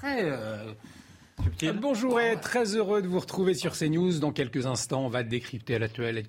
[0.00, 4.18] très Bonjour et très heureux de vous retrouver sur CNews.
[4.18, 5.78] Dans quelques instants, on va décrypter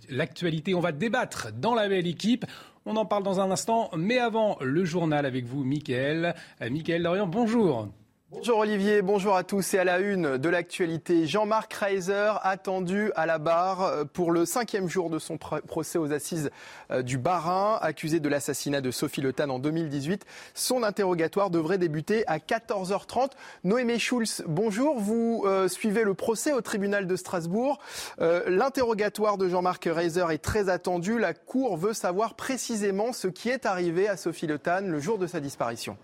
[0.10, 2.46] l'actualité, on va débattre dans la belle équipe.
[2.86, 6.36] On en parle dans un instant, mais avant le journal avec vous, Mickaël.
[6.62, 7.88] Euh, Mickaël Dorian, bonjour.
[8.34, 11.28] Bonjour Olivier, bonjour à tous et à la une de l'actualité.
[11.28, 16.50] Jean-Marc Reiser attendu à la barre pour le cinquième jour de son procès aux assises
[16.92, 20.26] euh, du Bas-Rhin, accusé de l'assassinat de Sophie Le Tan en 2018.
[20.54, 23.32] Son interrogatoire devrait débuter à 14h30.
[23.66, 24.98] Noémie Schulz, bonjour.
[24.98, 27.80] Vous euh, suivez le procès au tribunal de Strasbourg.
[28.22, 31.20] Euh, l'interrogatoire de Jean-Marc Reiser est très attendu.
[31.20, 35.18] La Cour veut savoir précisément ce qui est arrivé à Sophie Le Tan le jour
[35.18, 35.98] de sa disparition.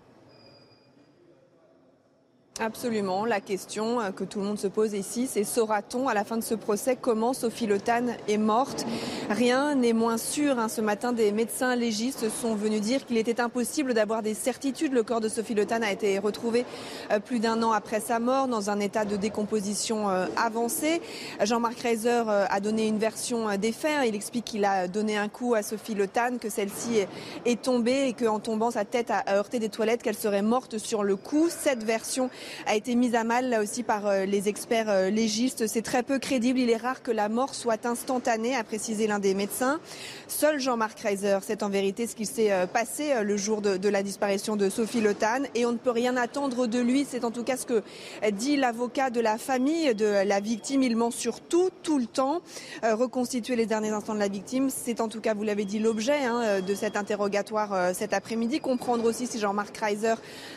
[2.60, 3.24] Absolument.
[3.24, 6.36] La question euh, que tout le monde se pose ici, c'est saura-t-on à la fin
[6.36, 7.78] de ce procès comment Sophie Le
[8.26, 8.84] est morte?
[9.30, 10.58] Rien n'est moins sûr.
[10.58, 10.68] Hein.
[10.68, 14.92] Ce matin, des médecins légistes sont venus dire qu'il était impossible d'avoir des certitudes.
[14.92, 16.64] Le corps de Sophie Le a été retrouvé
[17.12, 21.00] euh, plus d'un an après sa mort dans un état de décomposition euh, avancé.
[21.40, 24.08] Jean-Marc Reiser a donné une version des faits.
[24.08, 26.08] Il explique qu'il a donné un coup à Sophie Le
[26.40, 27.02] que celle-ci
[27.44, 31.04] est tombée et qu'en tombant, sa tête a heurté des toilettes, qu'elle serait morte sur
[31.04, 31.48] le coup.
[31.48, 32.30] Cette version
[32.66, 35.66] a été mise à mal là aussi par euh, les experts euh, légistes.
[35.66, 36.58] C'est très peu crédible.
[36.58, 39.80] Il est rare que la mort soit instantanée, a précisé l'un des médecins.
[40.26, 44.02] Seul Jean-Marc Reiser sait en vérité ce qui s'est euh, passé le jour de, la
[44.02, 47.06] disparition de Sophie Lotan et on ne peut rien attendre de lui.
[47.08, 47.82] C'est en tout cas ce que
[48.32, 50.82] dit l'avocat de la famille de la victime.
[50.82, 52.42] Il ment sur tout, le temps.
[52.82, 56.24] reconstituer les derniers instants de la victime, c'est en tout cas, vous l'avez dit, l'objet
[56.24, 58.60] hein, de cet interrogatoire cet après-midi.
[58.60, 60.14] Comprendre aussi si Jean-Marc Reiser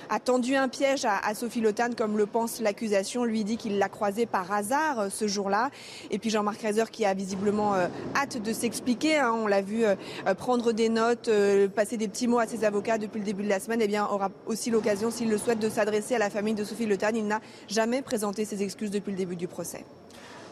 [0.09, 1.61] a tendu un piège à, à Sophie
[1.97, 5.71] Comme le pense l'accusation, lui dit qu'il l'a croisé par hasard euh, ce jour-là.
[6.11, 9.17] Et puis Jean-Marc Reiser qui a visiblement euh, hâte de s'expliquer.
[9.17, 9.33] Hein.
[9.33, 9.95] on l'a vu euh,
[10.35, 11.29] prendre des notes,
[11.75, 13.81] passer des petits mots à ses avocats depuis le début de la semaine.
[13.81, 16.63] Et eh bien, aura aussi l'occasion, s'il le souhaite, de s'adresser à la famille de
[16.63, 19.83] Sophie Le Il n'a jamais présenté ses excuses depuis le début du procès.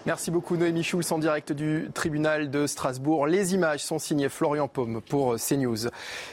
[0.09, 3.27] Merci beaucoup Noémie Schulz en direct du tribunal de Strasbourg.
[3.27, 5.87] Les images sont signées Florian Paume pour CNews.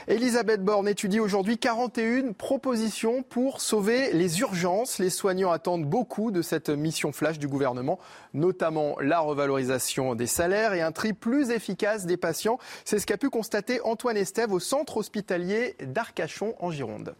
[0.08, 4.98] Elisabeth Borne étudie aujourd'hui 41 propositions pour sauver les urgences.
[4.98, 7.98] Les soignants attendent beaucoup de cette mission flash du gouvernement,
[8.32, 12.58] notamment la revalorisation des salaires et un tri plus efficace des patients.
[12.86, 17.14] C'est ce qu'a pu constater Antoine Estève au centre hospitalier d'Arcachon en Gironde.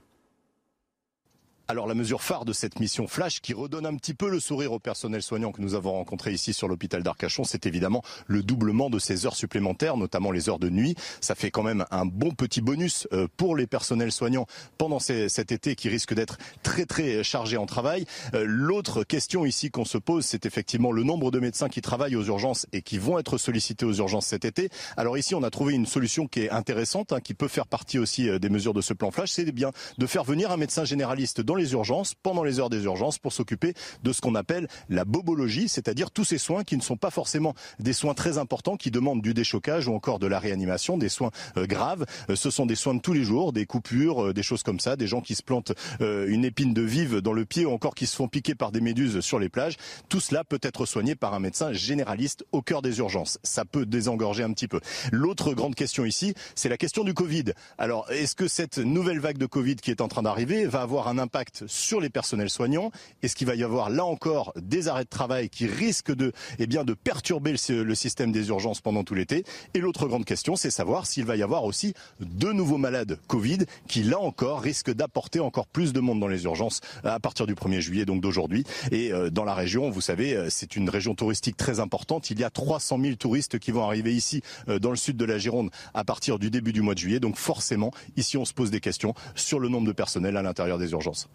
[1.69, 4.71] Alors la mesure phare de cette mission flash qui redonne un petit peu le sourire
[4.71, 8.89] au personnel soignant que nous avons rencontré ici sur l'hôpital d'Arcachon, c'est évidemment le doublement
[8.89, 10.95] de ces heures supplémentaires, notamment les heures de nuit.
[11.21, 14.47] Ça fait quand même un bon petit bonus euh, pour les personnels soignants
[14.79, 18.07] pendant cet été qui risque d'être très très chargé en travail.
[18.35, 22.15] Euh, l'autre question ici qu'on se pose, c'est effectivement le nombre de médecins qui travaillent
[22.15, 24.69] aux urgences et qui vont être sollicités aux urgences cet été.
[24.97, 27.99] Alors ici, on a trouvé une solution qui est intéressante, hein, qui peut faire partie
[27.99, 30.85] aussi euh, des mesures de ce plan flash, c'est bien de faire venir un médecin
[30.85, 35.05] généraliste les urgences, pendant les heures des urgences, pour s'occuper de ce qu'on appelle la
[35.05, 38.91] bobologie, c'est-à-dire tous ces soins qui ne sont pas forcément des soins très importants, qui
[38.91, 42.05] demandent du déchocage ou encore de la réanimation, des soins euh, graves.
[42.31, 44.81] Euh, ce sont des soins de tous les jours, des coupures, euh, des choses comme
[44.81, 47.95] ça, des gens qui se plantent une épine de vive dans le pied ou encore
[47.95, 49.77] qui se font piquer par des méduses sur les plages.
[50.09, 53.39] Tout cela peut être soigné par un médecin généraliste au cœur des urgences.
[53.43, 54.81] Ça peut désengorger un petit peu.
[55.13, 57.53] L'autre grande question ici, c'est la question du Covid.
[57.79, 61.09] Alors, est-ce que cette nouvelle vague de Covid qui est en train d'arriver va avoir
[61.09, 62.91] un impact sur les personnels soignants
[63.23, 66.67] Est-ce qu'il va y avoir là encore des arrêts de travail qui risquent de, eh
[67.03, 71.25] perturber le, système des urgences pendant tout l'été Et l'autre grande question, c'est savoir s'il
[71.25, 73.59] va y avoir aussi de nouveaux malades Covid
[73.89, 77.55] qui là encore risquent d'apporter encore plus de monde dans les urgences à partir du
[77.55, 78.65] 1er juillet, donc d'aujourd'hui.
[78.91, 82.31] Et euh, dans la région, vous savez, euh, c'est une région touristique très importante.
[82.31, 85.25] Il y a 300 000 touristes qui vont arriver ici euh, dans le sud de
[85.25, 87.21] la Gironde à partir du début du mois de juillet.
[87.21, 90.79] Donc forcément, ici, on se pose des questions sur le nombre de personnel à l'intérieur
[90.79, 91.29] des urgences.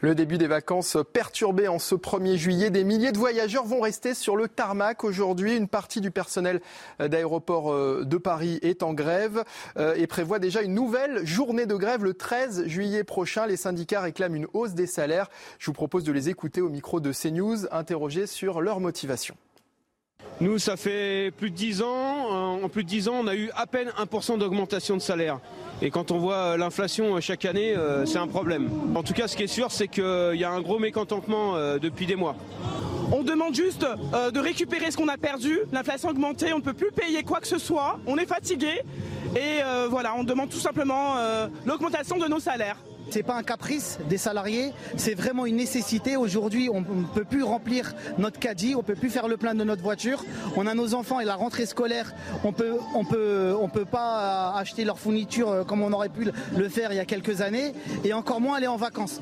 [0.00, 2.70] Le début des vacances perturbé en ce 1er juillet.
[2.70, 5.56] Des milliers de voyageurs vont rester sur le tarmac aujourd'hui.
[5.56, 6.60] Une partie du personnel
[7.00, 9.42] d'aéroport euh, de Paris est en grève
[9.76, 13.46] euh, et prévoit déjà une nouvelle journée de grève le 13 juillet prochain.
[13.46, 15.28] Les syndicats réclament une hausse des salaires.
[15.58, 19.34] Je vous propose de les écouter au micro de CNews, interrogés sur leur motivation.
[20.40, 22.62] Nous, ça fait plus de 10 ans.
[22.62, 25.40] En plus de 10 ans, on a eu à peine 1% d'augmentation de salaire.
[25.80, 28.68] Et quand on voit l'inflation chaque année, euh, c'est un problème.
[28.96, 31.78] En tout cas, ce qui est sûr, c'est qu'il y a un gros mécontentement euh,
[31.78, 32.34] depuis des mois.
[33.12, 35.60] On demande juste euh, de récupérer ce qu'on a perdu.
[35.72, 38.00] L'inflation a augmenté, on ne peut plus payer quoi que ce soit.
[38.06, 38.82] On est fatigué.
[39.38, 41.14] Et voilà, on demande tout simplement
[41.64, 42.76] l'augmentation de nos salaires.
[43.10, 46.16] C'est pas un caprice des salariés, c'est vraiment une nécessité.
[46.16, 49.64] Aujourd'hui, on ne peut plus remplir notre caddie, on peut plus faire le plein de
[49.64, 50.24] notre voiture.
[50.56, 52.12] On a nos enfants et la rentrée scolaire,
[52.44, 56.68] on peut, on peut, peut pas acheter leurs fournitures euh, comme on aurait pu le
[56.68, 57.72] faire il y a quelques années,
[58.04, 59.20] et encore moins aller en vacances.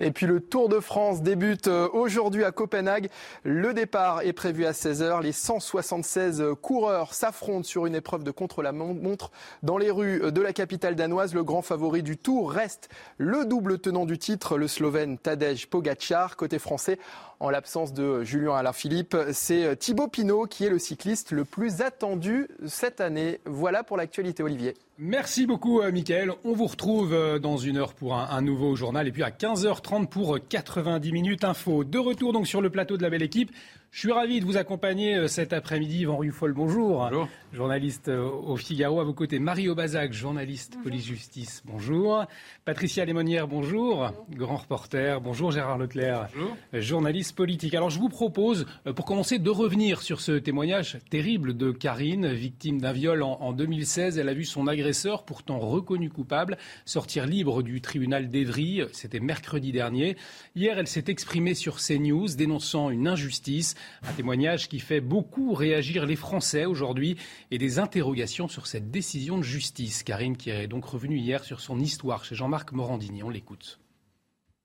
[0.00, 3.08] Et puis le Tour de France débute euh, aujourd'hui à Copenhague.
[3.44, 5.22] Le départ est prévu à 16h.
[5.22, 9.30] Les 176 coureurs s'affrontent sur une épreuve de contre-la-montre
[9.62, 11.34] dans les rues de la capitale danoise.
[11.34, 12.88] Le grand favori du Tour reste
[13.18, 16.36] le double tenant du titre, le Slovène Tadej Pogacar.
[16.36, 16.98] Côté français,
[17.40, 22.48] en l'absence de Julien Alaphilippe, c'est Thibaut Pinot qui est le cycliste le plus attendu
[22.66, 23.40] cette année.
[23.44, 24.74] Voilà pour l'actualité, Olivier.
[24.98, 26.30] Merci beaucoup, euh, Mickaël.
[26.44, 30.06] On vous retrouve euh, dans une heure pour un, nouveau journal et puis à 15h30
[30.06, 31.82] pour 90 minutes info.
[31.82, 33.50] De retour donc sur le plateau de la belle équipe.
[33.94, 36.00] Je suis ravi de vous accompagner euh, cet après-midi.
[36.00, 36.98] Yvan Ruffol, bonjour.
[37.08, 37.28] Bonjour.
[37.52, 38.98] Journaliste euh, au Figaro.
[38.98, 41.62] À vos côtés, Marie Aubazac, journaliste police-justice.
[41.64, 42.24] Bonjour.
[42.64, 44.10] Patricia Lémonière, bonjour.
[44.30, 45.20] Grand reporter.
[45.20, 46.26] Bonjour Gérard Leclerc.
[46.34, 46.56] Bonjour.
[46.72, 47.72] Journaliste politique.
[47.74, 52.32] Alors je vous propose, euh, pour commencer, de revenir sur ce témoignage terrible de Karine,
[52.32, 54.18] victime d'un viol en, 2016.
[54.18, 58.82] Elle a vu son agresseur, pourtant reconnu coupable, sortir libre du tribunal d'Evry.
[58.90, 60.16] C'était mercredi dernier.
[60.56, 63.76] Hier, elle s'est exprimée sur CNews, dénonçant une injustice.
[64.02, 67.16] Un témoignage qui fait beaucoup réagir les Français aujourd'hui
[67.50, 70.02] et des interrogations sur cette décision de justice.
[70.02, 73.22] Karine qui est donc revenue hier sur son histoire chez Jean-Marc Morandini.
[73.22, 73.78] On l'écoute.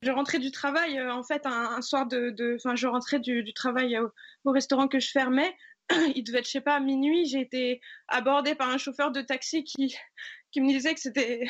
[0.02, 4.00] Je rentrais du travail, euh, en fait, un, soir de, Enfin, je rentrais du, travail
[4.46, 5.54] au, restaurant que je fermais.
[6.16, 7.26] Il devait être, je sais pas, à minuit.
[7.26, 9.96] J'ai été abordée par un chauffeur de taxi qui,
[10.52, 11.50] qui me disait que c'était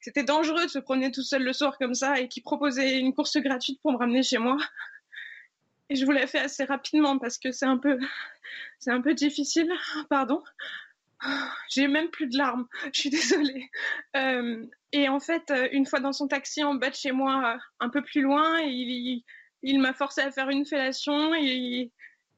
[0.00, 3.14] c'était dangereux de se promener tout seul le soir comme ça et qui proposait une
[3.14, 4.56] course gratuite pour me ramener chez moi.
[5.90, 7.98] Et je vous l'ai fait assez rapidement parce que c'est un peu,
[8.78, 9.72] c'est un peu difficile.
[10.10, 10.42] Pardon.
[11.70, 12.66] J'ai même plus de larmes.
[12.92, 13.70] Je suis désolée.
[14.16, 17.88] Euh, et en fait, une fois dans son taxi en bas de chez moi, un
[17.88, 19.22] peu plus loin, il,
[19.62, 21.34] il, m'a forcé à faire une fellation.
[21.34, 21.90] Et il,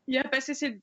[0.09, 0.81] il a passé ses,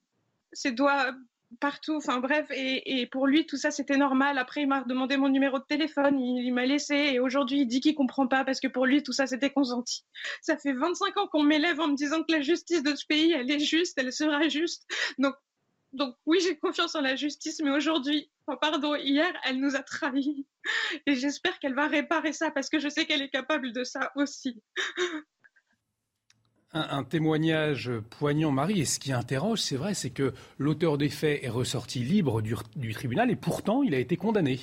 [0.53, 1.13] ses doigts
[1.59, 1.95] partout.
[1.95, 4.38] Enfin bref, et, pour lui, tout ça, c'était normal.
[4.38, 7.81] Après, il m'a demandé mon numéro de téléphone, il, m'a laissé, et aujourd'hui, il dit
[7.81, 10.05] qu'il comprend pas parce que pour lui, tout ça, c'était consenti.
[10.41, 13.31] Ça fait 25 ans qu'on m'élève en me disant que la justice de ce pays,
[13.31, 14.85] elle est juste, elle sera juste.
[15.17, 15.35] Donc,
[15.94, 18.29] donc oui, j'ai confiance en la justice, mais aujourd'hui,
[18.61, 20.45] pardon, hier, elle nous a trahis.
[21.05, 24.11] Et j'espère qu'elle va réparer ça parce que je sais qu'elle est capable de ça
[24.15, 24.61] aussi
[26.89, 28.81] un, témoignage poignant, Marie.
[28.81, 32.94] Et ce qui interroge, c'est vrai, c'est que l'auteur des faits est ressorti libre du
[32.94, 34.59] tribunal et pourtant il a été condamné.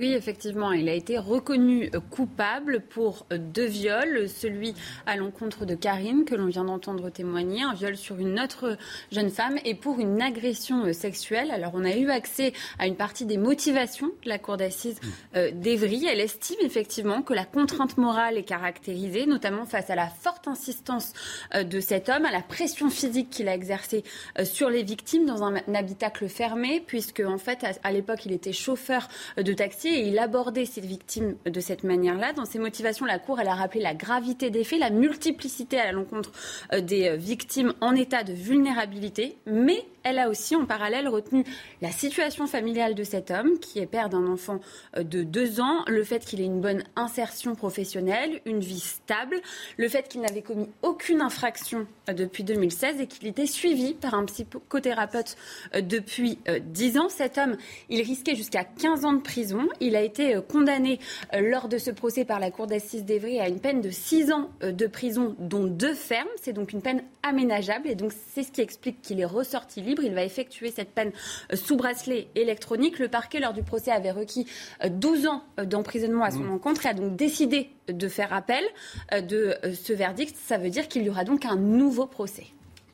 [0.00, 4.74] Oui, effectivement, il a été reconnu euh, coupable pour euh, deux viols, celui
[5.06, 8.76] à l'encontre de Karine que l'on vient d'entendre témoigner, un viol sur une autre
[9.12, 11.52] jeune femme et pour une agression euh, sexuelle.
[11.52, 14.98] Alors on a eu accès à une partie des motivations de la cour d'assises
[15.32, 16.06] d'Evry.
[16.06, 21.12] Elle estime effectivement que la contrainte morale est caractérisée, notamment face à la forte insistance
[21.54, 24.02] de cet homme, à la pression physique qu'il a exercée
[24.42, 29.08] sur les victimes dans un habitacle fermé, puisque en fait à l'époque il était chauffeur
[29.36, 32.32] de taxi et il abordait ces victimes de cette manière-là.
[32.32, 35.92] Dans ses motivations, la Cour, elle a rappelé la gravité des faits, la multiplicité à
[35.92, 36.32] l'encontre
[36.72, 41.44] euh, des euh, victimes en état de vulnérabilité, mais elle a aussi en parallèle retenu
[41.80, 44.60] la situation familiale de cet homme, qui est père d'un enfant
[44.96, 49.40] euh, de deux ans, le fait qu'il ait une bonne insertion professionnelle, une vie stable,
[49.78, 54.14] le fait qu'il n'avait commis aucune infraction euh, depuis 2016 et qu'il était suivi par
[54.14, 55.36] un psychothérapeute
[55.74, 57.08] euh, depuis dix ans.
[57.08, 57.56] Cet homme,
[57.88, 59.68] il risquait jusqu'à 15 ans de prison.
[59.80, 60.98] Il a été condamné
[61.32, 64.50] lors de ce procès par la Cour d'assises d'Evry à une peine de six ans
[64.60, 66.28] de prison, dont deux fermes.
[66.42, 69.93] C'est donc une peine aménageable et donc c'est ce qui explique qu'il est ressorti libre
[70.02, 71.12] il va effectuer cette peine
[71.52, 72.98] euh, sous bracelet électronique.
[72.98, 74.46] Le parquet, lors du procès, avait requis
[74.88, 76.52] 12 euh, ans euh, d'emprisonnement à son mmh.
[76.52, 78.64] encontre et a donc décidé de faire appel
[79.12, 80.34] de ce verdict.
[80.36, 82.46] Ça veut dire qu'il y aura donc un nouveau procès.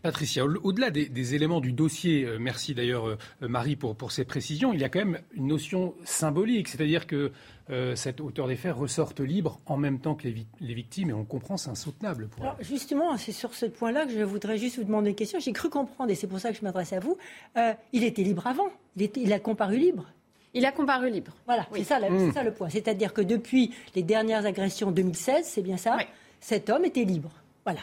[0.03, 4.85] Patricia, au-delà des, éléments du dossier, merci d'ailleurs Marie pour, pour ces précisions, il y
[4.85, 7.33] a quand même une notion symbolique, c'est-à-dire que
[7.71, 11.25] euh, cet auteur des faits ressorte libre en même temps que les, victimes, et on
[11.25, 12.29] comprend, c'est insoutenable.
[12.29, 15.39] Pour Alors, justement, c'est sur ce point-là que je voudrais juste vous demander une question.
[15.39, 17.17] J'ai cru comprendre, et c'est pour ça que je m'adresse à vous,
[17.57, 20.07] euh, il était libre avant, il, a comparu libre.
[20.53, 21.33] Il a comparu libre.
[21.47, 22.33] Voilà, c'est ça, mmh.
[22.33, 22.69] ça, le point.
[22.71, 25.97] C'est-à-dire que depuis les dernières agressions 2016, c'est bien ça,
[26.41, 27.31] cet homme était libre.
[27.65, 27.83] Voilà.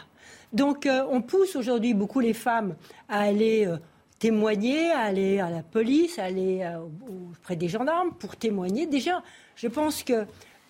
[0.54, 2.76] Donc euh, on pousse aujourd'hui beaucoup les femmes
[3.10, 3.68] à aller
[4.20, 6.68] témoigner, à aller à la police, à aller
[7.32, 8.88] auprès des gendarmes pour témoigner.
[8.88, 9.22] Déjà,
[9.56, 10.26] je pense que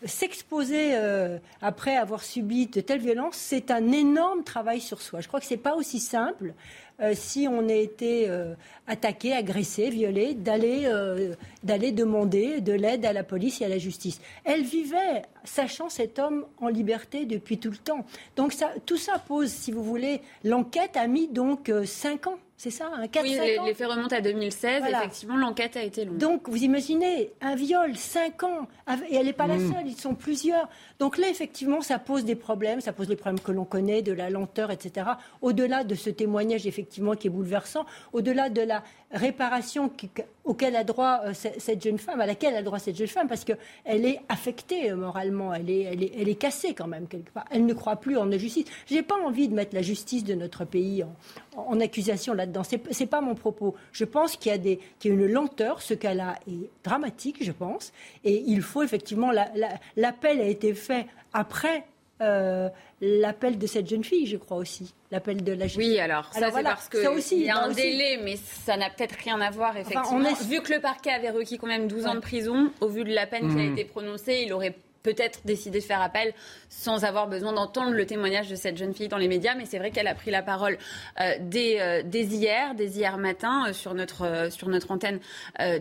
[0.05, 5.21] s'exposer euh, après avoir subi de telles violences, c'est un énorme travail sur soi.
[5.21, 6.53] Je crois que ce n'est pas aussi simple
[6.99, 8.53] euh, si on a été euh,
[8.87, 14.19] attaqué, agressé, violé, d'aller demander de l'aide à la police et à la justice.
[14.43, 18.05] Elle vivait, sachant cet homme en liberté depuis tout le temps.
[18.35, 18.53] Donc
[18.85, 23.07] tout ça pose, si vous voulez, l'enquête a mis donc cinq ans C'est ça, un
[23.07, 24.83] 4 Oui, les, les, faits remontent à 2016.
[24.89, 26.17] Effectivement, l'enquête a été longue.
[26.17, 28.67] Donc, vous imaginez, un viol, 5 ans,
[29.11, 29.73] et elle n'est pas la mm.
[29.73, 30.67] seule, ils sont plusieurs.
[30.97, 34.11] Donc là, effectivement, ça pose des problèmes, ça pose les problèmes que l'on connaît, de
[34.11, 35.05] la lenteur, etc.
[35.43, 39.91] Au-delà de ce témoignage, effectivement, qui est bouleversant, au-delà de la réparation
[40.43, 43.45] auquel a droit euh, cette jeune femme, à laquelle a droit cette jeune femme, parce
[43.45, 47.31] qu'elle est affectée euh, moralement, elle est, elle, est, elle est cassée quand même quelque
[47.31, 47.45] part.
[47.51, 48.65] Elle ne croit plus en la justice.
[48.87, 51.05] Je n'ai pas envie de mettre la justice de notre pays
[51.55, 52.63] en, accusation là-dedans.
[52.63, 53.75] Ce n'est pas mon propos.
[53.91, 54.77] Je pense qu'il y, a y
[55.09, 55.81] a une lenteur.
[55.81, 57.93] Ce cas-là est dramatique, je pense.
[58.23, 59.31] Et il faut effectivement.
[59.95, 61.85] L'appel a été fait après
[62.21, 62.69] euh,
[63.01, 64.93] l'appel de cette jeune fille, je crois aussi.
[65.11, 68.35] L'appel de la jeune Oui, alors, ça c'est parce qu'il y a un délai, mais
[68.35, 70.33] ça n'a peut-être rien à voir, effectivement.
[70.47, 73.13] Vu que le parquet avait requis quand même 12 ans de prison, au vu de
[73.13, 73.73] la peine qui a mmh.
[73.73, 74.75] été prononcée, il aurait
[75.07, 76.33] peut-être décidé de faire appel
[76.69, 79.55] sans avoir besoin d'entendre le témoignage de cette jeune fille dans les médias.
[79.55, 80.77] Mais c'est vrai qu'elle a pris la parole
[81.21, 85.19] euh, dès, euh, dès, hier, dès hier matin, euh, sur, notre, sur notre antenne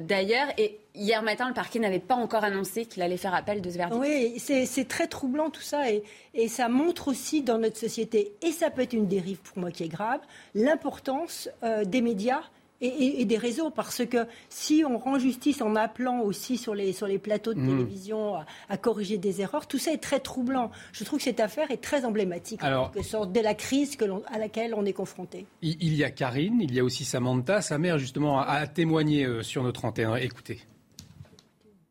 [0.01, 0.49] d'ailleurs.
[0.59, 3.77] Et hier matin, le parquet n'avait pas encore annoncé qu'il allait faire appel de ce
[3.77, 4.01] verdict.
[4.01, 5.91] Oui, c'est très troublant tout ça.
[5.91, 6.03] Et,
[6.35, 9.71] et ça montre aussi dans notre société, et ça peut être une dérive pour moi
[9.71, 10.21] qui est grave,
[10.55, 11.49] l'importance
[11.85, 12.43] des médias
[12.81, 17.07] et, des réseaux, parce que si on rend justice en appelant aussi sur les, sur
[17.07, 17.69] les plateaux de mmh.
[17.69, 18.35] télévision
[18.69, 20.71] à, corriger des erreurs, tout ça est très troublant.
[20.93, 24.05] Je trouve que cette affaire est très emblématique Alors, en sorte de la crise que
[24.27, 25.47] à laquelle on est confronté.
[25.63, 29.43] Il, y a Karine, il y a aussi Samantha, sa mère justement a, témoigné euh,
[29.43, 30.17] sur notre antenne.
[30.21, 30.61] Écoutez.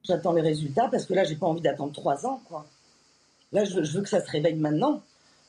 [0.07, 2.41] J'attends les résultats parce que là, j'ai pas envie d'attendre trois ans.
[2.47, 2.65] Quoi.
[3.51, 5.01] Là, je veux que ça se réveille maintenant.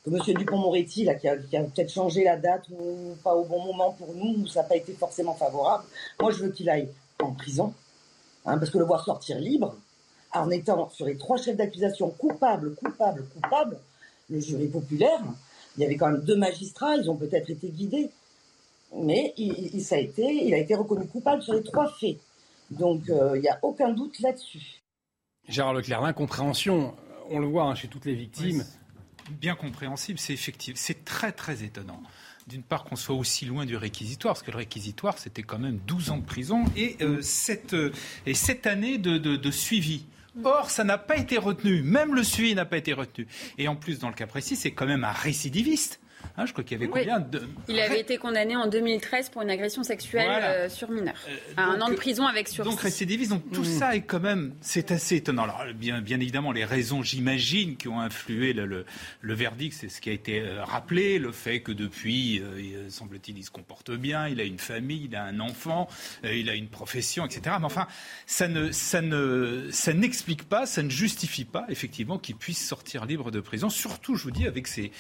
[0.06, 0.18] M.
[0.20, 4.42] Dupont-Moretti, là, qui a, peut-être changé la date ou pas au bon moment pour nous,
[4.42, 5.84] ou ça n'a pas été forcément favorable.
[6.20, 6.88] Moi, je veux qu'il aille
[7.20, 7.74] en prison,
[8.44, 9.74] hein, parce que le voir sortir libre,
[10.32, 13.78] en étant sur les trois chefs d'accusation coupables, coupables, coupables,
[14.30, 15.20] le jury populaire,
[15.76, 18.10] il y avait quand même deux magistrats, ils ont peut-être été guidés,
[18.94, 22.18] mais il a été reconnu coupable sur les trois faits.
[22.70, 24.82] Donc, euh, il n'y a aucun doute là-dessus.
[25.48, 26.94] Gérard Leclerc, l'incompréhension,
[27.30, 28.64] on le voit hein, chez toutes les victimes
[29.30, 30.74] bien compréhensible, c'est effectif.
[30.76, 32.02] C'est très très étonnant.
[32.46, 35.78] D'une part qu'on soit aussi loin du réquisitoire, parce que le réquisitoire c'était quand même
[35.86, 37.92] 12 ans de prison et, euh, cette, euh,
[38.24, 40.04] et cette année de, de suivi.
[40.44, 41.82] Or, ça n'a pas été retenu.
[41.82, 43.26] Même le suivi n'a pas été retenu.
[43.56, 45.98] Et en plus, dans le cas précis, c'est quand même un récidiviste.
[46.38, 47.42] Hein, je crois qu'il y avait combien de...
[47.68, 51.14] Il avait été condamné en 2013 pour une agression sexuelle euh, sur mineur.
[51.28, 52.70] Euh, un an de prison avec sursis.
[52.70, 53.30] Donc récidiviste.
[53.30, 53.78] Donc tout mm.
[53.78, 55.44] ça est quand même, c'est assez étonnant.
[55.44, 58.84] Alors bien, bien évidemment, les raisons, j'imagine, qui ont influé le,
[59.20, 62.42] le, verdict, c'est ce qui a été euh, rappelé, le fait que depuis,
[62.88, 65.88] semble-t-il, il se comporte bien, il a une famille, il a un enfant,
[66.22, 67.56] il a une profession, etc.
[67.58, 67.86] Mais enfin,
[68.26, 73.06] ça ne, ça ne, ça n'explique pas, ça ne justifie pas effectivement qu'il puisse sortir
[73.06, 73.70] libre de prison.
[73.70, 74.92] Surtout, je vous dis, avec ces,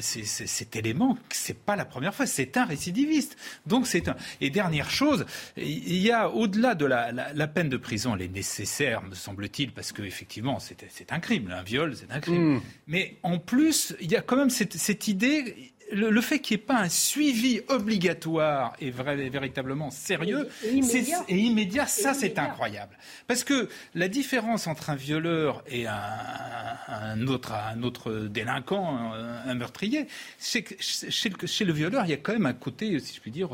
[0.00, 3.36] ces, ces cet élément, c'est pas la première fois, c'est un récidiviste.
[3.66, 4.16] Donc c'est un.
[4.40, 5.24] Et dernière chose,
[5.56, 9.72] il y a au-delà de la, la, peine de prison, elle est nécessaire, me semble-t-il,
[9.72, 12.56] parce que effectivement c'est un crime, un viol, c'est un crime.
[12.56, 12.60] Hmm.
[12.86, 16.62] Mais en plus, il y a quand même cette, cette idée le, fait qu'il n'y
[16.62, 21.86] ait pas un suivi obligatoire et véritablement sérieux et, immédiat.
[21.86, 22.96] ça c'est incroyable.
[23.26, 30.06] Parce que la différence entre un violeur et un, autre, un autre délinquant, un, meurtrier,
[30.38, 33.14] c'est que chez le, chez le, violeur, il y a quand même un côté, si
[33.14, 33.50] je puis dire,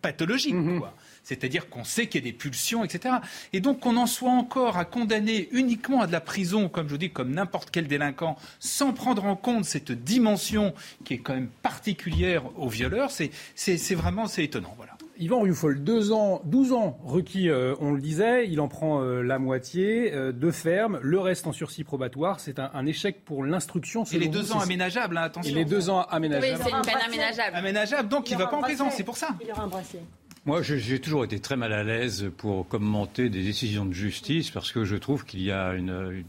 [0.00, 0.54] pathologique.
[0.54, 0.78] Mm-hmm.
[0.78, 3.16] quoi c'est-à-dire qu'on sait qu'il y a des pulsions, etc.
[3.52, 6.92] Et donc qu'on en soit encore à condamner uniquement à de la prison, comme je
[6.92, 10.74] vous dis, comme n'importe quel délinquant, sans prendre en compte cette dimension
[11.04, 14.74] qui est quand même particulière aux violeurs, c'est vraiment c'est étonnant.
[14.76, 14.92] Voilà.
[15.18, 19.22] Yvan Rufol, deux ans, 12 ans requis, euh, on le disait, il en prend euh,
[19.22, 22.40] la moitié, euh, de ferme, le reste en sursis probatoire.
[22.40, 24.04] C'est un, échec pour l'instruction.
[24.04, 25.52] Et les deux ans aménageables, hein, attention.
[25.52, 26.58] Et les deux ans aménageables.
[26.58, 27.56] Oui, c'est une peine aménageable.
[27.56, 29.28] Aménageable, donc il ne va pas en prison, c'est pour ça.
[29.44, 30.02] Il aura un bracelet.
[30.44, 34.72] Moi, j'ai toujours été très mal à l'aise pour commenter des décisions de justice parce
[34.72, 36.24] que je trouve qu'il y a une,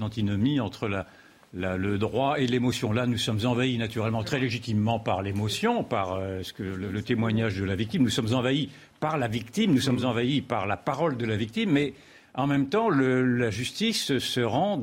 [0.00, 0.88] antinomie entre
[1.52, 2.94] le droit et l'émotion.
[2.94, 7.58] Là, nous sommes envahis naturellement très légitimement par l'émotion, par euh, ce que, le, témoignage
[7.58, 8.04] de la victime.
[8.04, 11.72] Nous sommes envahis par la victime, nous sommes envahis par la parole de la victime,
[11.72, 11.92] mais
[12.32, 14.80] en même temps, la justice se rend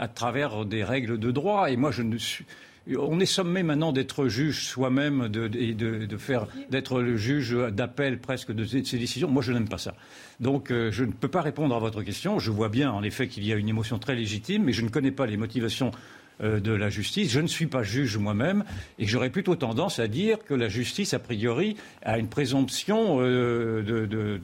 [0.00, 1.70] à travers des règles de droit.
[1.70, 2.44] Et moi, je ne suis
[2.98, 8.52] on est sommé maintenant d'être juge soi-même et de, faire d'être le juge d'appel presque
[8.52, 9.28] de ces décisions.
[9.28, 9.94] Moi, je n'aime pas ça.
[10.40, 12.38] Donc, euh, je ne peux pas répondre à votre question.
[12.38, 14.88] Je vois bien, en effet, qu'il y a une émotion très légitime, mais je ne
[14.88, 15.90] connais pas les motivations
[16.40, 17.30] de la justice.
[17.30, 18.64] Je ne suis pas juge moi-même
[18.98, 23.82] et j'aurais plutôt tendance à dire que la justice, a priori, a une présomption de,
[23.82, 24.40] de,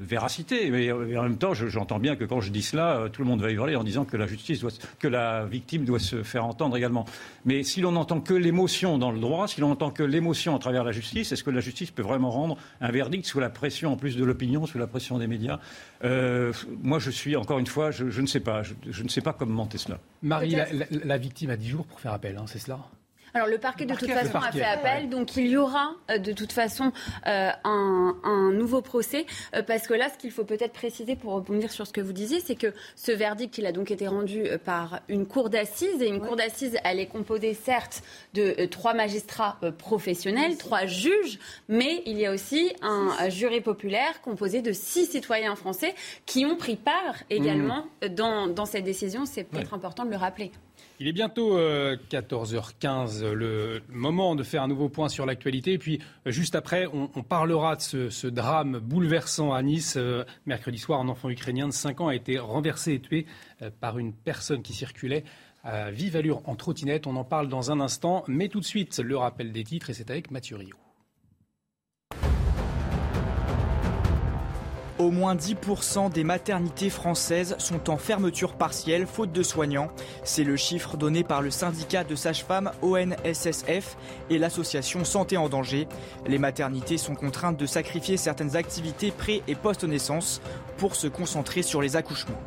[0.00, 0.70] véracité.
[0.70, 3.50] Mais en même temps, j'entends bien que quand je dis cela, tout le monde va
[3.50, 7.04] hurler en disant que la justice doit, que la victime doit se faire entendre également.
[7.44, 10.58] Mais si l'on n'entend que l'émotion dans le droit, si l'on n'entend que l'émotion à
[10.58, 13.92] travers la justice, est-ce que la justice peut vraiment rendre un verdict sous la pression,
[13.92, 15.60] en plus de l'opinion, sous la pression des médias?
[16.04, 16.52] Euh,
[16.82, 18.62] Moi, je suis, encore une fois, je, ne sais pas.
[18.62, 19.98] Je, ne sais pas comment monter cela.
[20.24, 20.56] Marie,
[21.04, 22.80] la, victime a 10 jours pour faire appel, hein, c'est cela?
[23.34, 26.32] Alors le parquet de toute façon a fait appel, donc il y aura euh, de
[26.32, 26.92] toute façon
[27.26, 29.26] euh, un, nouveau procès,
[29.56, 32.12] euh, parce que là, ce qu'il faut peut-être préciser pour rebondir sur ce que vous
[32.12, 36.06] disiez, c'est que ce verdict, il a donc été rendu par une cour d'assises, et
[36.06, 42.18] une cour d'assises, elle est composée certes de trois magistrats professionnels, trois juges, mais il
[42.18, 47.16] y a aussi un jury populaire composé de six citoyens français qui ont pris part
[47.30, 48.08] également mmh.
[48.08, 49.26] dans, dans cette décision.
[49.26, 50.52] C'est peut-être important de le rappeler.
[51.00, 55.72] Il est bientôt 14h15, euh, le moment de faire un nouveau point sur l'actualité.
[55.72, 59.94] Et puis, euh, juste après, on, parlera de ce, drame bouleversant à Nice.
[59.96, 63.26] Euh, mercredi soir, un enfant ukrainien de 5 ans a été renversé et tué
[63.80, 65.24] par une personne qui circulait
[65.64, 67.08] à vive allure en trottinette.
[67.08, 68.22] On en parle dans un instant.
[68.28, 70.83] Mais tout de suite, le rappel des titres, et c'est avec Mathieu Rio.
[75.00, 79.88] Au moins 10% des maternités françaises sont en fermeture partielle faute de soignants.
[80.22, 83.96] C'est le chiffre donné par le syndicat de sages-femmes ONSSF
[84.30, 85.88] et l'association Santé en danger.
[86.28, 90.40] Les maternités sont contraintes de sacrifier certaines activités pré- et post-naissance
[90.76, 92.38] pour se concentrer sur les accouchements.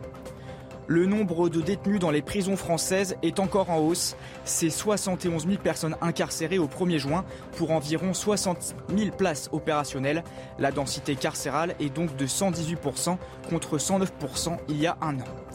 [0.89, 4.15] Le nombre de détenus dans les prisons françaises est encore en hausse.
[4.45, 7.25] C'est 71 000 personnes incarcérées au 1er juin
[7.57, 10.23] pour environ 60 000 places opérationnelles.
[10.59, 13.17] La densité carcérale est donc de 118%
[13.49, 15.46] contre 109% il y a un an.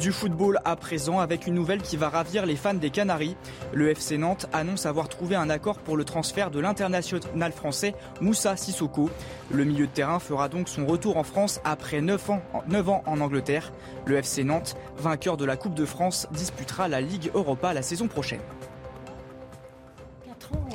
[0.00, 3.36] Du football à présent avec une nouvelle qui va ravir les fans des Canaries.
[3.72, 8.56] Le FC Nantes annonce avoir trouvé un accord pour le transfert de l'international français Moussa
[8.56, 9.10] Sissoko.
[9.50, 13.02] Le milieu de terrain fera donc son retour en France après 9 ans, 9 ans
[13.06, 13.72] en Angleterre.
[14.06, 18.06] Le FC Nantes, vainqueur de la Coupe de France, disputera la Ligue Europa la saison
[18.06, 18.40] prochaine.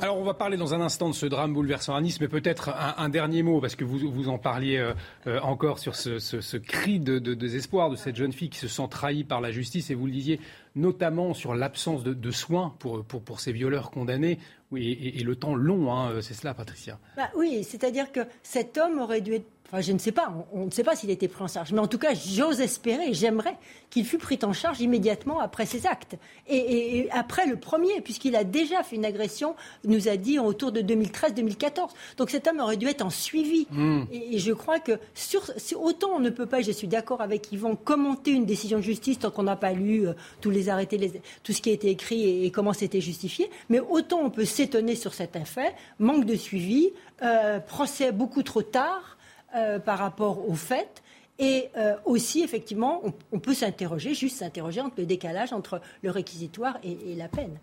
[0.04, 2.72] Alors on va parler dans un instant de ce drame bouleversant à Nice, mais peut-être
[2.98, 4.94] un, dernier mot, parce que vous, vous en parliez euh,
[5.28, 9.24] euh, encore sur ce, cri de, désespoir de cette jeune fille qui se sent trahie
[9.24, 10.42] par la justice, et vous le disiez
[10.76, 14.40] notamment sur l'absence de, soins pour, pour, pour, ces violeurs condamnés,
[14.76, 17.00] et, le temps long, hein, c'est cela Patricia.
[17.16, 20.72] Bah Oui, c'est-à-dire que cet homme aurait dû être je ne sais pas, on, ne
[20.72, 21.72] sait pas s'il a été pris en charge.
[21.74, 23.58] Mais en tout cas, j'ose espérer, j'aimerais
[23.90, 26.16] qu'il fût pris en charge immédiatement après ses actes.
[26.48, 30.82] Et, après le premier, puisqu'il a déjà fait une agression, nous a dit autour de
[30.82, 31.90] 2013-2014.
[32.18, 33.68] Donc cet homme aurait dû être en suivi.
[33.72, 34.04] Hmm.
[34.12, 35.44] Et, je crois que sur,
[35.80, 39.20] autant on ne peut pas, je suis d'accord avec Yvan, commenter une décision de justice
[39.20, 42.46] tant qu'on n'a pas lu euh, tous les arrêtés, tout ce qui a été écrit
[42.46, 43.50] et, comment c'était justifié.
[43.70, 48.62] Mais autant on peut s'étonner sur cet fait, manque de suivi, euh, procès beaucoup trop
[48.62, 49.13] tard.
[49.56, 51.04] Euh, par rapport aux faits.
[51.38, 56.80] Et euh, aussi, effectivement, on, peut s'interroger, juste s'interroger entre le décalage entre le réquisitoire
[56.84, 57.60] et, la peine.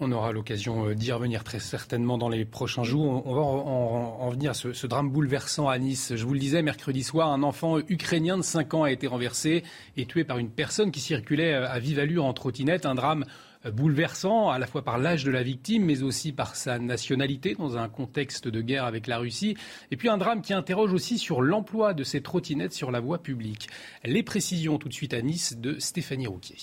[0.00, 3.24] On aura l'occasion euh, d'y revenir très certainement dans les prochains jours.
[3.24, 6.14] On va en, venir à ce, ce, drame bouleversant à Nice.
[6.16, 9.62] Je vous le disais, mercredi soir, un enfant ukrainien de 5 ans a été renversé
[9.96, 12.86] et tué par une personne qui circulait à vive allure en trottinette.
[12.86, 13.24] Un drame
[13.64, 17.76] bouleversant, à la fois par l'âge de la victime, mais aussi par sa nationalité dans
[17.76, 19.56] un contexte de guerre avec la Russie.
[19.90, 23.22] Et puis un drame qui interroge aussi sur l'emploi de ces trottinettes sur la voie
[23.22, 23.68] publique.
[24.04, 26.56] Les précisions tout de suite à Nice de Stéphanie Rouquier.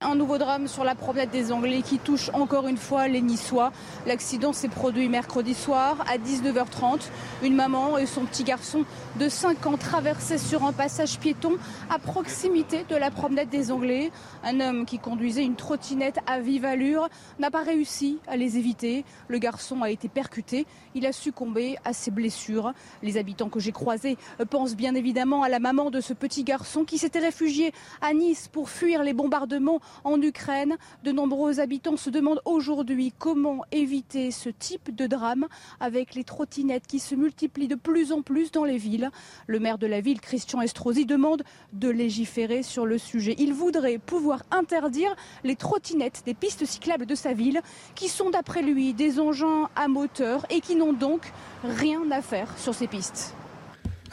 [0.00, 3.72] Un nouveau drame sur la promenade des Anglais qui touche encore une fois les Niçois.
[4.06, 7.00] L'accident s'est produit mercredi soir à 19h30.
[7.42, 8.84] Une maman et son petit garçon
[9.18, 11.56] de 5 ans traversaient sur un passage piéton
[11.90, 14.12] à proximité de la promenade des Anglais.
[14.44, 17.08] Un homme qui conduisait une trottinette à vive allure
[17.40, 19.04] n'a pas réussi à les éviter.
[19.26, 20.64] Le garçon a été percuté.
[20.94, 22.72] Il a succombé à ses blessures.
[23.02, 24.16] Les habitants que j'ai croisés
[24.48, 28.46] pensent bien évidemment à la maman de ce petit garçon qui s'était réfugié à Nice
[28.46, 30.76] pour fuir les bombardements en Ukraine.
[31.04, 35.46] De nombreux habitants se demandent aujourd'hui comment éviter ce type de drame
[35.80, 39.10] avec les trottinettes qui se multiplient de plus en plus dans les villes.
[39.46, 43.34] Le maire de la ville, Christian Estrosi, demande de légiférer sur le sujet.
[43.38, 47.60] Il voudrait pouvoir interdire les trottinettes des pistes cyclables de sa ville
[47.94, 51.32] qui sont d'après lui des engins à moteur et qui n'ont donc
[51.64, 53.37] rien à faire sur ces pistes.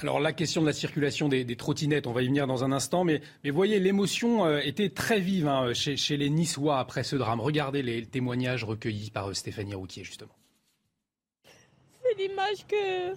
[0.02, 3.04] Alors la question de la circulation des, trottinettes, on va y venir dans un instant,
[3.04, 7.40] mais, mais voyez, l'émotion euh, était très vive hein, chez, les Niçois après ce drame.
[7.40, 10.34] Regardez les témoignages recueillis par euh, Stéphanie Routier, justement.
[12.04, 13.14] C'est l'image que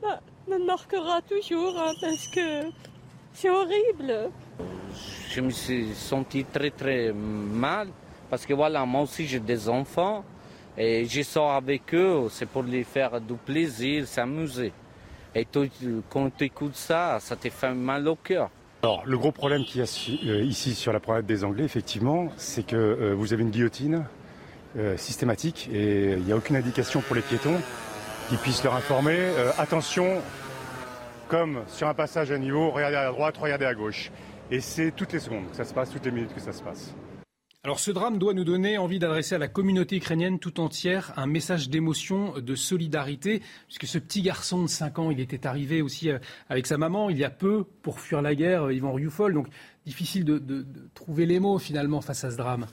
[0.00, 2.70] bah, me marquera toujours, hein, parce que
[3.32, 4.30] C'est horrible.
[5.30, 7.88] Je me suis senti très très mal
[8.30, 10.24] parce que voilà, moi aussi j'ai des enfants
[10.78, 14.72] et je sors avec eux, c'est pour les faire du plaisir, s'amuser.
[15.34, 15.46] Et
[16.08, 18.50] quand tu écoutes ça, ça te fait mal au cœur.
[18.82, 22.28] Alors, le gros problème qu'il y a euh, ici sur la promenade des Anglais, effectivement,
[22.36, 24.04] c'est que euh, vous avez une guillotine
[24.76, 27.56] euh, systématique et il n'y a aucune indication pour les piétons
[28.28, 29.18] qui puissent leur informer
[29.58, 30.22] attention,
[31.28, 34.10] comme sur un passage à niveau, regardez à droite, regardez à gauche.
[34.50, 36.62] Et c'est toutes les secondes que ça se passe, toutes les minutes que ça se
[36.62, 36.94] passe.
[37.64, 41.26] Alors ce drame doit nous donner envie d'adresser à la communauté ukrainienne tout entière un
[41.26, 46.10] message d'émotion, de solidarité, puisque ce petit garçon de 5 ans, il était arrivé aussi
[46.10, 46.18] euh,
[46.50, 49.46] avec sa maman il y a peu pour fuir la guerre, Yvan euh, Rioufol, donc
[49.86, 52.66] difficile de, trouver les mots finalement face à ce drame.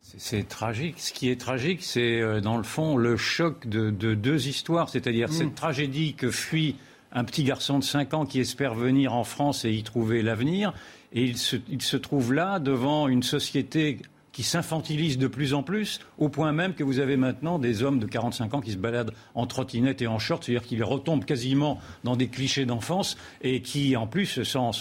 [0.00, 0.98] C'est tragique.
[0.98, 5.28] Ce qui est tragique, c'est euh, dans le fond le choc de, deux histoires, c'est-à-dire
[5.28, 5.32] mm.
[5.32, 6.74] cette tragédie que fuit
[7.12, 10.72] un petit garçon de 5 ans qui espère venir en France et y trouver l'avenir,
[11.12, 13.98] et il se, trouve là devant une société
[14.32, 17.98] qui s'infantilise de plus en plus, au point même que vous avez maintenant des hommes
[17.98, 21.78] de 45 ans qui se baladent en trottinette et en short, c'est-à-dire qu'ils retombent quasiment
[22.02, 24.72] dans des clichés d'enfance et qui, en plus, sans,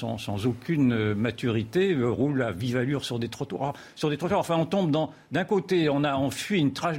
[0.45, 3.73] aucune maturité, roulent à vive allure sur des trottoirs.
[4.33, 5.11] Enfin, on tombe dans.
[5.31, 6.29] D'un côté, on, a, on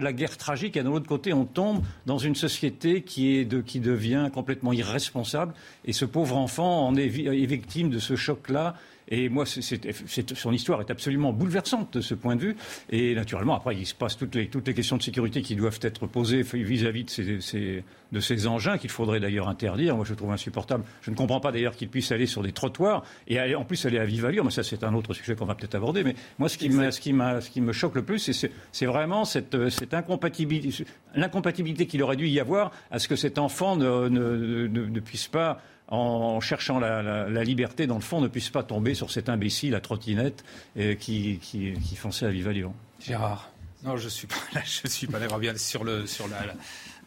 [0.00, 4.72] la guerre tragique, et de l'autre côté, on tombe dans une société qui devient complètement
[4.72, 5.54] irresponsable.
[5.86, 8.74] Et ce pauvre enfant en est victime de ce choc-là
[9.08, 12.56] et moi, son histoire est absolument bouleversante de ce point de vue.
[12.90, 15.78] Et naturellement, après, il se passe toutes les, toutes les questions de sécurité qui doivent
[15.82, 19.96] être posées vis-à-vis de ces, de ces engins qu'il faudrait d'ailleurs interdire.
[19.96, 20.84] Moi, je trouve insupportable.
[21.02, 23.84] Je ne comprends pas d'ailleurs qu'ils puissent aller sur des trottoirs et aller, en plus
[23.86, 24.44] aller à vive allure.
[24.44, 26.04] Mais ça, c'est un autre sujet qu'on va peut-être aborder.
[26.04, 28.30] Mais moi, ce qui, me, ce qui, ce qui me choque le plus,
[28.72, 30.84] c'est vraiment cette, cette incompatibilité,
[31.14, 35.28] l'incompatibilité qu'il aurait dû y avoir à ce que cet enfant ne, ne, ne puisse
[35.28, 35.60] pas
[35.92, 39.80] en cherchant la, liberté, dans le fond, ne puisse pas tomber sur cet imbécile à
[39.80, 40.42] trottinette
[40.78, 42.72] euh, qui, qui, fonçait à vive allure.
[42.98, 43.50] Gérard.
[43.84, 46.54] Non, je suis pas là, je suis pas là, bien sur le sur la,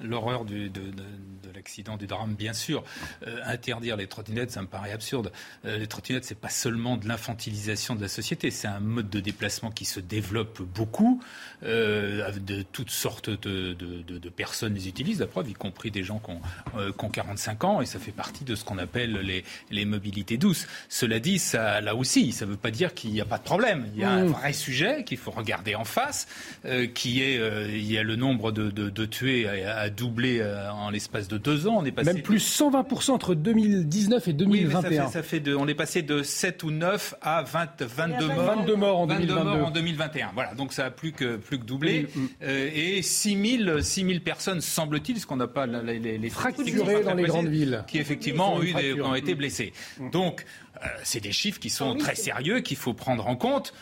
[0.02, 0.70] l'horreur de,
[1.54, 2.84] l'accident, du drame, bien sûr.
[3.26, 5.32] Euh, interdire les trottinettes, ça me paraît absurde.
[5.66, 9.20] Euh, les trottinettes, c'est pas seulement de l'infantilisation de la société, c'est un mode de
[9.20, 11.22] déplacement qui se développe beaucoup.
[11.64, 16.32] Euh, de toutes sortes de, personnes les utilisent, la preuve, y compris des gens qui
[16.32, 20.68] ont, 45 ans, et ça fait partie de ce qu'on appelle les, les, mobilités douces.
[20.90, 23.44] Cela dit, ça, là aussi, ça ne veut pas dire qu'il n'y a pas de
[23.44, 23.88] problème.
[23.94, 24.28] Il y a un mmh.
[24.28, 26.28] vrai sujet qu'il faut regarder en face,
[26.94, 31.28] qui est il y a le nombre de, tués à a doublé euh, en l'espace
[31.28, 31.78] de deux ans.
[31.80, 35.08] On est passé Même plus 120% entre 2019 et 2021.
[35.08, 38.56] ça fait, on est passé de 7 ou 9 à 20, 22 morts.
[38.58, 39.44] 22 morts en 2022.
[39.44, 40.32] morts en 2021.
[40.34, 42.08] Voilà, donc ça a plus que, plus que doublé.
[42.44, 47.24] Euh, et 6 000, personnes, semble-t-il, ce qu'on n'a pas les, les fracturées dans les
[47.24, 47.84] grandes villes.
[47.88, 49.74] Qui effectivement ont, eu ont été blessées.
[50.12, 50.46] Donc,
[50.84, 53.74] euh, c'est des chiffres qui sont très sérieux, qu'il faut prendre en compte.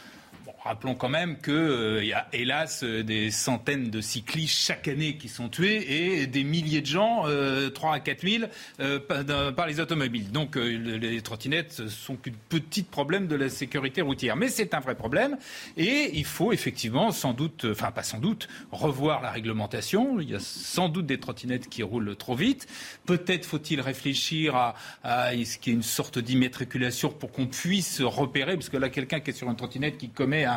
[0.63, 5.17] Rappelons quand même qu'il euh, y a hélas euh, des centaines de cyclistes chaque année
[5.17, 8.43] qui sont tués et des milliers de gens, euh, 3 à 4 000,
[8.79, 10.31] euh, par, les automobiles.
[10.31, 14.37] Donc les trottinettes sont qu'un petit problème de la sécurité routière.
[14.37, 15.37] Mais c'est un vrai problème
[15.75, 20.21] et il faut effectivement sans doute, enfin pas sans doute, revoir la réglementation.
[20.21, 22.67] Il y a sans doute des trottinettes qui roulent trop vite.
[23.05, 28.01] Peut-être faut-il réfléchir à, à ce qu'il y ait une sorte d'immatriculation pour qu'on puisse
[28.01, 30.52] repérer, parce que là quelqu'un qui est sur une trottinette qui commet un,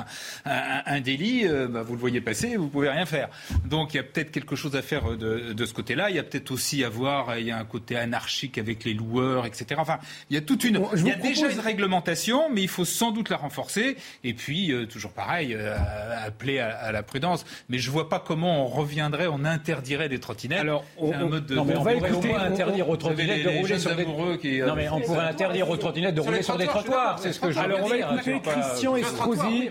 [1.01, 3.29] délit, euh, bah, vous le voyez passer, vous ne pouvez rien faire.
[3.65, 6.11] Donc il y a peut-être quelque chose à faire euh, de, ce côté-là.
[6.11, 8.85] Il y a peut-être aussi à voir, euh, il y a un côté anarchique avec
[8.85, 9.67] les loueurs, etc.
[9.79, 9.99] Enfin,
[10.31, 13.13] il y a toute une, il y a déjà une réglementation, mais il faut sans
[13.13, 13.97] doute la renforcer.
[14.25, 15.57] Et puis toujours pareil,
[16.25, 17.45] appeler à, la prudence.
[17.69, 20.61] Mais je vois pas comment on reviendrait, on interdirait des trottinettes.
[20.61, 23.79] Alors, on, un mode de, non, mais on, va écouter, interdire aux trottinettes de rouler
[23.79, 24.07] sur des
[24.41, 27.19] qui, Non, mais on pourrait interdire aux trottinettes de rouler sur des trottoirs.
[27.19, 29.69] C'est ce que je Alors, on va écouter Christian Estrosi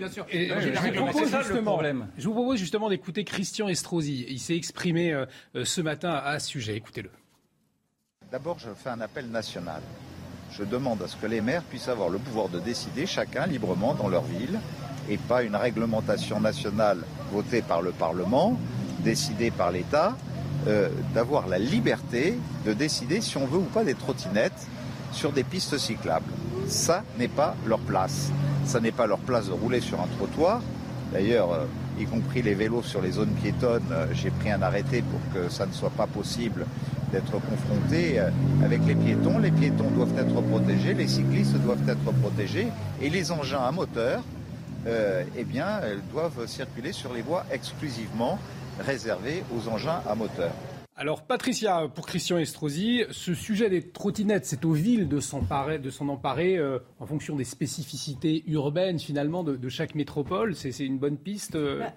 [2.18, 4.26] je, vous propose justement d'écouter Christian Estrosi.
[4.28, 6.76] Il s'est exprimé euh, euh, ce matin à ce sujet.
[6.76, 7.10] Écoutez-le.
[8.30, 9.82] D'abord, je fais un appel national.
[10.52, 13.94] Je demande à ce que les maires puissent avoir le pouvoir de décider chacun librement
[13.94, 14.58] dans leur ville
[15.08, 16.98] et pas une réglementation nationale
[17.30, 18.58] votée par le Parlement,
[19.00, 20.16] décidée par l'État,
[20.66, 24.66] euh, d'avoir la liberté de décider si on veut ou pas des trottinettes
[25.12, 26.32] sur des pistes cyclables.
[26.68, 28.30] Ça n'est pas leur place
[28.66, 30.60] ça n'est pas leur place de rouler sur un trottoir.
[31.12, 31.64] D'ailleurs, euh,
[32.00, 35.48] y compris les vélos sur les zones piétonnes, euh, j'ai pris un arrêté pour que
[35.48, 36.66] ça ne soit pas possible
[37.12, 38.28] d'être confronté euh,
[38.64, 39.38] avec les piétons.
[39.38, 42.66] Les piétons doivent être protégés, les cyclistes doivent être protégés
[43.00, 44.22] et les engins à moteur,
[45.36, 45.80] eh bien,
[46.12, 48.38] doivent circuler sur les voies exclusivement
[48.78, 50.52] réservées aux engins à moteur.
[50.98, 56.56] Alors Patricia, pour Christian Estrosi, ce sujet des trottinettes, c'est aux villes de s'en emparer,
[56.56, 60.54] euh, en fonction des spécificités urbaines finalement de, chaque métropole.
[60.54, 61.54] C'est une bonne piste.
[61.54, 61.92] Euh bah,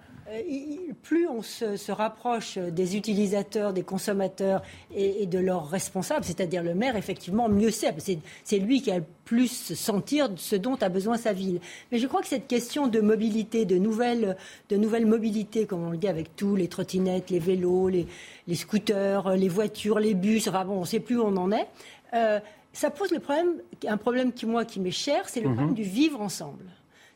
[1.02, 4.62] plus on se, rapproche des utilisateurs, des consommateurs
[4.96, 7.96] et, de leurs responsables, c'est-à-dire le maire, effectivement, mieux c'est.
[8.44, 11.60] C'est lui qui a le plus sentir ce dont a besoin sa ville.
[11.92, 14.38] Mais je crois que cette question de mobilité, de nouvelles,
[14.70, 18.08] de nouvelles mobilités, comme on le dit avec tous les trottinettes, les vélos, les,
[18.56, 21.68] scooters, les voitures, les bus, enfin bon, on ne sait plus où on en est.
[22.14, 22.40] Euh,
[22.74, 23.56] ça pose le problème,
[23.88, 25.56] un problème qui moi qui m'est cher, c'est le mhm.
[25.56, 26.66] problème du vivre ensemble.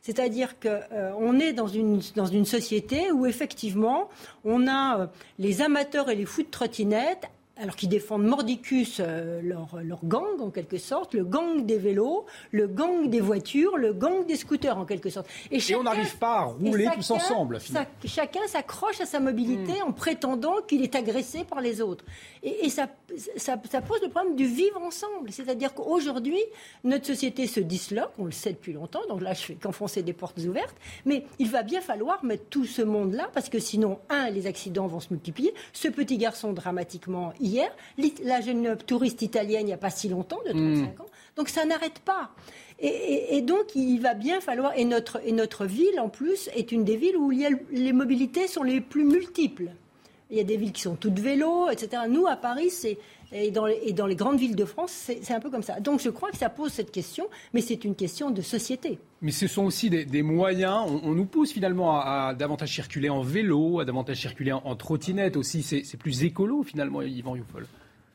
[0.04, 4.10] C'est-à-dire qu'on euh, est dans une, dans une société où effectivement
[4.44, 5.06] on a euh,
[5.38, 7.24] les amateurs et les fous de trottinettes
[7.56, 12.66] alors qu'ils défendent mordicus euh, leur, gang en quelque sorte, le gang des vélos, le
[12.66, 15.28] gang des voitures, le gang des scooters en quelque sorte.
[15.50, 17.58] Et, on n'arrive pas à rouler tous ensemble.
[18.04, 19.88] chacun s'accroche à sa mobilité hmm.
[19.88, 22.04] en prétendant qu'il est agressé par les autres.
[22.42, 22.88] Et, ça,
[23.36, 25.30] ça, pose le problème du vivre ensemble.
[25.30, 26.40] C'est-à-dire qu'aujourd'hui,
[26.82, 30.12] notre société se disloque, on le sait depuis longtemps, donc là je fais qu'enfoncer des
[30.12, 34.30] portes ouvertes, mais il va bien falloir mettre tout ce monde-là, parce que sinon, un,
[34.30, 35.54] les accidents vont se multiplier.
[35.72, 37.70] Ce petit garçon dramatiquement hier,
[38.24, 41.02] la jeune touriste italienne il n'y a pas si longtemps, de 35 hmm.
[41.02, 41.06] ans.
[41.36, 42.30] Donc ça n'arrête pas.
[42.80, 46.84] Et, donc il va bien falloir, et notre, et notre ville en plus est une
[46.84, 49.70] des villes où il y a, les mobilités sont les plus multiples.
[50.34, 52.02] Il y a des villes qui sont toutes vélos, etc.
[52.08, 52.98] Nous, à Paris, c'est,
[53.30, 55.78] et, dans les, grandes villes de France, c'est, un peu comme ça.
[55.78, 58.98] Donc je crois que ça pose cette question, mais c'est une question de société.
[59.22, 60.86] Mais ce sont aussi des, moyens.
[61.04, 65.62] On, nous pousse finalement à, davantage circuler en vélo, à davantage circuler en, trottinette aussi.
[65.62, 67.68] C'est, plus écolo finalement, Yvan Youfol.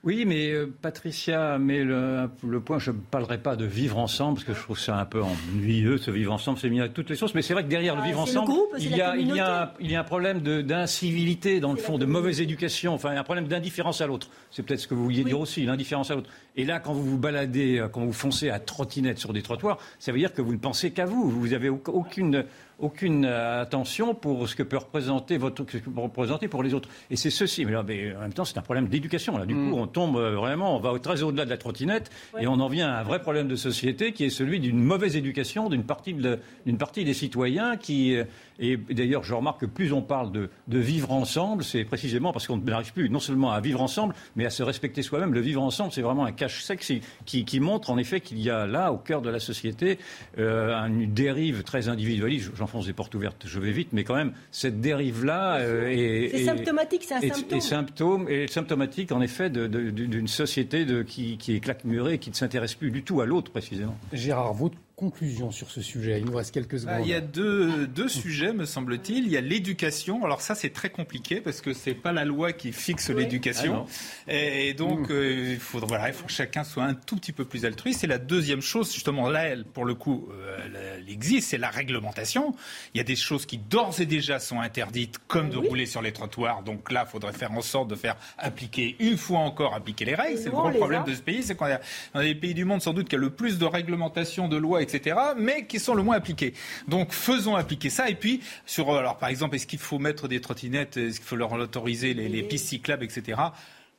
[0.05, 2.29] Oui, mais euh, Patricia met le,
[2.63, 5.21] point, je ne parlerai pas de vivre ensemble, parce que je trouve ça un peu
[5.21, 7.95] ennuyeux, ce vivre ensemble, c'est mis à toutes les sources, mais c'est vrai que derrière
[7.95, 10.39] le ah, vivre ensemble, il, y a, il, y a, il, y a, un problème
[10.39, 14.29] d'incivilité, dans le fond, de mauvaise éducation, enfin un problème d'indifférence à l'autre.
[14.51, 16.29] C'est peut-être ce que vous vouliez dire aussi, l'indifférence à l'autre.
[16.55, 19.79] Et là, quand vous vous baladez, euh, quand vous foncez à trottinette sur des trottoirs,
[19.99, 21.29] ça veut dire que vous ne pensez qu'à vous.
[21.29, 22.45] Vous n'avez aucune
[22.79, 26.73] aucune euh, attention pour ce que peut représenter votre, ce que peut représenter pour les
[26.73, 26.89] autres.
[27.09, 27.65] Et c'est ceci.
[27.65, 29.37] Mais, en même temps, c'est un problème d'éducation.
[29.37, 29.71] Là, du mm.
[29.71, 32.67] coup, on tombe euh, vraiment, on va très au-delà de la trottinette et on en
[32.67, 36.13] vient à un vrai problème de société qui est celui d'une mauvaise éducation d'une partie,
[36.13, 36.39] de,
[36.77, 38.23] partie des citoyens qui euh,
[38.59, 42.57] et d'ailleurs, je remarque que plus on parle de, vivre ensemble, c'est précisément parce qu'on
[42.57, 45.33] n'arrive plus non seulement à vivre ensemble, mais à se respecter soi-même.
[45.33, 48.49] Le vivre ensemble, c'est vraiment un cache sexy qui, qui, montre en effet qu'il y
[48.49, 49.97] a là, au cœur de la société,
[50.37, 52.51] euh, une dérive très individualiste.
[52.55, 56.45] J'enfonce des portes ouvertes, je vais vite, mais quand même, cette dérive-là euh, est, C'est
[56.45, 57.61] symptomatique, c'est un symptôme.
[57.61, 58.29] symptôme.
[58.29, 62.91] Et symptomatique, en effet, d'une société de, qui, qui est claquemurée, qui ne s'intéresse plus
[62.91, 63.97] du tout à l'autre, précisément.
[64.11, 67.07] Gérard, votre conclusion sur ce sujet Il nous reste quelques bah, secondes.
[67.07, 69.25] il y a deux, deux sujets, me semble-t-il.
[69.25, 70.25] Il y a l'éducation.
[70.25, 73.85] Alors ça, c'est très compliqué parce que c'est pas la loi qui fixe l'éducation.
[74.27, 75.13] Ah et, donc, mmh.
[75.13, 78.03] euh, il, faut, voilà, il faut que chacun soit un tout petit peu plus altruiste.
[78.03, 81.69] Et la deuxième chose, justement, là, elle, pour le coup, euh, elle existe, c'est la
[81.69, 82.53] réglementation.
[82.93, 86.01] Il y a des choses qui d'ores et déjà sont interdites, comme de rouler sur
[86.01, 86.61] les trottoirs.
[86.63, 90.15] Donc là, il faudrait faire en sorte de faire appliquer, une fois encore, appliquer les
[90.15, 90.39] règles.
[90.39, 91.41] C'est le grand problème de ce pays.
[91.41, 91.79] C'est qu'on a
[92.13, 94.81] dans les pays du monde, sans doute, qui a le plus de réglementation, de lois,
[94.93, 96.53] etc., mais qui sont le moins appliqués.
[96.87, 98.09] Donc faisons appliquer ça.
[98.09, 101.35] Et puis, sur, alors par exemple, est-ce qu'il faut mettre des trottinettes, est-ce qu'il faut
[101.35, 103.37] leur autoriser les, pistes cyclables, etc.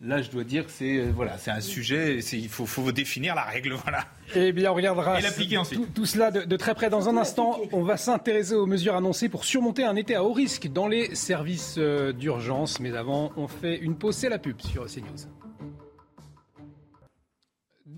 [0.02, 2.20] Là, je dois dire que c'est euh, voilà, c'est un sujet.
[2.32, 4.06] Il faut, faut, définir la règle, voilà.
[4.34, 5.18] Eh bien, on regardera
[5.94, 7.60] tout, cela de, très près dans un instant.
[7.72, 11.14] On va s'intéresser aux mesures annoncées pour surmonter un été à haut risque dans les
[11.14, 12.80] services euh, d'urgence.
[12.80, 14.16] Mais avant, on fait une pause.
[14.16, 15.49] C'est la pub sur CNews.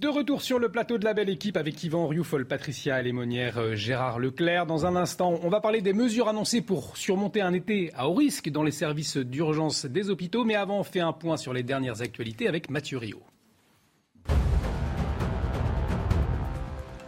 [0.02, 3.76] De retour sur le plateau de la belle équipe avec Yvan Rioufol, Patricia Alémonière, euh,
[3.76, 4.66] Gérard Leclerc.
[4.66, 8.14] Dans un instant, on va parler des mesures annoncées pour surmonter un été à haut
[8.14, 10.42] risque dans les services d'urgence des hôpitaux.
[10.42, 13.20] Mais avant, on fait un point sur les dernières actualités avec Mathieu Rio.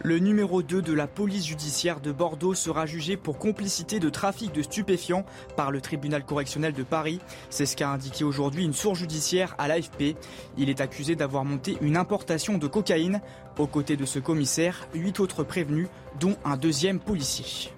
[0.05, 4.51] Le numéro 2 de la police judiciaire de Bordeaux sera jugé pour complicité de trafic
[4.51, 7.19] de stupéfiants par le tribunal correctionnel de Paris.
[7.49, 10.15] C'est ce qu'a indiqué aujourd'hui une source judiciaire à l'AFP.
[10.59, 13.19] Il est accusé d'avoir monté une importation de cocaïne.
[13.57, 15.87] Aux côtés de ce commissaire, huit autres prévenus,
[16.19, 17.71] dont un deuxième policier.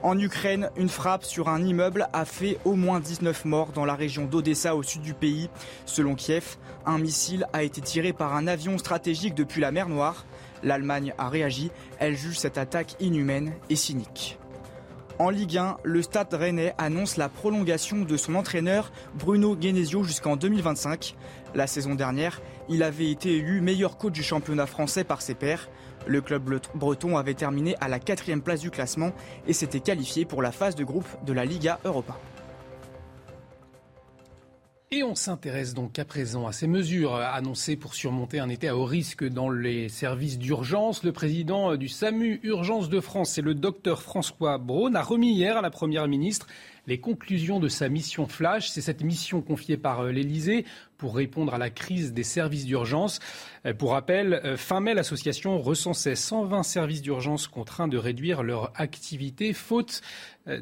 [0.00, 3.96] En Ukraine, une frappe sur un immeuble a fait au moins 19 morts dans la
[3.96, 5.50] région d'Odessa au sud du pays.
[5.86, 10.24] Selon Kiev, un missile a été tiré par un avion stratégique depuis la mer Noire.
[10.62, 14.38] L'Allemagne a réagi, elle juge cette attaque inhumaine et cynique.
[15.18, 20.36] En Ligue 1, le Stade Rennais annonce la prolongation de son entraîneur Bruno Genesio jusqu'en
[20.36, 21.16] 2025.
[21.56, 25.68] La saison dernière, il avait été élu meilleur coach du championnat français par ses pairs.
[26.06, 29.10] Le club breton avait terminé à la quatrième place du classement
[29.48, 32.16] et s'était qualifié pour la phase de groupe de la Liga Europa.
[34.90, 38.76] Et on s'intéresse donc à présent à ces mesures annoncées pour surmonter un été à
[38.76, 41.04] haut risque dans les services d'urgence.
[41.04, 45.58] Le président du SAMU Urgence de France, c'est le docteur François Braun, a remis hier
[45.58, 46.46] à la Première ministre
[46.86, 48.70] les conclusions de sa mission Flash.
[48.70, 50.64] C'est cette mission confiée par l'Elysée
[50.96, 53.20] pour répondre à la crise des services d'urgence.
[53.66, 58.72] Euh, pour rappel, euh, fin mai, l'association recensait 120 services d'urgence contraints de réduire leur
[58.74, 60.00] activité faute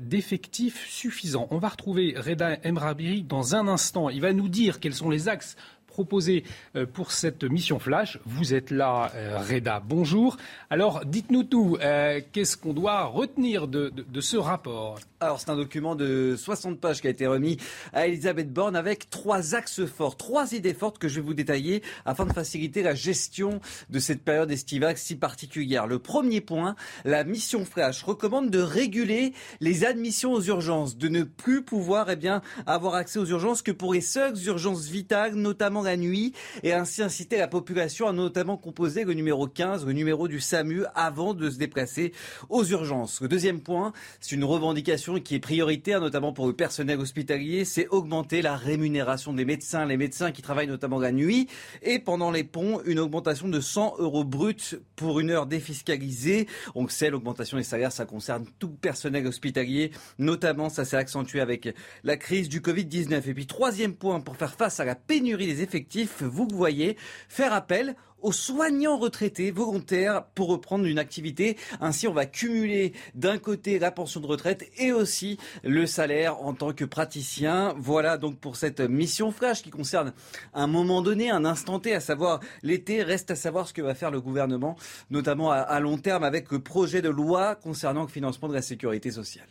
[0.00, 1.48] d'effectifs suffisants.
[1.50, 4.10] On va retrouver Reda Emrabiri dans un instant.
[4.10, 5.56] Il va nous dire quels sont les axes
[5.96, 8.18] proposé euh, pour cette mission flash.
[8.26, 10.36] Vous êtes là, euh, Reda, bonjour.
[10.68, 14.98] Alors dites-nous tout, euh, qu'est-ce qu'on doit retenir de, ce rapport?
[15.20, 17.56] Alors c'est un document de 60 pages qui a été remis
[17.94, 21.82] à Elisabeth Borne avec trois axes forts, trois idées fortes que je vais vous détailler
[22.04, 25.86] afin de faciliter la gestion de cette période estivale si particulière.
[25.86, 31.22] Le premier point, la mission flash recommande de réguler les admissions aux urgences, de ne
[31.22, 35.85] plus pouvoir eh bien, avoir accès aux urgences que pour les seules urgences vitales, notamment
[35.86, 40.28] la nuit et ainsi inciter la population à notamment composer le numéro 15, le numéro
[40.28, 42.12] du SAMU avant de se déplacer
[42.50, 43.20] aux urgences.
[43.20, 47.88] Le deuxième point, c'est une revendication qui est prioritaire notamment pour le personnel hospitalier, c'est
[47.88, 51.48] augmenter la rémunération des médecins, les médecins qui travaillent notamment la nuit
[51.82, 56.46] et pendant les ponts, une augmentation de 100 euros bruts pour une heure défiscalisée.
[56.74, 61.40] On sait, l'augmentation des salaires, ça concerne tout le personnel hospitalier, notamment ça s'est accentué
[61.40, 63.28] avec la crise du Covid-19.
[63.28, 65.75] Et puis troisième point, pour faire face à la pénurie des effectifs,
[66.20, 66.96] vous voyez,
[67.28, 71.56] faire appel aux soignants retraités volontaires pour reprendre une activité.
[71.80, 76.54] Ainsi, on va cumuler d'un côté la pension de retraite et aussi le salaire en
[76.54, 77.74] tant que praticien.
[77.78, 80.12] Voilà donc pour cette mission flash qui concerne
[80.54, 83.02] un moment donné, un instant T, à savoir l'été.
[83.02, 84.76] Reste à savoir ce que va faire le gouvernement,
[85.10, 89.10] notamment à, long terme avec le projet de loi concernant le financement de la sécurité
[89.10, 89.48] sociale.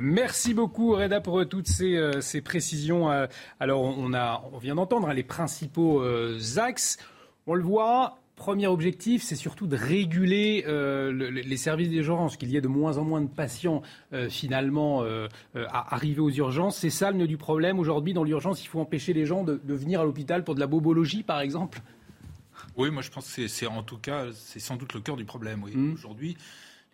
[0.00, 3.10] Merci beaucoup Reda pour toutes ces, euh, précisions.
[3.10, 3.26] Euh,
[3.60, 6.98] alors on, a, on vient d'entendre hein, les principaux euh, axes.
[7.46, 12.62] On le voit, premier objectif, c'est surtout de réguler les services d'urgence, qu'il y ait
[12.62, 13.82] de moins en moins de patients
[14.30, 16.78] finalement à arriver aux urgences.
[16.78, 17.78] C'est ça le nœud du problème.
[17.78, 20.66] Aujourd'hui, dans l'urgence, il faut empêcher les gens de, venir à l'hôpital pour de la
[20.66, 21.82] bobologie, par exemple.
[22.78, 25.26] Oui, moi je pense que c'est en tout cas, c'est sans doute le cœur du
[25.26, 25.62] problème.
[25.62, 25.76] Oui.
[25.76, 25.92] Mmh.
[25.92, 26.38] Aujourd'hui,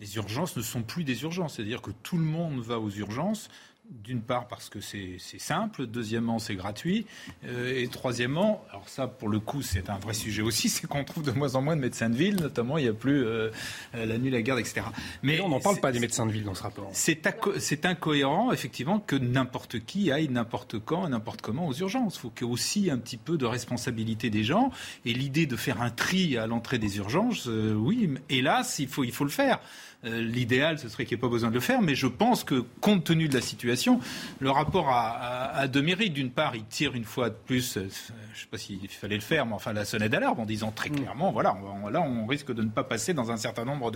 [0.01, 1.57] les urgences ne sont plus des urgences.
[1.57, 3.49] C'est-à-dire que tout le monde va aux urgences
[3.91, 7.07] d'une part parce que c'est simple, deuxièmement c'est gratuit,
[7.45, 11.05] euh, et troisièmement, alors ça pour le coup c'est un vrai sujet aussi, c'est qu'on
[11.05, 13.51] trouve de moins en moins de médecins de ville, notamment il n'y a plus euh,
[13.93, 14.83] la nuit, la garde, etc.
[15.23, 16.91] Mais on n'en parle pas des médecins de ville dans ce rapport.
[16.93, 22.17] C'est incohérent effectivement que n'importe qui aille n'importe quand, n'importe comment aux urgences.
[22.17, 24.71] Il faut qu'il y ait aussi un petit peu de responsabilité des gens,
[25.05, 29.05] et l'idée de faire un tri à l'entrée des urgences, euh, oui, hélas il faut,
[29.05, 29.59] il faut le faire.
[30.07, 32.43] Euh, l'idéal, ce serait qu'il n'y ait pas besoin de le faire, mais je pense
[32.43, 34.01] que, compte tenu de la situation,
[34.39, 36.15] le rapport a, deux mérites.
[36.15, 39.17] D'une part, il tire une fois de plus, euh, je ne sais pas s'il fallait
[39.17, 40.97] le faire, mais enfin la sonnette d'alarme en disant très mm.
[40.97, 41.55] clairement, voilà,
[41.91, 43.93] là, on risque de ne pas passer dans un certain nombre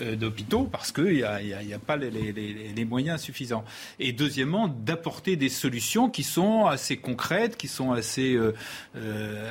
[0.00, 3.64] euh, d'hôpitaux parce qu'il n'y a, a, pas les, moyens suffisants.
[3.98, 8.38] Et deuxièmement, d'apporter des solutions qui sont assez concrètes, qui sont assez,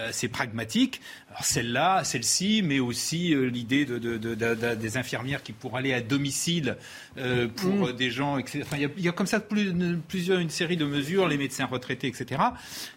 [0.08, 1.02] assez pragmatiques
[1.42, 6.78] celle-là, celle-ci, mais aussi l'idée de, des infirmières qui pourraient aller à domicile
[7.17, 7.93] euh, pour mm.
[7.93, 8.63] des gens, etc.
[8.73, 12.41] il, y a, comme ça plusieurs, une série de mesures, les médecins retraités, etc.,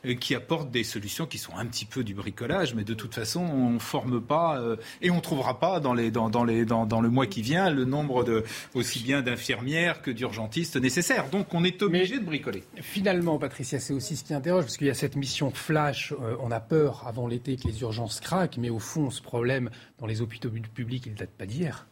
[0.07, 3.15] euh, qui apportent des solutions qui sont un petit peu du bricolage, mais de toute
[3.15, 4.61] façon, on ne forme pas
[5.03, 7.43] et on ne trouvera pas dans, les, dans, dans, les, dans, dans, le mois qui
[7.43, 11.29] vient le nombre de, aussi bien d'infirmières que d'urgentistes nécessaires.
[11.31, 12.65] Donc on est obligé de bricoler.
[12.81, 16.51] Finalement, Patricia, c'est aussi ce qui interroge, parce qu'il y a cette mission flash, on
[16.51, 18.21] a peur avant l'été que les urgences
[18.59, 21.87] mais au fond, ce problème dans les hôpitaux publics, il ne date pas d'hier.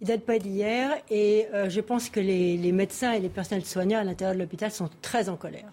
[0.00, 3.98] Il date pas d'hier, et euh, je pense que les, médecins et les personnels soignants
[3.98, 5.70] à l'intérieur de l'hôpital sont très en colère.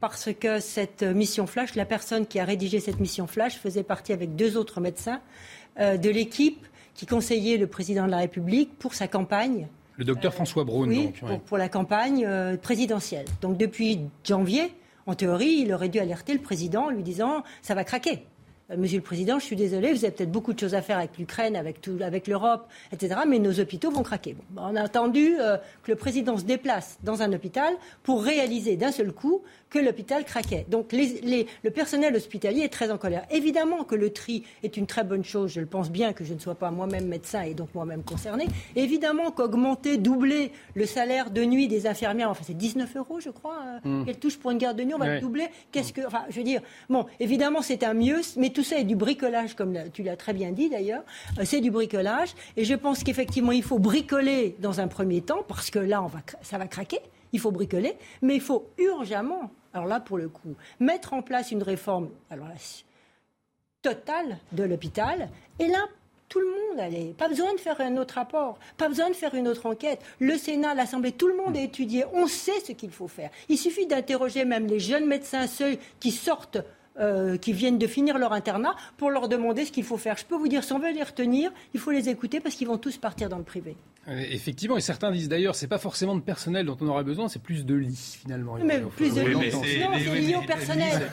[0.00, 4.12] Parce que cette mission flash, la personne qui a rédigé cette mission flash faisait partie
[4.12, 5.20] avec deux autres médecins
[5.78, 9.68] euh, de l'équipe qui conseillait le président de la République pour sa campagne.
[9.96, 11.42] Le docteur François Braun, oui, donc.
[11.42, 13.26] Pour, la campagne euh, présidentielle.
[13.42, 14.72] Donc depuis janvier,
[15.06, 18.24] en théorie, il aurait dû alerter le président en lui disant ça va craquer.
[18.70, 20.98] Euh, Monsieur le Président, je suis désolé, vous avez peut-être beaucoup de choses à faire
[20.98, 24.36] avec l'Ukraine, avec, avec l'Europe, etc., mais nos hôpitaux vont craquer.
[24.56, 28.92] on a attendu euh, que le Président se déplace dans un hôpital pour réaliser d'un
[28.92, 30.64] seul coup que l'hôpital craquait.
[30.68, 33.24] Donc le personnel hospitalier est très en colère.
[33.30, 36.34] Évidemment que le tri est une très bonne chose, je le pense bien que je
[36.34, 38.46] ne sois pas moi-même médecin et donc moi-même concerné.
[38.76, 43.58] Évidemment qu'augmenter, doubler le salaire de nuit des infirmières, enfin c'est 19 euros je crois,
[43.84, 44.04] euh, mmh.
[44.06, 45.48] qu'elle touche pour une garde de nuit, on va le doubler.
[45.72, 48.84] Qu'est-ce que, enfin je veux dire, bon, évidemment c'est un mieux, mais tout ça est
[48.84, 51.02] du bricolage, comme tu l'as très bien dit d'ailleurs.
[51.38, 52.30] Euh, c'est du bricolage.
[52.56, 56.02] Et je pense qu'effectivement, il faut bricoler dans un premier temps, parce que là,
[56.40, 57.00] ça va craquer.
[57.32, 61.50] il faut bricoler, mais il faut urgemment, alors là pour le coup, mettre en place
[61.50, 62.48] une réforme alors
[63.82, 65.28] totale de l'hôpital.
[65.58, 65.84] Et là,
[66.30, 67.12] tout le monde allait.
[67.18, 70.00] Pas besoin de faire un autre rapport, pas besoin de faire une autre enquête.
[70.18, 72.06] Le Sénat, l'Assemblée, tout le monde a étudié.
[72.14, 73.28] On sait ce qu'il faut faire.
[73.50, 76.58] Il suffit d'interroger même les jeunes médecins seuls qui sortent
[76.98, 80.16] euh, qui viennent de finir leur internat pour leur demander ce qu'il faut faire.
[80.16, 82.68] Je peux vous dire, si on veut les retenir, il faut les écouter parce qu'ils
[82.68, 83.76] vont tous partir dans le privé.
[84.08, 87.28] Euh, effectivement, et certains disent d'ailleurs, c'est pas forcément de personnel dont on aura besoin,
[87.28, 88.56] c'est plus de lits finalement.
[88.64, 91.10] Mais plus de lits, c'est lié au personnel.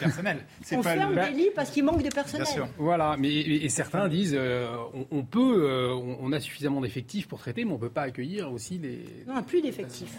[0.72, 2.48] on ferme des lits parce qu'il manque de personnel.
[2.78, 4.68] Voilà, mais et, certains disent, euh,
[5.12, 9.04] on, peut, on, a suffisamment d'effectifs pour traiter, mais on peut pas accueillir aussi des.
[9.28, 10.16] Non, plus d'effectifs.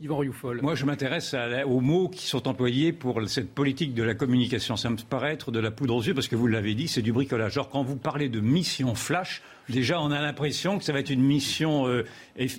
[0.00, 0.60] Yvan Rioufol.
[0.60, 1.34] Moi, je m'intéresse
[1.66, 4.76] aux mots qui sont employés pour cette politique de la communication.
[4.76, 7.02] Ça me paraît être de la poudre aux yeux, parce que vous l'avez dit, c'est
[7.02, 7.54] du bricolage.
[7.54, 11.10] Genre, quand vous parlez de mission flash, déjà, on a l'impression que ça va être
[11.10, 12.04] une mission euh,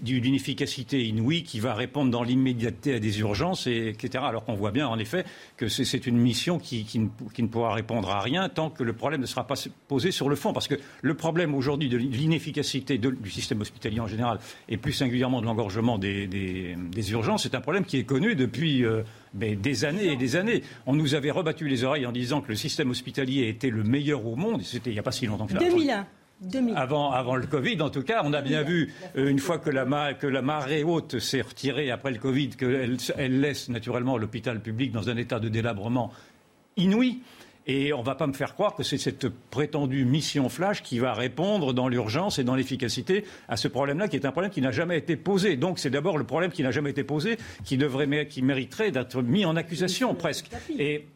[0.01, 4.23] d'une efficacité inouïe qui va répondre dans l'immédiateté à des urgences, et, etc.
[4.27, 8.19] Alors qu'on voit bien, en effet, que c'est une mission qui, ne, pourra répondre à
[8.19, 9.55] rien tant que le problème ne sera pas
[9.87, 10.53] posé sur le fond.
[10.53, 15.41] Parce que le problème aujourd'hui de l'inefficacité du système hospitalier en général, et plus singulièrement
[15.41, 16.75] de l'engorgement des,
[17.11, 18.83] urgences, c'est un problème qui est connu depuis.
[18.83, 19.03] Euh,
[19.33, 20.63] des années et des années.
[20.87, 24.25] On nous avait rebattu les oreilles en disant que le système hospitalier était le meilleur
[24.25, 24.63] au monde.
[24.63, 25.59] C'était il n'y a pas si longtemps que ça.
[25.59, 26.07] 2001.
[26.75, 29.71] Avant, avant le Covid, en tout cas, on a bien vu, euh, une fois que
[29.71, 34.61] la, que la marée haute s'est retirée après le Covid, qu'elle elle laisse naturellement l'hôpital
[34.61, 36.11] public dans un état de délabrement
[36.75, 37.21] inouï.
[37.69, 40.99] Et on ne va pas me faire croire que c'est cette prétendue mission flash qui
[40.99, 44.61] va répondre dans l'urgence et dans l'efficacité à ce problème-là, qui est un problème qui
[44.61, 45.57] n'a jamais été posé.
[45.57, 49.21] Donc c'est d'abord le problème qui n'a jamais été posé, qui, devrait, qui mériterait d'être
[49.21, 50.49] mis en accusation presque.
[50.79, 51.07] Et,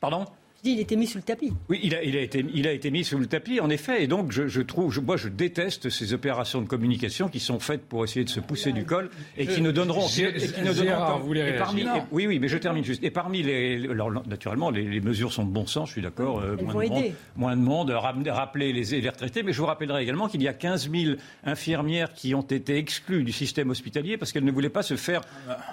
[0.00, 0.24] pardon?
[0.70, 1.52] Il était mis sous le tapis.
[1.68, 4.04] Oui, il a, il a, été, il a été mis sous le tapis, en effet.
[4.04, 7.58] Et donc, je, je trouve, je, moi, je déteste ces opérations de communication qui sont
[7.58, 10.72] faites pour essayer de se pousser du col et qui ne donneront, et, qui ne
[10.72, 13.02] donneront vous et parmi, oui, oui, mais je termine juste.
[13.02, 15.88] Et parmi les, alors, naturellement, les, les, mesures sont de bon sens.
[15.88, 16.40] Je suis d'accord.
[16.40, 17.04] Euh, moins, de monde,
[17.36, 17.90] moins, de monde,
[18.28, 19.42] rappeler les, les retraités.
[19.42, 23.24] Mais je vous rappellerai également qu'il y a 15 000 infirmières qui ont été exclues
[23.24, 25.22] du système hospitalier parce qu'elles ne voulaient pas se faire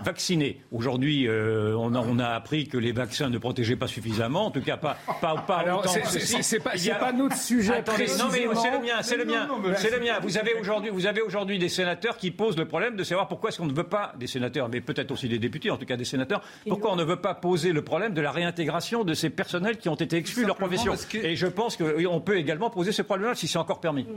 [0.04, 0.62] vacciner.
[0.72, 4.48] Aujourd'hui, euh, on, a, on a appris que les vaccins ne protégeaient pas suffisamment.
[4.48, 7.76] En tout cas, pas, pas, pas alors, c'est pas, pas notre sujet.
[7.76, 9.44] Attendez, non, mais c'est le mien, c'est le mien,
[9.78, 10.20] c'est le mien.
[10.22, 13.50] Vous avez aujourd'hui, vous avez aujourd'hui des sénateurs qui posent le problème de savoir pourquoi
[13.50, 15.98] est-ce qu'on ne veut pas des sénateurs, mais peut-être aussi des députés, en tout cas
[15.98, 19.30] des sénateurs, pourquoi on ne veut pas poser le problème de la réintégration de ces
[19.30, 20.94] personnels qui ont été exclus de leur profession.
[21.14, 24.08] Et je pense qu'on peut également poser ce problème-là si c'est encore permis.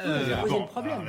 [0.00, 1.02] Euh, bon, problème,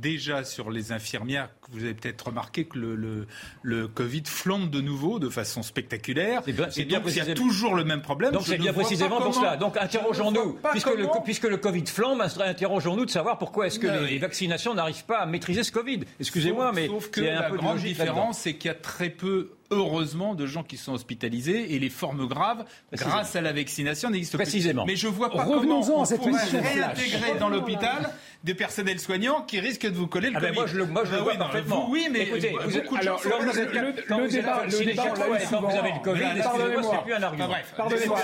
[0.00, 3.26] déjà sur les infirmières, vous avez peut-être remarqué que le,
[3.62, 6.42] le, Covid flambe de nouveau de façon spectaculaire.
[6.44, 6.66] C'est bien,
[7.00, 8.32] bien il y a toujours le même problème.
[8.32, 9.56] Donc c'est bien précisément pour cela.
[9.56, 14.18] Donc interrogeons-nous, puisque le, puisque le Covid flambe, interrogeons-nous de savoir pourquoi est-ce que les,
[14.18, 16.00] vaccinations n'arrivent pas à maîtriser ce Covid.
[16.18, 20.46] Excusez-moi, mais sauf que la grande différence, c'est qu'il y a très peu heureusement de
[20.46, 24.44] gens qui sont hospitalisés et les formes graves, grâce à la vaccination, n'existent plus.
[24.44, 24.84] Précisément.
[24.84, 28.10] Mais je vois pas comment on pourrait réintégrer dans l'hôpital
[28.42, 31.04] des personnels soignants qui risquent de vous coller le ah ben moi je le, moi,
[31.04, 31.90] je le ah vois parfaitement.
[31.90, 35.46] oui, mais Écoutez, vous, beaucoup de alors, le, le, débat, le débat, on l'a eu
[35.46, 37.48] vous avez le Covid, excusez-moi, c'est plus un argument.
[37.48, 38.18] Bref, pardonnez-moi.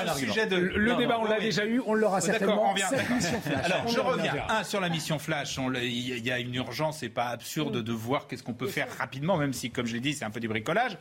[0.50, 2.74] Le débat, on l'a déjà eu, on l'aura certainement.
[3.64, 4.34] Alors, je reviens.
[4.48, 8.26] Un, sur la mission Flash, il y a une urgence, c'est pas absurde de voir
[8.26, 10.48] qu'est-ce qu'on peut faire rapidement, même si, comme je l'ai dit, c'est un peu du
[10.48, 10.96] bricolage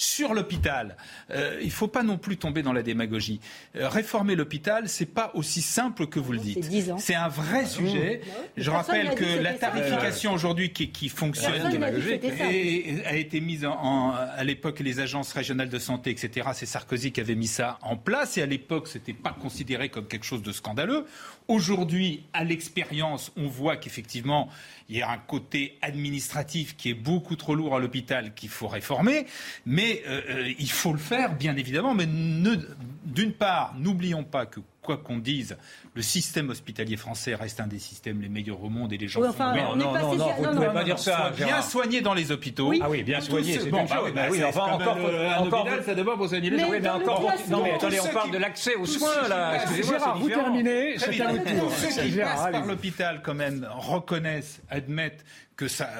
[0.00, 0.96] sur l'hôpital.
[1.30, 3.40] Euh, il ne faut pas non plus tomber dans la démagogie.
[3.76, 6.70] Euh, réformer l'hôpital, c'est pas aussi simple que vous le dites.
[6.98, 8.22] C'est un vrai sujet.
[8.60, 15.00] Je rappelle que la tarification aujourd'hui qui, fonctionne a été mise en, à l'époque les
[15.00, 16.48] agences régionales de santé, etc.
[16.54, 20.06] C'est Sarkozy qui avait mis ça en place et à l'époque c'était pas considéré comme
[20.06, 21.06] quelque chose de scandaleux.
[21.48, 24.48] Aujourd'hui, à l'expérience, on voit qu'effectivement
[24.90, 28.66] il y a un côté administratif qui est beaucoup trop lourd à l'hôpital qu'il faut
[28.66, 29.24] réformer,
[29.64, 31.94] mais euh, euh, il faut le faire, bien évidemment.
[31.94, 35.56] Mais d'une part, n'oublions pas que quoi qu'on dise,
[35.94, 39.20] le système hospitalier français reste un des systèmes les meilleurs au monde et les gens
[39.20, 41.30] sont non, non, non, non, vous ne pouvez pas dire ça.
[41.36, 42.72] Bien soigné dans les hôpitaux.
[42.80, 46.16] Ah oui, bien soigné, c'est bon, bah, bah oui, enfin, encore, un encore, ça d'abord
[46.16, 46.70] pour soigner les gens.
[46.70, 49.64] mais encore, non, mais attendez, on parle de l'accès aux soins, là.
[49.82, 51.72] Gérard, vous terminez, chacun votre tour.
[51.72, 55.24] Ceux qui passent par l'hôpital, quand même, reconnaissent, admettent
[55.56, 55.90] que ça,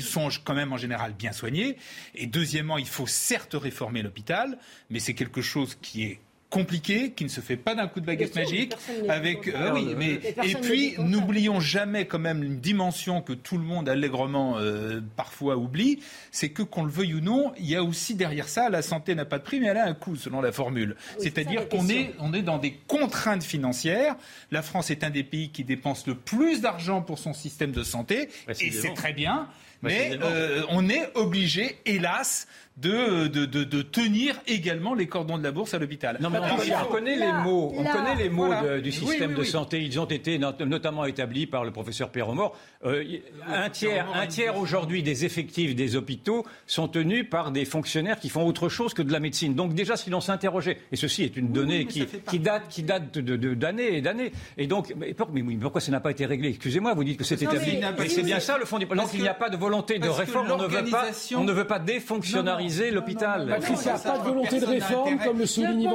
[0.00, 1.78] sont quand même en général bien soignés.
[2.14, 4.58] Et deuxièmement, il faut certes réformer l'hôpital,
[4.90, 6.20] mais c'est quelque chose qui est
[6.56, 8.74] compliqué, qui ne se fait pas d'un coup de baguette magique.
[9.08, 13.64] Avec, euh, oui, mais et puis n'oublions jamais quand même une dimension que tout le
[13.64, 16.00] monde allègrement euh, parfois oublie,
[16.30, 19.14] c'est que qu'on le veuille ou non, il y a aussi derrière ça la santé
[19.14, 20.96] n'a pas de prix, mais elle a un coût selon la formule.
[21.18, 24.16] C'est-à-dire qu'on est on est dans des contraintes financières.
[24.50, 27.82] La France est un des pays qui dépense le plus d'argent pour son système de
[27.82, 29.48] santé et c'est très bien.
[29.82, 32.46] Mais euh, on est obligé, hélas,
[32.76, 36.18] de, de, de, tenir également les cordons de la bourse à l'hôpital.
[36.20, 38.52] Non, mais on, connaît les mots, on connaît les mots
[38.82, 39.82] du système de santé.
[39.82, 42.54] Ils ont été notamment établis par le professeur Perromort.
[42.84, 43.02] Euh,
[43.46, 48.28] un tiers, un tiers aujourd'hui des effectifs des hôpitaux sont tenus par des fonctionnaires qui
[48.28, 49.54] font autre chose que de la médecine.
[49.54, 53.18] Donc déjà, si l'on s'interrogeait, et ceci est une donnée qui, qui, date, qui date
[53.18, 56.50] d'années et d'années, et donc, mais, pourquoi ça n'a pas été réglé?
[56.50, 57.78] Excusez-moi, vous dites que c'est établi.
[57.98, 59.06] Mais, c'est bien ça le fond du problème.
[59.06, 60.50] Donc il n'y a pas de volonté de réforme.
[60.50, 61.06] On ne veut pas,
[61.36, 61.78] on ne veut pas
[62.66, 63.46] défonctionnariser l'hôpital.
[63.48, 65.88] Patricia, pas de volonté de réforme, comme le souligne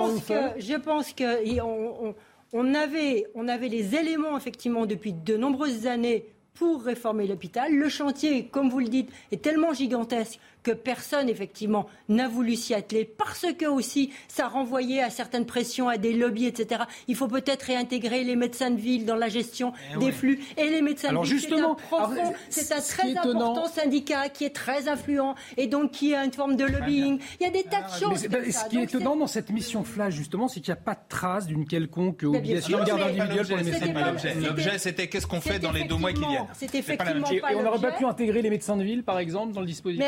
[0.57, 2.15] Je pense qu'on
[2.53, 7.73] on avait, on avait les éléments, effectivement, depuis de nombreuses années pour réformer l'hôpital.
[7.73, 12.73] Le chantier, comme vous le dites, est tellement gigantesque que personne, effectivement, n'a voulu s'y
[12.73, 16.83] atteler parce que aussi ça renvoyait à certaines pressions, à des lobbies, etc.
[17.07, 20.39] Il faut peut-être réintégrer les médecins de ville dans la gestion eh des flux.
[20.57, 21.77] Et les médecins de ville, justement,
[22.49, 26.55] c'est un, très important syndicat qui est très influent et donc qui a une forme
[26.55, 27.19] de lobbying.
[27.39, 28.21] Il y a des tas de choses.
[28.21, 31.09] ce qui est étonnant dans cette mission flash, justement, c'est qu'il n'y a pas de
[31.09, 34.33] trace d'une quelconque obligation de garde individuelle pour les médecins.
[34.41, 36.40] L'objet, c'était qu'est-ce qu'on fait dans les deux mois qui viennent.
[36.53, 39.61] C'est effectivement Et on n'aurait pas pu intégrer les médecins de ville, par exemple, dans
[39.61, 40.03] le dispositif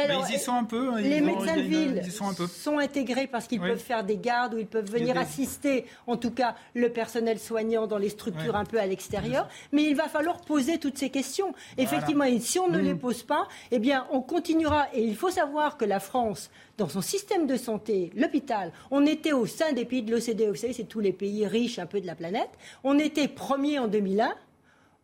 [0.47, 0.93] un peu.
[0.93, 4.67] Hein, les médecins de ville sont, intégrés parce qu'ils peuvent faire des gardes ou ils
[4.67, 8.85] peuvent venir assister, en tout cas, le personnel soignant dans les structures un peu à
[8.85, 9.47] l'extérieur.
[9.71, 11.53] Mais il va falloir poser toutes ces questions.
[11.77, 12.99] Effectivement, et si on ne les mm.
[12.99, 14.87] pose pas, eh bien, on continuera.
[14.93, 19.33] Et il faut savoir que la France, dans son système de santé, l'hôpital, on était
[19.33, 20.49] au sein des pays de l'OCDE.
[20.49, 22.49] Vous savez, c'est tous les pays riches un peu de la planète.
[22.83, 24.33] On était premier en 2001.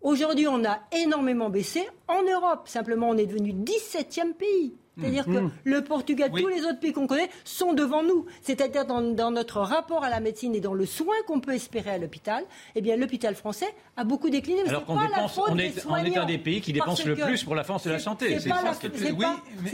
[0.01, 1.87] Aujourd'hui, on a énormément baissé.
[2.07, 4.73] En Europe, simplement, on est devenu 17e pays.
[4.99, 5.51] C'est-à-dire que mmh.
[5.63, 8.25] le Portugal, tous les autres pays qu'on connaît sont devant nous.
[8.41, 11.97] C'est-à-dire dans, notre rapport à la médecine et dans le soin qu'on peut espérer à
[11.97, 12.43] l'hôpital,
[12.75, 14.67] eh bien l'hôpital français a beaucoup décliné.
[14.67, 17.55] Alors qu'on dépense, on est, on est un des pays qui dépense le plus pour
[17.55, 18.39] la France et la santé.
[18.39, 18.71] C'est pas, la,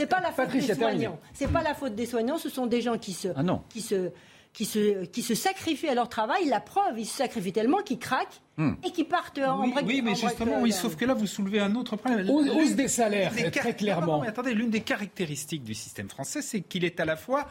[0.07, 1.19] pas, la faute des soignants.
[1.33, 2.37] C'est pas la faute des soignants.
[2.37, 4.11] Ce sont des gens qui se, ah qui se
[4.53, 6.45] qui se, qui se sacrifient à leur travail.
[6.45, 10.15] La preuve, ils se sacrifient tellement qu'ils craquent et qu'ils partent en Oui, oui mais
[10.15, 12.29] justement, oui, sauf que là, vous soulevez un autre problème.
[12.29, 14.21] Hausse des salaires, très clairement.
[14.21, 17.47] attendez, l'une des caractéristiques du système français, c'est qu'il est à la fois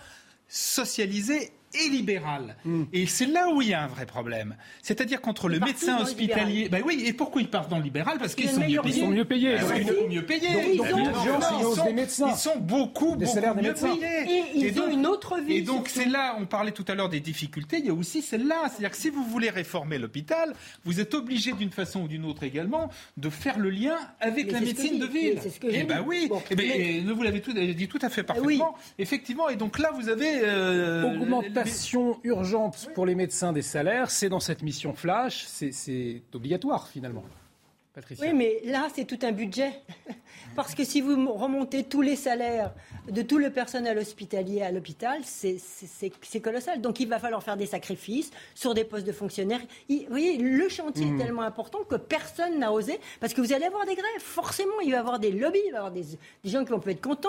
[0.49, 2.57] socialisé et libéral.
[2.65, 2.85] Hmm.
[2.93, 4.57] Et c'est là où il y a un vrai problème.
[4.83, 6.69] C'est-à-dire qu'entre le médecin hospitalier.
[6.69, 8.19] Ben oui, et pourquoi ils partent dans le libéral?
[8.19, 8.97] Parce qu'ils sont, mieux payés.
[8.97, 9.55] Ils sont mieux payés.
[9.55, 10.49] Ils sont mieux payés.
[10.49, 14.45] Donc, ils, sont, ils sont beaucoup, des mieux payés.
[14.55, 15.57] Et ils ont une autre vie.
[15.57, 18.23] Et donc, c'est là, on parlait tout à l'heure des difficultés, il y a aussi
[18.23, 18.69] celle-là.
[18.69, 20.55] C'est-à-dire que si vous voulez réformer l'hôpital,
[20.85, 24.61] vous êtes obligé d'une façon ou d'une autre également de faire le lien avec la
[24.61, 25.39] médecine de ville.
[25.43, 26.29] C'est ce que j'ai Eh ben oui.
[26.57, 27.41] Ben, vous l'avez
[27.75, 28.75] dit tout à fait parfaitement.
[28.99, 29.49] Effectivement.
[29.49, 30.41] Et donc là, vous avez.
[30.43, 31.64] Euh, Augmentation
[32.25, 37.25] urgente pour les médecins des salaires, c'est dans cette mission flash, c'est obligatoire finalement.
[38.21, 39.73] Oui, mais là, c'est tout un budget.
[40.57, 42.73] Parce que si vous remontez tous les salaires
[43.11, 46.81] de tout le personnel hospitalier à l'hôpital, c'est colossal.
[46.81, 49.61] Donc il va falloir faire des sacrifices sur des postes de fonctionnaires.
[49.89, 51.19] vous voyez, le chantier est mmh.
[51.19, 52.99] tellement important que personne n'a osé.
[53.21, 54.21] Parce que vous allez avoir des grèves.
[54.21, 56.05] Forcément, il va y avoir des lobbies, il va y avoir des,
[56.45, 57.29] gens qui vont peut être contents.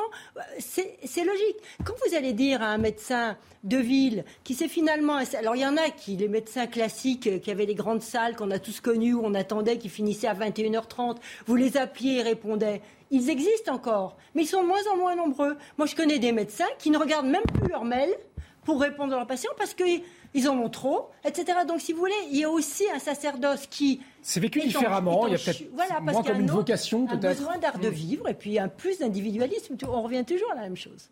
[0.59, 1.57] C'est logique.
[1.83, 5.19] Quand vous allez dire à un médecin de ville qui s'est finalement.
[5.37, 8.51] Alors il y en a qui, les médecins classiques qui avaient les grandes salles qu'on
[8.51, 12.21] a tous connues, où on attendait, qui finissaient à 20 21h30, vous les appeliez et
[12.21, 12.81] répondaient.
[13.11, 15.57] Ils existent encore, mais ils sont de moins en moins nombreux.
[15.77, 18.15] Moi, je connais des médecins qui ne regardent même plus leurs mails
[18.63, 21.59] pour répondre à leurs patients parce qu'ils en ont trop, etc.
[21.67, 24.01] Donc, si vous voulez, il y a aussi un sacerdoce qui...
[24.21, 27.25] C'est vécu différemment, il y a peut-être voilà, moins comme une vocation, peut-être.
[27.25, 27.93] Un besoin d'art de mm.
[27.93, 29.77] vivre et puis un plus d'individualisme.
[29.87, 31.09] On revient toujours à la même chose.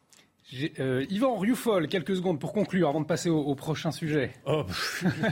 [0.80, 4.32] Euh, Yvan Rioufol, quelques secondes pour conclure avant de passer au, prochain sujet.
[4.46, 4.64] Oh,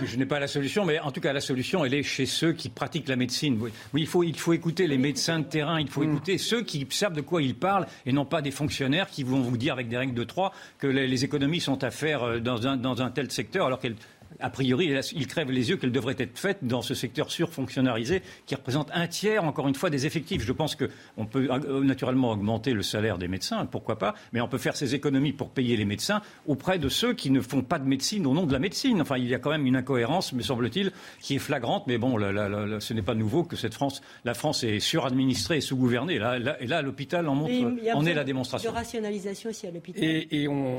[0.06, 2.54] je n'ai pas la solution, mais en tout cas, la solution, elle est chez ceux
[2.54, 3.58] qui pratiquent la médecine.
[3.62, 6.12] Oui, il, faut, il faut écouter les médecins de terrain, il faut mm.
[6.12, 9.42] écouter ceux qui savent de quoi ils parlent et non pas des fonctionnaires qui vont
[9.42, 12.66] vous dire avec des règles de trois que les, économies sont à faire euh, dans
[12.66, 13.96] un, dans un tel secteur alors qu'elles
[14.40, 18.56] a priori, il crève les yeux qu'elle devrait être faite dans ce secteur surfonctionnalisé qui
[18.56, 20.44] représente un tiers, encore une fois, des effectifs.
[20.44, 24.48] Je pense qu'on peut euh, naturellement augmenter le salaire des médecins, pourquoi pas, mais on
[24.48, 27.80] peut faire ces économies pour payer les médecins auprès de ceux qui ne font pas
[27.80, 29.02] de médecine au nom de la médecine.
[29.02, 32.18] Enfin, il y a quand même une incohérence, me semble-t-il, qui est flagrante, mais bon,
[32.18, 36.20] ce n'est pas nouveau que cette France, la France est suradministrée et sous-gouvernée.
[36.20, 37.54] Là, et là, l'hôpital en montre,
[37.94, 38.72] en est la démonstration.
[38.72, 40.04] De rationalisation aussi à l'hôpital.
[40.04, 40.78] Et, on,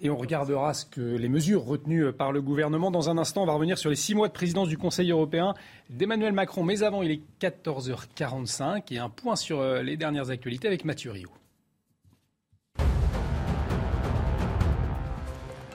[0.00, 2.90] et on regardera ce que les mesures retenues par le gouvernement.
[2.90, 5.54] Dans un instant, on va revenir sur les six mois de présidence du Conseil européen
[5.90, 6.64] d'Emmanuel Macron.
[6.64, 11.10] Mais avant, il est 14h45 et un point sur euh, les dernières actualités avec Mathieu
[11.10, 11.28] Rio.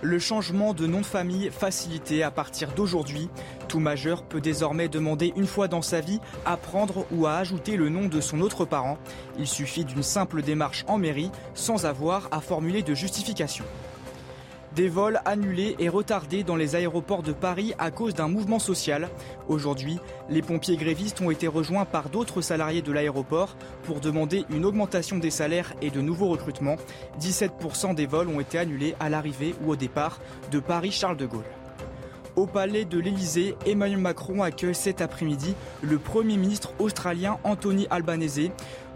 [0.04, 3.30] Le changement de nom de famille facilité à partir d'aujourd'hui.
[3.68, 7.78] Tout majeur peut désormais demander une fois dans sa vie à prendre ou à ajouter
[7.78, 9.00] le nom de son autre parent.
[9.40, 13.66] Il suffit d'une simple démarche en mairie sans avoir à formuler de justification.
[14.78, 19.10] Des vols annulés et retardés dans les aéroports de Paris à cause d'un mouvement social.
[19.48, 19.98] Aujourd'hui,
[20.30, 23.56] les pompiers grévistes ont été rejoints par d'autres salariés de l'aéroport
[23.86, 26.76] pour demander une augmentation des salaires et de nouveaux recrutements.
[27.20, 30.20] 17% des vols ont été annulés à l'arrivée ou au départ
[30.52, 31.44] de Paris-Charles de Gaulle.
[32.36, 38.52] Au palais de l'Elysée, Emmanuel Macron accueille cet après-midi le Premier ministre australien Anthony Albanese.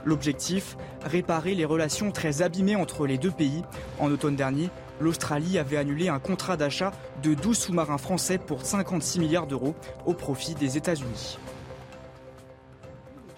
[0.06, 3.64] L'objectif, réparer les relations très abîmées entre les deux pays.
[4.00, 4.70] En automne dernier,
[5.02, 9.76] l'Australie avait annulé un contrat d'achat de 12 sous-marins français pour 56 milliards d'euros
[10.06, 11.38] au profit des États-Unis.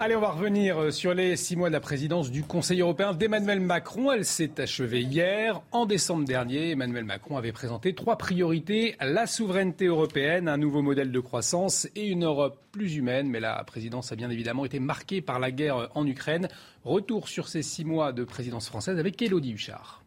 [0.04, 3.14] Allez, on va revenir euh, sur les six mois de la présidence du Conseil européen
[3.14, 4.12] d'Emmanuel Macron.
[4.12, 5.62] Elle s'est achevée hier.
[5.72, 8.98] En décembre dernier, Emmanuel Macron avait présenté trois priorités.
[9.00, 13.30] La souveraineté européenne, un nouveau modèle de croissance et une Europe plus humaine.
[13.30, 16.50] Mais la présidence a bien évidemment été marquée par la guerre en Ukraine.
[16.84, 20.03] Retour sur ces six mois de présidence française avec Elodie Huchard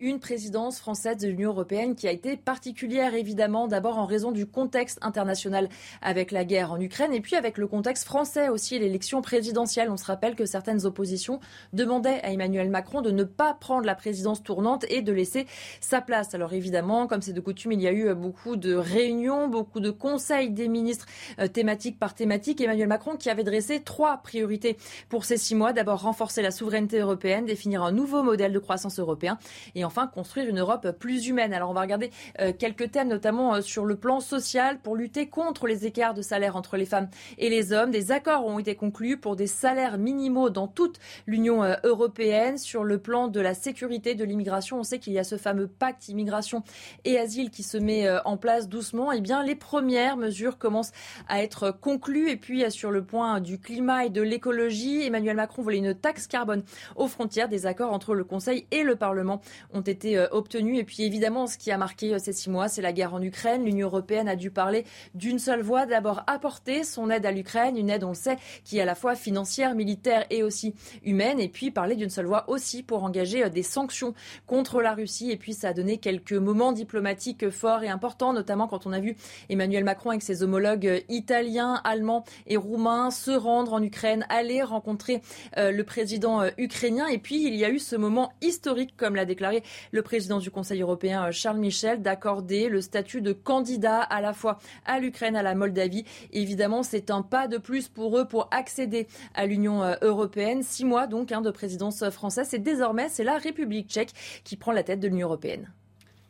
[0.00, 4.46] une présidence française de l'Union européenne qui a été particulière évidemment d'abord en raison du
[4.46, 5.68] contexte international
[6.00, 9.90] avec la guerre en Ukraine et puis avec le contexte français aussi l'élection présidentielle.
[9.90, 11.38] On se rappelle que certaines oppositions
[11.74, 15.46] demandaient à Emmanuel Macron de ne pas prendre la présidence tournante et de laisser
[15.80, 16.34] sa place.
[16.34, 19.90] Alors évidemment, comme c'est de coutume, il y a eu beaucoup de réunions, beaucoup de
[19.90, 21.06] conseils des ministres
[21.38, 22.60] euh, thématiques par thématique.
[22.60, 24.78] Emmanuel Macron qui avait dressé trois priorités
[25.10, 25.74] pour ces six mois.
[25.74, 29.38] D'abord renforcer la souveraineté européenne, définir un nouveau modèle de croissance européen
[29.74, 31.52] et enfin construire une Europe plus humaine.
[31.52, 35.26] Alors on va regarder euh, quelques thèmes, notamment euh, sur le plan social, pour lutter
[35.26, 37.90] contre les écarts de salaire entre les femmes et les hommes.
[37.90, 42.56] Des accords ont été conclus pour des salaires minimaux dans toute l'Union euh, européenne.
[42.56, 45.66] Sur le plan de la sécurité de l'immigration, on sait qu'il y a ce fameux
[45.66, 46.62] pacte immigration
[47.04, 49.10] et asile qui se met en place doucement.
[49.10, 50.92] Eh bien, les premières mesures commencent
[51.28, 52.30] à être conclues.
[52.30, 56.28] Et puis, sur le point du climat et de l'écologie, Emmanuel Macron voulait une taxe
[56.28, 56.62] carbone
[56.94, 57.48] aux frontières.
[57.48, 59.40] Des accords entre le Conseil et le Parlement
[59.72, 60.78] ont été euh, obtenus.
[60.78, 63.22] Et puis évidemment, ce qui a marqué euh, ces six mois, c'est la guerre en
[63.22, 63.64] Ukraine.
[63.64, 65.86] L'Union européenne a dû parler d'une seule voix.
[65.86, 68.94] D'abord apporter son aide à l'Ukraine, une aide, on le sait, qui est à la
[68.94, 70.74] fois financière, militaire et aussi
[71.04, 71.40] humaine.
[71.40, 74.14] Et puis parler d'une seule voix aussi pour engager euh, des sanctions
[74.46, 75.30] contre la Russie.
[75.30, 79.00] Et puis ça a donné quelques moments diplomatiques forts et importants, notamment quand on a
[79.00, 79.16] vu
[79.48, 85.22] Emmanuel Macron avec ses homologues italiens, allemands et roumains se rendre en Ukraine, aller rencontrer
[85.56, 87.06] le président ukrainien.
[87.06, 90.50] Et puis il y a eu ce moment historique, comme l'a déclaré le président du
[90.50, 95.36] Conseil européen, euh, Charles Michel, d'accorder le statut de candidat à la fois à l'Ukraine,
[95.36, 96.04] à la Moldavie.
[96.32, 100.62] Évidemment, c'est un pas de plus pour eux pour accéder à l'Union euh, européenne.
[100.62, 102.52] Six mois donc hein, de présidence française.
[102.54, 104.12] Et désormais, c'est la République tchèque
[104.44, 105.70] qui prend la tête de l'Union européenne.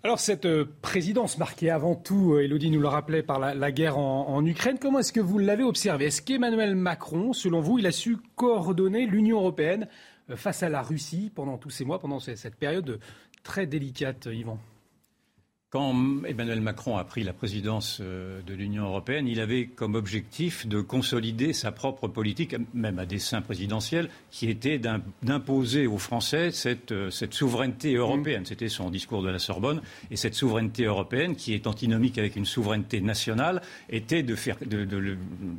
[0.02, 4.44] Alors cette euh, présidence marquée avant tout, Elodie nous le rappelait, par la, guerre en,
[4.46, 8.16] Ukraine, comment est-ce que vous l'avez observé Est-ce qu'Emmanuel Macron, selon vous, il a su
[8.34, 9.88] coordonner l'Union européenne
[10.36, 12.98] face à la Russie pendant tous ces mois, pendant cette période
[13.42, 14.58] très délicate, Yvan.
[15.70, 15.94] Quand
[16.26, 20.80] Emmanuel Macron a pris la présidence euh, de l'Union européenne, il avait comme objectif de
[20.80, 24.80] consolider sa propre politique, même à dessein présidentiel, qui était
[25.22, 28.44] d'imposer aux Français cette, euh, cette souveraineté européenne.
[28.46, 29.80] C'était son discours de la Sorbonne.
[30.10, 34.34] Et cette souveraineté européenne, qui est antinomique avec une souveraineté nationale, était de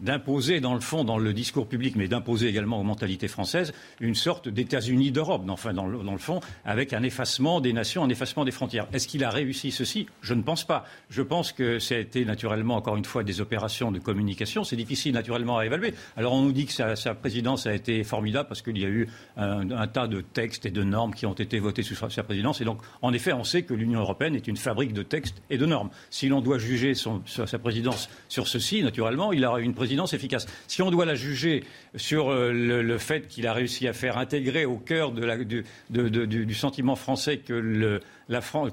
[0.02, 4.16] d'imposer, dans le fond, dans le discours public, mais d'imposer également aux mentalités françaises, une
[4.16, 8.10] sorte d'États-Unis d'Europe, enfin, dans le, dans le fond, avec un effacement des nations, un
[8.10, 8.88] effacement des frontières.
[8.92, 10.01] Est-ce qu'il a réussi ceci?
[10.22, 10.86] Je ne pense pas.
[11.10, 14.64] Je pense que ça a été naturellement, encore une fois, des opérations de communication.
[14.64, 15.94] C'est difficile naturellement à évaluer.
[16.18, 19.08] Alors on nous dit que sa, présidence a été formidable parce qu'il y a eu
[19.38, 22.62] un, tas de textes et de normes qui ont été votés sous sa présidence.
[22.62, 25.58] Et donc, en effet, on sait que l'Union européenne est une fabrique de textes et
[25.58, 25.90] de normes.
[26.10, 30.48] Si l'on doit juger sa présidence sur ceci, naturellement, il aura une présidence efficace.
[30.68, 31.64] Si on doit la juger
[31.96, 37.38] sur euh, le, fait qu'il a réussi à faire intégrer au cœur du sentiment français
[37.38, 38.02] que le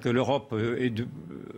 [0.00, 0.90] que l'Europe euh,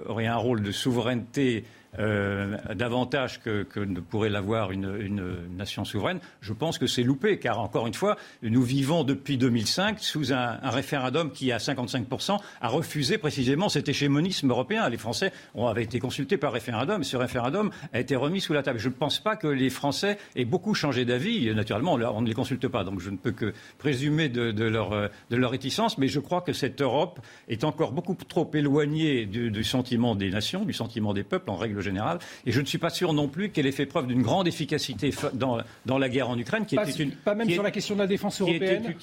[0.06, 1.64] aurait un rôle de souveraineté
[1.98, 7.58] euh, davantage que, ne pourrait l'avoir une, nation souveraine, je pense que c'est loupé, car
[7.58, 13.18] encore une fois, nous vivons depuis 2005 sous un, référendum qui, à 55%, a refusé
[13.18, 14.88] précisément cet hégémonisme européen.
[14.88, 18.52] Les Français ont, avaient été consultés par référendum, et ce référendum a été remis sous
[18.52, 18.78] la table.
[18.78, 21.52] Je ne pense pas que les Français aient beaucoup changé d'avis.
[21.54, 25.10] Naturellement, on ne les consulte pas, donc je ne peux que présumer de, leur,
[25.50, 27.18] réticence, mais je crois que cette Europe
[27.48, 31.56] est encore beaucoup trop éloignée du, du sentiment des nations, du sentiment des peuples en
[31.56, 32.18] règle règle générale.
[32.46, 35.12] Et je ne suis pas sûr non plus qu'elle ait fait preuve d'une grande efficacité
[35.34, 37.94] dans, dans la guerre en Ukraine, qui pas, était une pas même sur la question
[37.94, 38.94] de la défense européenne.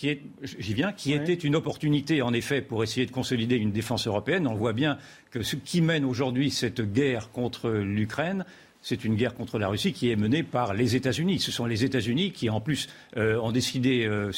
[0.42, 4.48] J'y viens, qui était une opportunité en effet pour essayer de consolider une défense européenne.
[4.48, 4.98] On voit bien
[5.32, 8.46] que ce qui mène aujourd'hui cette guerre contre l'Ukraine,
[8.88, 11.40] c'est une guerre contre la Russie qui est menée par les États-Unis.
[11.40, 14.32] Ce sont les États-Unis qui, en plus, euh, ont décidé euh,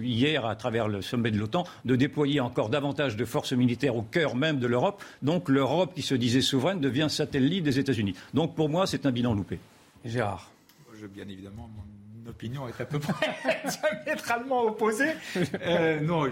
[0.00, 4.02] hier, à travers le sommet de l'OTAN, de déployer encore davantage de forces militaires au
[4.02, 5.02] cœur même de l'Europe.
[5.22, 8.14] Donc l'Europe, qui se disait souveraine, devient satellite des États-Unis.
[8.32, 9.58] Donc pour moi, c'est un bilan loupé.
[10.04, 10.52] Gérard.
[11.00, 13.12] Je, bien évidemment, mon opinion est à peu près
[14.06, 15.14] diamétralement opposée.
[15.62, 16.30] Euh, non,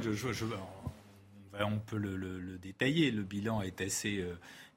[1.60, 3.10] on peut le, détailler.
[3.10, 4.24] Le bilan est assez,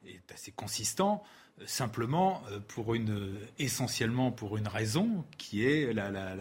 [0.04, 1.22] est assez consistant
[1.66, 6.34] simplement euh, pour une, essentiellement pour une raison qui est la, la,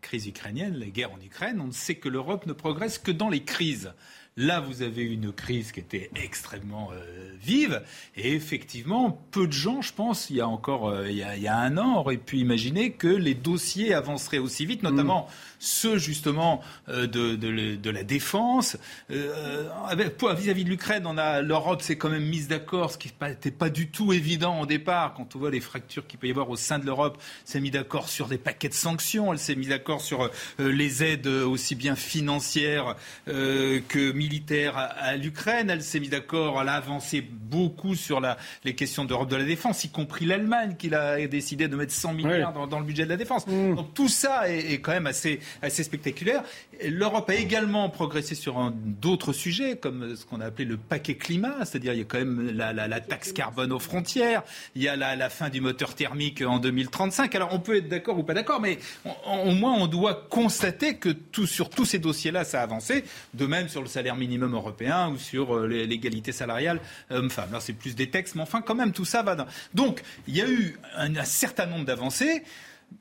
[0.00, 1.60] crise ukrainienne, la guerre en Ukraine.
[1.60, 3.92] On sait que l'Europe ne progresse que dans les crises.
[4.38, 7.82] Là, vous avez une crise qui était extrêmement euh, vive.
[8.16, 11.58] Et effectivement, peu de gens, je pense, il y a encore euh, il, y a,
[11.58, 15.51] un an, auraient pu imaginer que les dossiers avanceraient aussi vite, notamment mm.
[15.62, 18.76] Ceux justement euh, de, de, la défense.
[19.08, 23.70] vis-à-vis de l'Ukraine, on a l'Europe s'est quand même mise d'accord, ce qui n'était pas,
[23.70, 25.14] du tout évident au départ.
[25.14, 27.70] Quand on voit les fractures qu'il peut y avoir au sein de l'Europe, s'est mis
[27.70, 29.32] d'accord sur des paquets de sanctions.
[29.32, 32.96] Elle s'est mise d'accord sur les aides aussi bien financières
[33.26, 35.70] que militaire à, l'Ukraine.
[35.70, 39.44] Elle s'est mise d'accord, elle a avancé beaucoup sur la, les questions d'Europe de la
[39.44, 43.10] défense, y compris l'Allemagne, qui a décidé de mettre 100 milliards dans, le budget de
[43.10, 43.46] la défense.
[43.46, 43.74] Mm.
[43.74, 46.42] Donc tout ça est, quand même assez, assez spectaculaire.
[46.84, 51.64] L'Europe a également progressé sur d'autres sujets, comme ce qu'on a appelé le paquet climat,
[51.64, 54.42] c'est-à-dire il y a quand même la, taxe carbone aux frontières,
[54.74, 57.34] il y a la, fin du moteur thermique en 2035.
[57.34, 58.78] Alors on peut être d'accord ou pas d'accord, mais
[59.26, 63.04] au moins on doit constater que tout, sur tous ces dossiers-là, ça a avancé.
[63.34, 66.80] De même sur le salaire minimum européen ou sur euh, l'égalité salariale
[67.10, 67.52] homme-femme.
[67.52, 69.34] Là, c'est plus des textes, mais enfin, quand même, tout ça va.
[69.34, 69.46] Dans...
[69.74, 72.42] Donc, il y a eu un, certain nombre d'avancées.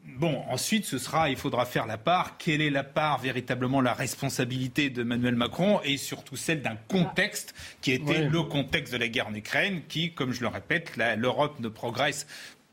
[0.04, 2.38] Bon, ensuite, ce sera, il faudra faire la part.
[2.38, 7.56] Quelle est la part, véritablement, la responsabilité de Emmanuel Macron et surtout celle d'un contexte
[7.82, 11.60] qui était le contexte de la guerre en Ukraine, qui, comme je le répète, l'Europe
[11.60, 12.28] ne progresse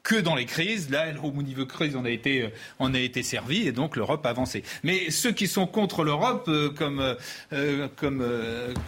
[0.08, 0.90] que dans les crises.
[0.90, 2.48] Là, au niveau crise, on a été, euh,
[2.78, 4.64] on a été servi et donc l'Europe a avancé.
[4.82, 7.14] Mais ceux qui sont contre l'Europe, euh, comme,
[7.52, 8.26] euh, comme,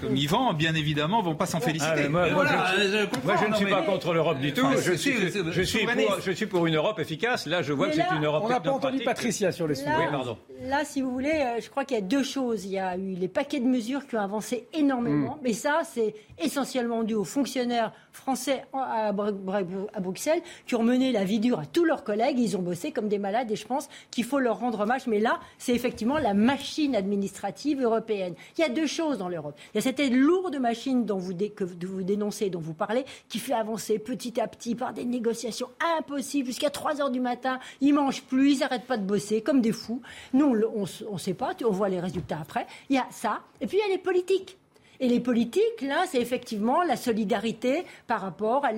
[0.00, 2.06] comme Yvan, bien évidemment, vont pas s'en féliciter.
[2.06, 4.66] Ah, moi, je, ne suis pas contre l'Europe du tout.
[4.82, 5.12] je, suis,
[5.52, 7.46] je, suis pour, je suis pour une Europe efficace.
[7.46, 8.44] Là, je vois que c'est une Europe.
[8.46, 9.90] On n'a pas entendu Patricia sur le sujet.
[9.90, 10.38] Là, pardon.
[10.64, 12.64] là, si vous voulez, je crois qu'il y a deux choses.
[12.64, 15.40] Il y a eu les paquets de mesures qui ont avancé énormément, mm.
[15.44, 21.38] mais ça, c'est essentiellement dû aux fonctionnaires français à, Bruxelles qui ont mené la vie
[21.38, 22.38] dure à tous leurs collègues.
[22.38, 25.06] Ils ont bossé comme des malades et je pense qu'il faut leur rendre hommage.
[25.06, 28.34] Mais là, c'est effectivement la machine administrative européenne.
[28.58, 29.56] Il y a deux choses dans l'Europe.
[29.74, 33.38] Il y a cette lourde machine dont vous, que vous dénoncez, dont vous parlez, qui
[33.38, 37.58] fait avancer petit à petit par des négociations impossibles jusqu'à 3 heures du matin.
[37.80, 40.02] Ils mangent plus, ils n'arrêtent pas de bosser comme des fous.
[40.32, 42.66] Nous, on ne sait pas, on voit les résultats après.
[42.88, 43.40] Il y a ça.
[43.60, 44.59] Et puis il y a les politiques.
[45.00, 48.72] Et les politiques, là, c'est effectivement la solidarité par rapport à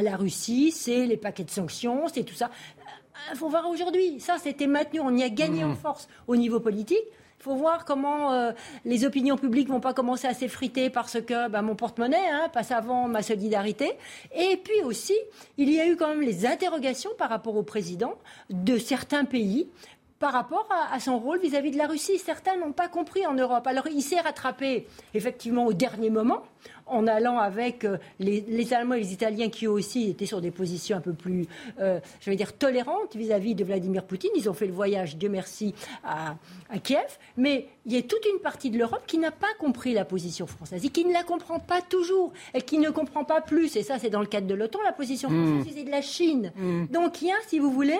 [0.00, 2.50] la, Russie, c'est les paquets de sanctions, c'est tout ça.
[3.30, 4.20] Il euh, faut voir aujourd'hui.
[4.20, 5.00] Ça, c'était maintenu.
[5.00, 5.76] On y a gagné en mmh.
[5.76, 7.02] force au niveau politique.
[7.40, 8.52] Il faut voir comment euh,
[8.84, 12.70] les opinions publiques vont pas commencer à s'effriter parce que bah, mon porte-monnaie hein, passe
[12.70, 13.92] avant ma solidarité.
[14.36, 15.14] Et puis aussi,
[15.58, 18.14] il y a eu quand même les interrogations par rapport au président
[18.50, 19.68] de certains pays
[20.18, 22.18] par rapport à, son rôle vis-à-vis de la Russie.
[22.18, 23.66] Certains n'ont pas compris en Europe.
[23.66, 26.42] Alors il s'est rattrapé effectivement au dernier moment
[26.86, 30.96] en allant avec euh, les, Allemands et les Italiens qui aussi étaient sur des positions
[30.96, 31.46] un peu plus,
[31.80, 34.30] euh, je vais dire, tolérantes vis-à-vis de Vladimir Poutine.
[34.36, 35.74] Ils ont fait le voyage, Dieu merci,
[36.04, 36.36] à,
[36.82, 37.18] Kiev.
[37.36, 40.46] Mais il y a toute une partie de l'Europe qui n'a pas compris la position
[40.46, 43.76] française et qui ne la comprend pas toujours et qui ne comprend pas plus.
[43.76, 45.56] Et ça, c'est dans le cadre de l'OTAN, la position hmm.
[45.56, 46.52] française et de la Chine.
[46.56, 46.86] Hmm.
[46.86, 47.98] Donc il y a, si vous voulez,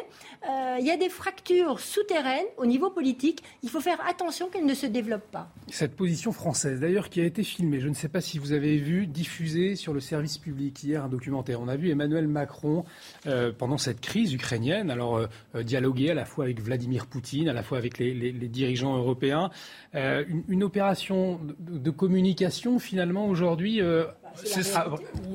[0.49, 3.43] euh, il y a des fractures souterraines au niveau politique.
[3.63, 5.49] Il faut faire attention qu'elles ne se développent pas.
[5.71, 8.76] Cette position française, d'ailleurs, qui a été filmée, je ne sais pas si vous avez
[8.79, 11.61] vu diffuser sur le service public hier un documentaire.
[11.61, 12.85] On a vu Emmanuel Macron
[13.27, 17.49] euh, pendant cette crise ukrainienne, alors euh, euh, dialoguer à la fois avec Vladimir Poutine,
[17.49, 19.51] à la fois avec les, dirigeants européens.
[19.95, 23.81] Une, opération de, communication finalement aujourd'hui
[24.45, 24.77] c'est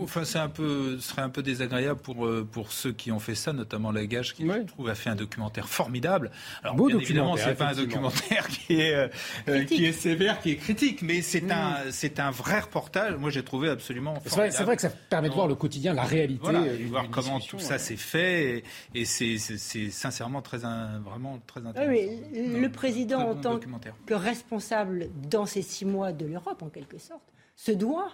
[0.02, 3.20] enfin, c'est un peu, ce serait un peu désagréable pour, euh, pour ceux qui ont
[3.20, 6.32] fait ça, notamment Lagage, qui, je trouve, a fait un documentaire formidable.
[6.64, 9.10] Alors, Beau bien évidemment, c'est pas un documentaire qui est,
[9.47, 13.16] euh, qui est sévère, qui est critique, mais c'est un, c'est un vrai reportage.
[13.16, 14.54] Moi, j'ai trouvé absolument formidable.
[14.54, 16.41] C'est vrai, que ça permet de voir le quotidien, la réalité.
[16.43, 21.66] Voilà, euh, voir comment tout ça s'est fait, et, c'est, c'est sincèrement très, vraiment très
[21.66, 21.91] intéressant.
[21.91, 23.60] oui, le président, en tant
[24.06, 27.22] que responsable dans ces six mois de l'Europe, en quelque sorte,
[27.56, 28.12] se doit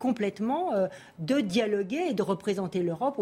[0.00, 0.88] complètement euh,
[1.20, 3.20] de dialoguer et de représenter l'Europe.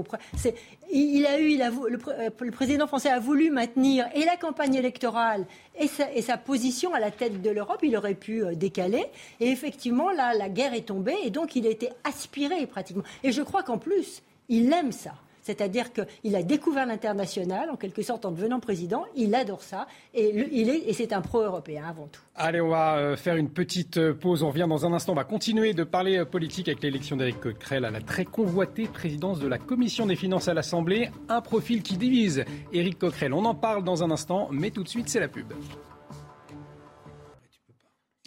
[0.91, 5.45] Il, a eu, le, président français a voulu maintenir et la campagne électorale
[5.79, 5.89] et
[6.23, 7.81] sa, position à la tête de l'Europe.
[7.83, 9.05] Il aurait pu décaler.
[9.41, 13.05] Et effectivement, là, la guerre est tombée et donc il a été aspiré pratiquement.
[13.23, 15.13] Et je crois qu'en plus, il aime ça.
[15.49, 19.07] C'est-à-dire qu'il a découvert l'international, en quelque sorte, en devenant président.
[19.17, 19.87] Il adore ça.
[20.13, 22.21] Et, c'est un pro-européen avant tout.
[22.35, 24.43] Allez, on va euh, faire une petite euh, pause.
[24.43, 25.13] On revient dans un instant.
[25.13, 28.89] On va continuer de parler euh, politique avec l'élection d'Éric Coquerel à la très convoitée
[28.89, 31.09] présidence de la Commission des finances à l'Assemblée.
[31.31, 32.45] Un profil qui divise.
[32.75, 35.51] Éric Coquerel, on en parle dans un instant, mais tout de suite, c'est la pub.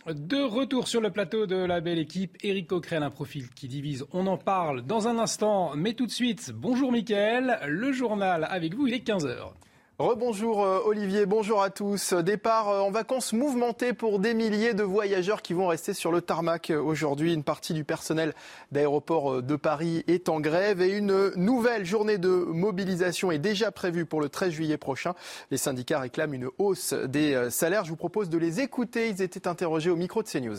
[0.08, 4.04] De retour sur le plateau de la belle équipe, Éric Coquerel, un profil qui divise.
[4.14, 8.74] On en parle dans un instant, mais tout de suite, bonjour Mickaël, le journal avec
[8.74, 9.52] vous, il est 15h.
[10.00, 12.14] Rebonjour euh, Olivier, bonjour à tous.
[12.14, 16.22] Départ euh, en vacances mouvementé pour des milliers de voyageurs qui vont rester sur le
[16.22, 17.34] tarmac euh, aujourd'hui.
[17.34, 18.34] Une partie du personnel
[18.72, 24.06] d'aéroport de Paris est en grève et une nouvelle journée de mobilisation est déjà prévue
[24.06, 25.14] pour le 13 juillet prochain.
[25.52, 27.86] Les syndicats réclament une hausse des salaires.
[27.86, 29.10] Je vous propose de les écouter.
[29.10, 30.58] Ils étaient interrogés au micro de CNews.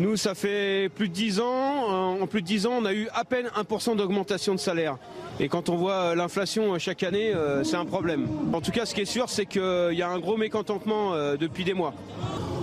[0.00, 2.20] Nous, ça fait plus de 10 ans.
[2.20, 4.96] En plus de 10 ans, on a eu à peine 1% d'augmentation de salaire.
[5.40, 8.28] Et quand on voit euh, l'inflation euh, chaque année, euh, c'est un problème.
[8.52, 11.64] En tout cas, ce qui est sûr, c'est qu'il y a un gros mécontentement depuis
[11.64, 11.94] des mois.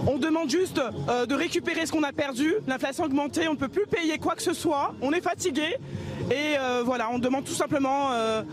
[0.07, 0.79] On demande juste
[1.27, 2.53] de récupérer ce qu'on a perdu.
[2.67, 4.93] L'inflation a augmenté, on ne peut plus payer quoi que ce soit.
[5.01, 5.75] On est fatigué.
[6.31, 6.55] Et
[6.86, 8.11] voilà, on demande tout simplement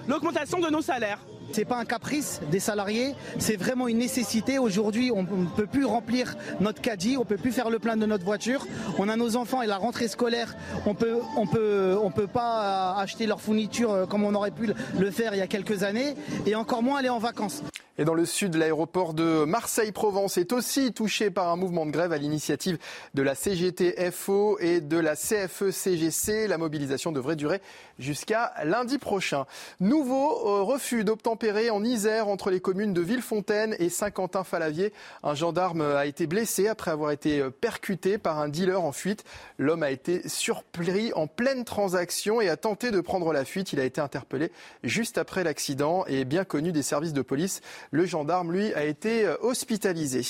[0.08, 1.18] l'augmentation de nos salaires.
[1.52, 4.58] C'est pas un caprice des salariés, c'est vraiment une nécessité.
[4.58, 8.06] Aujourd'hui, on ne peut plus remplir notre caddie, on peut plus faire le plein de
[8.06, 8.66] notre voiture.
[8.98, 12.96] On a nos enfants et la rentrée scolaire, on peut, on peut, on peut pas
[12.96, 16.14] acheter leurs fournitures euh, comme on aurait pu le faire il y a quelques années,
[16.46, 17.62] et encore moins aller en vacances.
[17.98, 22.12] Et dans le sud, l'aéroport de Marseille-Provence est aussi touché par un mouvement de grève
[22.12, 22.78] à l'initiative
[23.12, 26.48] de la CGT-FO et de la CFE-CGC.
[26.48, 27.60] La mobilisation devrait durer
[27.98, 29.44] jusqu'à lundi prochain.
[29.80, 34.94] Nouveau euh, refus d'obtempérer en Isère entre les communes de Villefontaine et Saint-Quentin-Falavier.
[35.22, 39.24] Un gendarme a été blessé après avoir été euh, percuté par un dealer en fuite.
[39.58, 43.74] L'homme a été surpris en pleine transaction et a tenté de prendre la fuite.
[43.74, 44.50] Il a été interpellé
[44.82, 47.60] juste après l'accident et bien connu des services de police.
[47.90, 50.22] Le gendarme, lui, a été euh, hospitalisé.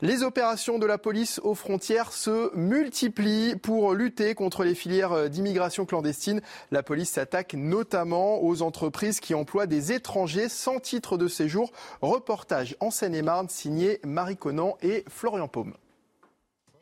[0.00, 5.28] Les opérations de la police aux frontières se multiplient pour lutter contre les filières euh,
[5.28, 6.40] d'immigration clandestine.
[6.70, 11.72] La police s'attaque notamment aux entreprises qui emploient des étrangers sans titre de séjour.
[12.00, 15.74] Reportage en Seine-et-Marne signé Marie Conan et Florian Paume.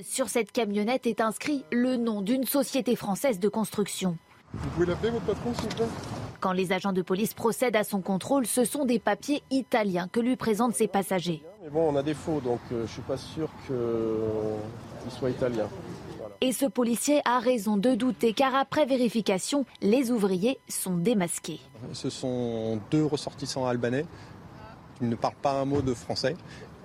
[0.02, 4.16] Sur cette camionnette est inscrit le nom d'une société française de construction.
[4.54, 6.19] Vous pouvez l'appeler votre patron, s'il vous plaît?
[6.40, 10.20] Quand les agents de police procèdent à son contrôle, ce sont des papiers italiens que
[10.20, 11.42] lui présentent ses passagers.
[11.62, 15.68] Mais bon, on a des faux, donc euh, je suis pas sûr qu'ils soient italiens.
[16.40, 21.60] Et ce policier a raison de douter car après vérification, les ouvriers sont démasqués.
[21.92, 24.06] Ce sont deux ressortissants albanais
[24.98, 26.36] qui ne parlent pas un mot de français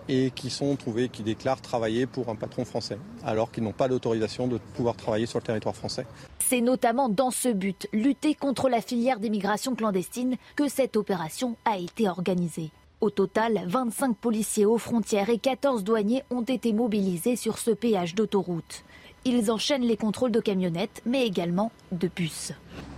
[0.07, 3.87] et qui sont trouvés, qui déclarent travailler pour un patron français, alors qu'ils n'ont pas
[3.87, 6.05] d'autorisation de pouvoir travailler sur le territoire français.
[6.47, 11.79] C'est notamment dans ce but, lutter contre la filière d'immigration clandestine, que cette opération a
[11.79, 12.69] été organisée.
[13.01, 18.13] Au total, 25 policiers aux frontières et 14 douaniers ont été mobilisés sur ce péage
[18.13, 18.83] d'autoroute.
[19.25, 22.51] Ils enchaînent les contrôles de camionnettes, mais également de bus.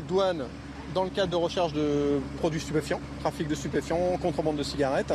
[0.09, 0.43] Douane,
[0.93, 5.13] dans le cadre de recherche de produits stupéfiants, trafic de stupéfiants, contrebande de cigarettes.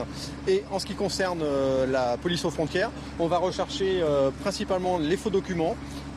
[0.49, 4.97] Et en ce qui concerne euh, la police aux frontières, on va rechercher euh, principalement
[4.97, 5.77] les faux documents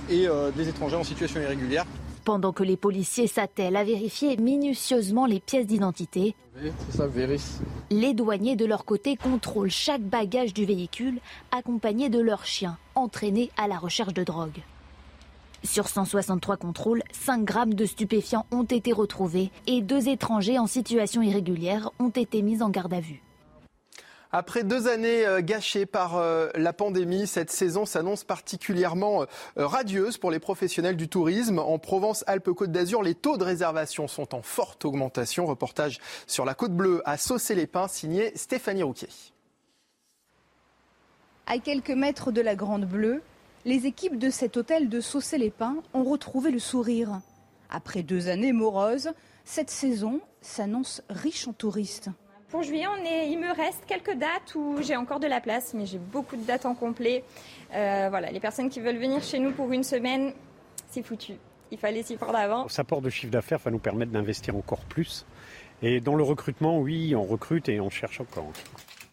[0.10, 1.86] et euh, des étrangers en situation irrégulière.
[2.26, 6.36] Pendant que les policiers s'attellent à vérifier minutieusement les pièces d'identité,
[7.92, 11.20] les douaniers de leur côté contrôlent chaque bagage du véhicule
[11.52, 14.64] accompagné de leurs chiens entraînés à la recherche de drogue.
[15.64, 21.22] Sur 163 contrôles, 5 grammes de stupéfiants ont été retrouvés et deux étrangers en situation
[21.22, 23.22] irrégulière ont été mis en garde à vue.
[24.38, 29.26] Après deux années euh, gâchées par euh, la pandémie, cette saison s'annonce particulièrement euh,
[29.56, 31.58] radieuse pour les professionnels du tourisme.
[31.58, 35.46] En Provence-Alpes-Côte d'Azur, les taux de réservation sont en forte augmentation.
[35.46, 39.08] Reportage sur la Côte Bleue à Saucé-les-Pins, signé Stéphanie Rouquier.
[41.48, 43.22] À quelques mètres de la Grande Bleue,
[43.64, 47.22] les équipes de cet hôtel de Saucé-les-Pins ont retrouvé le sourire.
[47.70, 49.12] Après deux années moroses,
[49.46, 52.10] cette saison s'annonce riche en touristes.
[52.56, 55.74] Pour juillet, on est, il me reste quelques dates où j'ai encore de la place,
[55.74, 57.26] mais j'ai beaucoup de dates en complet.
[57.74, 60.32] Euh, voilà, les personnes qui veulent venir chez nous pour une semaine,
[60.90, 61.34] c'est foutu.
[61.70, 62.70] Il fallait s'y prendre avant.
[62.70, 65.26] Ça porte de chiffre d'affaires va nous permettre d'investir encore plus.
[65.82, 68.54] Et dans le recrutement, oui, on recrute et on cherche encore.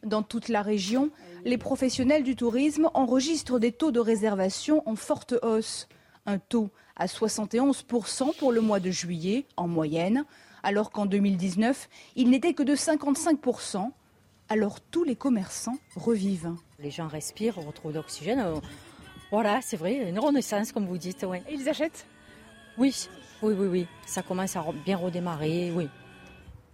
[0.05, 1.11] Dans toute la région,
[1.45, 5.89] les professionnels du tourisme enregistrent des taux de réservation en forte hausse.
[6.27, 10.27] Un taux à 71% pour le mois de juillet en moyenne,
[10.63, 13.91] alors qu'en 2019, il n'était que de 55%.
[14.49, 16.55] Alors tous les commerçants revivent.
[16.79, 18.41] Les gens respirent, on retrouve l'oxygène.
[18.41, 18.57] Euh,
[19.31, 21.23] voilà, c'est vrai, une renaissance comme vous dites.
[21.23, 21.43] Ouais.
[21.49, 22.07] Et ils achètent?
[22.79, 23.09] Oui,
[23.43, 23.87] oui, oui, oui.
[24.07, 25.89] Ça commence à bien redémarrer, oui.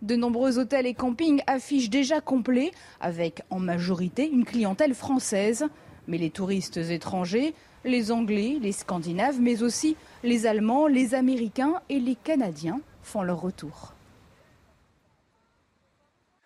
[0.02, 2.70] De nombreux hôtels et campings affichent déjà complets,
[3.00, 5.66] avec en majorité une clientèle française.
[6.06, 12.00] Mais les touristes étrangers, les Anglais, les Scandinaves, mais aussi les Allemands, les Américains et
[12.00, 13.94] les Canadiens font leur retour.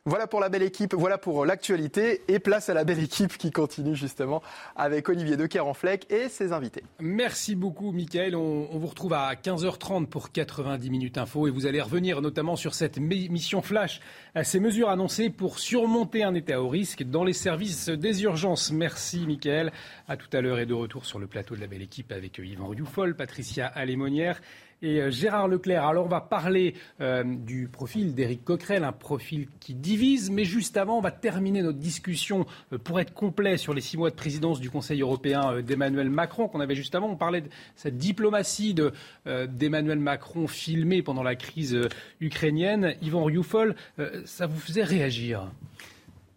[0.05, 3.53] Voilà pour la belle équipe, voilà pour l'actualité et place à la belle équipe qui
[3.53, 4.43] continue justement
[4.75, 6.83] avec Olivier De Fleck et ses invités.
[6.99, 11.81] Merci beaucoup Mickaël, on, vous retrouve à 15h30 pour 90 minutes info et vous allez
[11.81, 14.01] revenir notamment sur cette mission flash,
[14.35, 18.73] à ces mesures annoncées pour surmonter un état au risque dans les services des urgences.
[18.73, 19.73] Merci Mickaël,
[20.09, 22.39] à tout à l'heure et de retour sur le plateau de la belle équipe avec
[22.39, 24.41] Yvan Rioufol, Patricia Alémonière
[24.83, 25.87] et euh, Gérard Leclerc.
[25.87, 30.77] Alors on va parler euh, du profil d'Éric Coquerel, un profil qui divise, mais juste
[30.77, 34.17] avant, on va terminer notre discussion euh, pour être complet sur les six mois de
[34.17, 37.09] présidence du Conseil européen d'Emmanuel Macron qu'on avait juste avant.
[37.09, 38.75] On parlait de cette diplomatie
[39.25, 41.79] d'Emmanuel Macron filmée pendant la crise
[42.21, 42.95] ukrainienne.
[43.03, 43.75] Yvan Rioufol,
[44.25, 45.51] ça vous faisait réagir?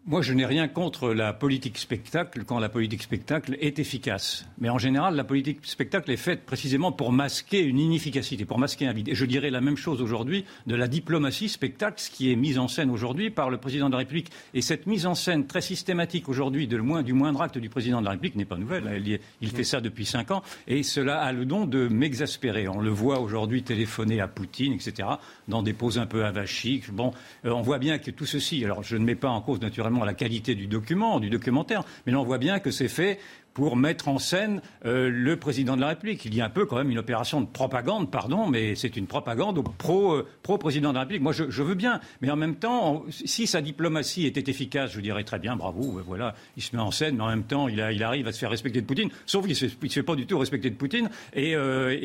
[0.07, 4.45] Moi, je n'ai rien contre la politique spectacle quand la politique spectacle est efficace.
[4.59, 8.85] Mais en général, la politique spectacle est faite précisément pour masquer une inefficacité, pour masquer
[8.85, 9.09] un vide.
[9.09, 12.59] Et je dirais la même chose aujourd'hui de la diplomatie spectacle, ce qui est mise
[12.59, 14.29] en scène aujourd'hui par le président de la République.
[14.53, 18.11] Et cette mise en scène très systématique aujourd'hui du moindre acte du président de la
[18.11, 19.19] République n'est pas nouvelle.
[19.41, 20.43] Il, fait ça depuis cinq ans.
[20.67, 22.67] Et cela a le don de m'exaspérer.
[22.67, 25.09] On le voit aujourd'hui téléphoner à Poutine, etc.,
[25.47, 26.91] dans des poses un peu avachiques.
[26.91, 27.11] Bon,
[27.45, 29.94] euh, on voit bien que tout ceci, alors je ne mets pas en cause naturellement
[30.03, 33.19] la qualité du document, du documentaire, mais là on voit bien que c'est fait
[33.55, 36.25] pour mettre en scène euh, le président de la République.
[36.25, 39.07] Il y a un peu quand même une opération de propagande, pardon, mais c'est une
[39.07, 41.23] propagande pro, euh, président de la République.
[41.23, 45.23] Moi, je, veux bien, mais en même temps, si sa diplomatie était efficace, je dirais
[45.23, 47.79] très bien, bravo, euh, voilà, il se met en scène, mais en même temps, il,
[48.03, 49.09] arrive à se faire respecter de Poutine.
[49.25, 51.55] Sauf qu'il ne se, fait pas du tout respecter de Poutine, et,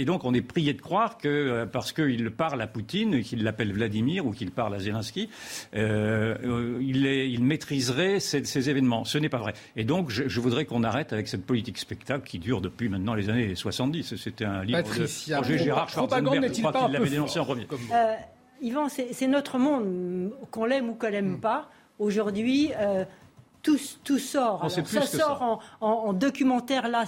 [0.04, 4.24] donc on est prié de croire que parce qu'il parle à Poutine, qu'il l'appelle Vladimir
[4.24, 5.28] ou qu'il parle à Zelensky,
[5.74, 9.04] il, maîtriserait ces, ces, événements.
[9.04, 9.54] Ce n'est pas vrai.
[9.74, 13.14] Et donc, je, je voudrais qu'on arrête avec cette politique spectacle qui dure depuis maintenant
[13.14, 14.16] les années 70.
[14.16, 17.66] C'était un livre de Roger Gérard Schwarzenberg, je crois qu'il l'avait dénoncé en premier.
[17.92, 18.14] Euh,
[18.62, 21.40] Yvan, c'est notre monde, qu'on l'aime ou qu'on l'aime hmm.
[21.40, 21.70] pas.
[21.98, 23.04] Aujourd'hui, euh,
[23.62, 24.60] tout, tout, sort.
[24.64, 27.04] Alors, ça sort en, en, documentaire, là,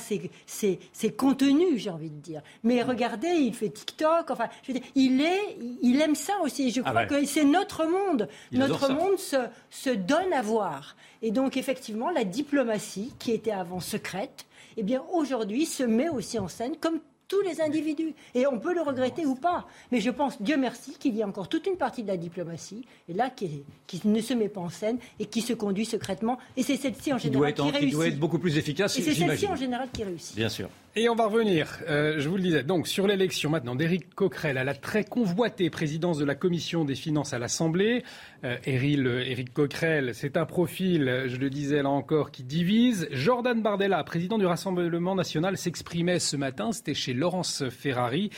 [0.47, 2.43] c'est contenu, j'ai envie de dire.
[2.63, 6.71] Mais regardez, il fait TikTok, enfin, je veux dire, il, est, il aime ça aussi.
[6.71, 8.29] Je ah crois que c'est notre monde.
[8.53, 9.37] notre monde se,
[9.71, 10.97] se donne à voir.
[11.23, 14.47] Et donc, effectivement, la diplomatie, qui était avant secrète,
[14.77, 17.01] eh bien, aujourd'hui, se met aussi en scène comme
[17.33, 18.13] tous les individus.
[18.35, 19.67] Et on peut le regretter ou pas.
[19.91, 22.85] Mais je pense, Dieu merci, qu'il y a encore toute une partie de la diplomatie,
[23.09, 23.65] et là, qui,
[24.05, 26.39] ne se met pas en scène et qui se conduit secrètement.
[26.59, 27.81] Et c'est celle-ci en général qui, réussit.
[27.81, 28.99] Qui doit être beaucoup plus efficace.
[28.99, 30.37] Et c'est celle-ci en général qui réussit.
[30.37, 30.69] Bien sûr.
[30.95, 34.59] Et on va revenir, euh, je vous le disais, donc sur l'élection maintenant d'Éric Coquerel
[34.59, 38.05] à la très convoitée présidence de la Commission des finances à l'Assemblée.
[38.45, 43.09] Euh, Éric Coquerel, c'est un profil, je le disais là encore, qui divise.
[43.11, 48.29] Jordan Bardella, président du Rassemblement national, s'exprimait ce matin, c'était chez Laurence Ferrari.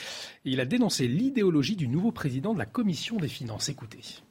[0.44, 3.68] il a dénoncé l'idéologie du nouveau président de la Commission des finances.
[3.68, 4.22] Écoutez.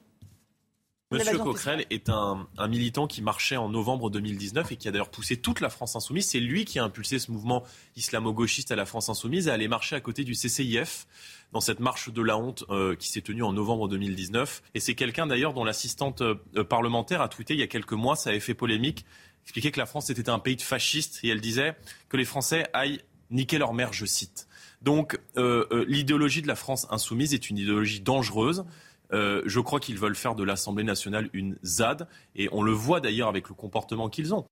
[1.18, 5.36] Monsieur Coquerel est un, militant qui marchait en novembre 2019 et qui a d'ailleurs poussé
[5.36, 6.28] toute la France insoumise.
[6.28, 7.64] C'est lui qui a impulsé ce mouvement
[7.96, 11.06] islamo-gauchiste à la France insoumise à aller marcher à côté du CCIF
[11.52, 14.62] dans cette marche de la honte euh, qui s'est tenue en novembre 2019.
[14.74, 18.16] Et c'est quelqu'un d'ailleurs dont l'assistante euh, parlementaire a tweeté il y a quelques mois,
[18.16, 19.04] ça avait fait polémique,
[19.44, 21.76] expliquait que la France était un pays de fascistes et elle disait
[22.08, 23.00] que les Français aillent
[23.30, 24.48] niquer leur mère, je cite.
[24.82, 28.64] Donc euh, l'idéologie de la France insoumise est une idéologie dangereuse.
[29.12, 33.00] Euh, je crois qu'ils veulent faire de l'Assemblée nationale une ZAD, et on le voit
[33.00, 34.46] d'ailleurs avec le comportement qu'ils ont.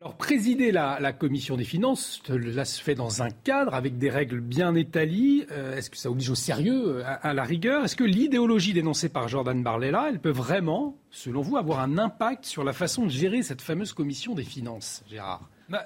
[0.00, 4.40] Alors, présider la, commission des finances, cela se fait dans un cadre avec des règles
[4.40, 5.44] bien étalies.
[5.50, 7.84] Euh, est-ce que ça oblige au sérieux, à, la rigueur?
[7.84, 12.44] Est-ce que l'idéologie dénoncée par Jordan Barlella, elle peut vraiment, selon vous, avoir un impact
[12.44, 15.48] sur la façon de gérer cette fameuse commission des finances, Gérard?
[15.68, 15.84] Bah,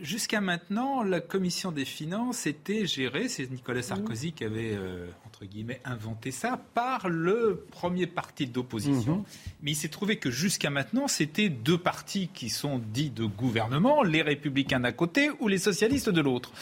[0.00, 5.06] Jusqu'à maintenant, la commission des finances était gérée, c'est Nicolas Sarkozy qui avait euh,
[5.44, 9.16] guillemets, inventé ça par le premier parti d'opposition.
[9.16, 9.24] Mhm.
[9.62, 14.02] Mais il s'est trouvé que jusqu'à maintenant, c'était deux partis qui sont dits de gouvernement,
[14.02, 16.52] les républicains d'un côté ou les socialistes de l'autre.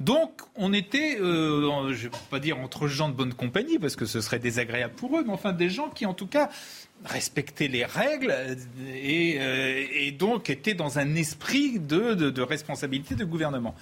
[0.00, 3.96] Donc, on était, euh, je ne vais pas dire entre gens de bonne compagnie, parce
[3.96, 6.50] que ce serait désagréable pour eux, mais enfin des gens qui, en tout cas,
[7.04, 8.34] respectaient les règles
[8.92, 13.74] et, euh, donc étaient dans un esprit de responsabilité de gouvernement.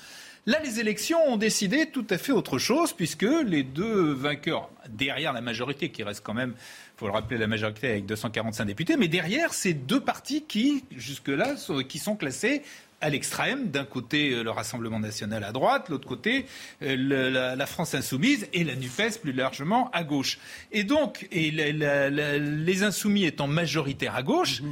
[0.49, 5.33] Là, les élections ont décidé tout à fait autre chose, puisque les deux vainqueurs, derrière
[5.33, 8.97] la majorité, qui reste quand même, il faut le rappeler, la majorité avec 245 députés,
[8.97, 11.57] mais derrière, ces deux partis qui, jusque-là,
[11.89, 12.63] qui sont classés
[13.01, 16.47] à l'extrême, d'un côté euh, le Rassemblement national à droite, l'autre côté
[16.83, 20.39] euh, la, France insoumise et la NUPES plus largement à gauche.
[20.71, 24.67] Et donc, les insoumis étant majoritaires à gauche, mmh.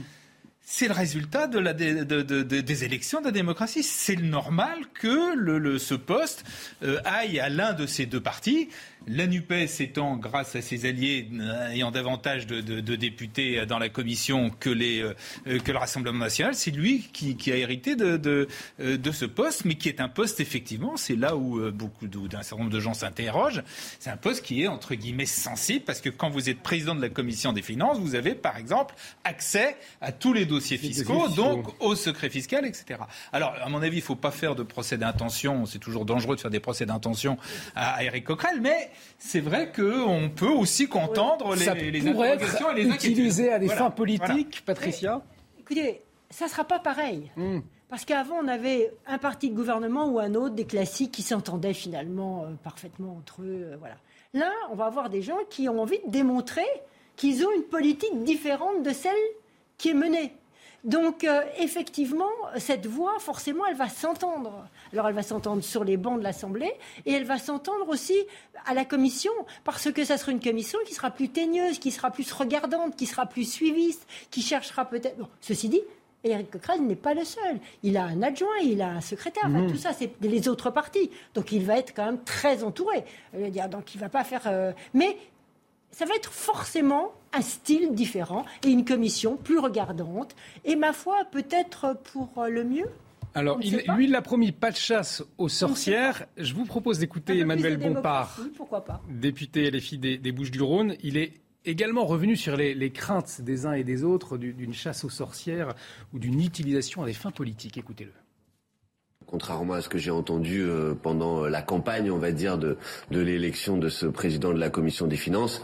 [0.64, 3.82] C'est le résultat de la, des élections de la démocratie.
[3.82, 6.44] C'est normal que ce poste
[6.82, 8.70] euh, aille à l'un de ces deux partis.
[9.06, 14.50] La NUPES étant, grâce à ses alliés, euh, ayant davantage de, députés dans la commission
[14.50, 19.26] que, les, euh, que le Rassemblement national, c'est lui qui, a hérité de, de, ce
[19.26, 22.74] poste, mais qui est un poste, effectivement, c'est là où euh, beaucoup d'un certain nombre
[22.74, 23.62] de gens s'interrogent,
[23.98, 27.02] c'est un poste qui est, entre guillemets, sensible, parce que quand vous êtes président de
[27.02, 28.94] la commission des finances, vous avez, par exemple,
[29.24, 33.00] accès à tous les dossiers fiscaux, donc au secret fiscal, etc.
[33.32, 36.36] Alors, à mon avis, il ne faut pas faire de procès d'intention, c'est toujours dangereux
[36.36, 37.36] de faire des procès d'intention
[37.74, 42.88] à Eric Coquerel, mais c'est vrai qu'on peut aussi contendre les, les interrogations et les
[42.88, 45.22] utilisé à des fins politiques, Patricia
[45.58, 47.30] Écoutez, ça ne sera pas pareil.
[47.36, 47.60] Hmm.
[47.88, 51.74] Parce qu'avant, on avait un parti de gouvernement ou un autre, des classiques qui s'entendaient
[51.74, 53.68] finalement euh, parfaitement entre eux.
[53.72, 53.96] Euh, voilà.
[54.32, 56.66] Là, on va avoir des gens qui ont envie de démontrer
[57.16, 59.12] qu'ils ont une politique différente de celle
[59.78, 60.34] qui est menée.
[60.82, 64.66] Donc, euh, effectivement, cette voix, forcément, elle va s'entendre.
[64.94, 66.72] Alors, elle va s'entendre sur les bancs de l'Assemblée
[67.04, 68.14] et elle va s'entendre aussi
[68.64, 69.32] à la Commission,
[69.64, 73.06] parce que ça sera une commission qui sera plus teigneuse, qui sera plus regardante, qui
[73.06, 75.18] sera plus suiviste, qui cherchera peut-être.
[75.18, 75.80] Bon, ceci dit,
[76.22, 77.58] Éric Coquerel n'est pas le seul.
[77.82, 79.48] Il a un adjoint, il a un secrétaire.
[79.48, 79.72] Mmh.
[79.72, 81.10] tout ça, c'est les autres partis.
[81.34, 83.04] Donc, il va être quand même très entouré.
[83.34, 84.42] dire, donc, il va pas faire.
[84.46, 85.18] Euh, mais
[85.90, 90.36] ça va être forcément un style différent et une commission plus regardante.
[90.64, 92.88] Et ma foi, peut-être pour le mieux.
[93.34, 96.26] Alors, il, lui, il l'a promis, pas de chasse aux sorcières.
[96.36, 98.38] Je vous propose d'écouter Emmanuel Bompard,
[99.08, 100.94] député LFI des, des Bouches-du-Rhône.
[101.02, 101.32] Il est
[101.64, 105.74] également revenu sur les, craintes des uns et des autres d'une chasse aux sorcières
[106.12, 107.76] ou d'une utilisation à des fins politiques.
[107.76, 108.12] Écoutez-le.
[109.26, 112.76] Contrairement à ce que j'ai entendu euh, pendant la campagne, on va dire, de,
[113.10, 115.62] de l'élection de ce président de la commission des finances,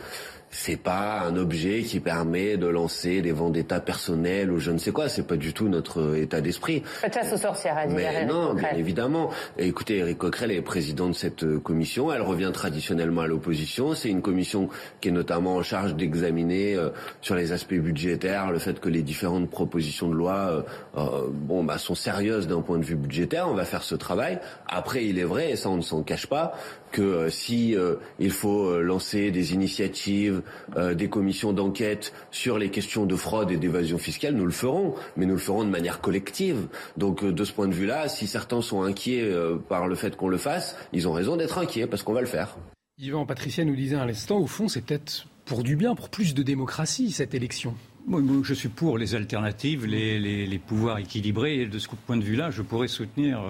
[0.51, 4.91] c'est pas un objet qui permet de lancer des vendettas personnels ou je ne sais
[4.91, 5.09] quoi.
[5.09, 6.83] C'est pas du tout notre état d'esprit.
[7.01, 9.31] Chasse aux sorcières, a dit Mais non, bien évidemment.
[9.59, 12.13] écoutez, Eric Coquerel est président de cette euh, commission.
[12.13, 13.95] Elle revient traditionnellement à l'opposition.
[13.95, 14.69] C'est une commission
[15.01, 16.91] qui est notamment en charge d'examiner euh,
[17.21, 20.65] sur les aspects budgétaires le fait que les différentes propositions de loi,
[20.97, 23.49] euh, bon, bah, sont sérieuses d'un point de vue budgétaire.
[23.49, 24.41] On va faire ce travail.
[24.67, 26.55] Après, il est vrai, et ça on ne s'en cache pas,
[26.91, 27.77] que si
[28.19, 30.40] il faut lancer des initiatives
[30.77, 34.95] euh, des commissions d'enquête sur les questions de fraude et d'évasion fiscale, nous le ferons,
[35.17, 36.69] mais nous le ferons de manière collective.
[36.97, 40.17] Donc euh, de ce point de vue-là, si certains sont inquiets euh, par le fait
[40.17, 42.57] qu'on le fasse, ils ont raison d'être inquiets parce qu'on va le faire.
[42.99, 46.35] Yvan, Patricia nous disait à l'instant, au fond, c'est peut-être pour du bien, pour plus
[46.35, 47.75] de démocratie, cette élection.
[48.07, 51.61] Moi, je suis pour les alternatives, les, pouvoirs équilibrés.
[51.61, 53.43] Et de ce point de vue-là, je pourrais soutenir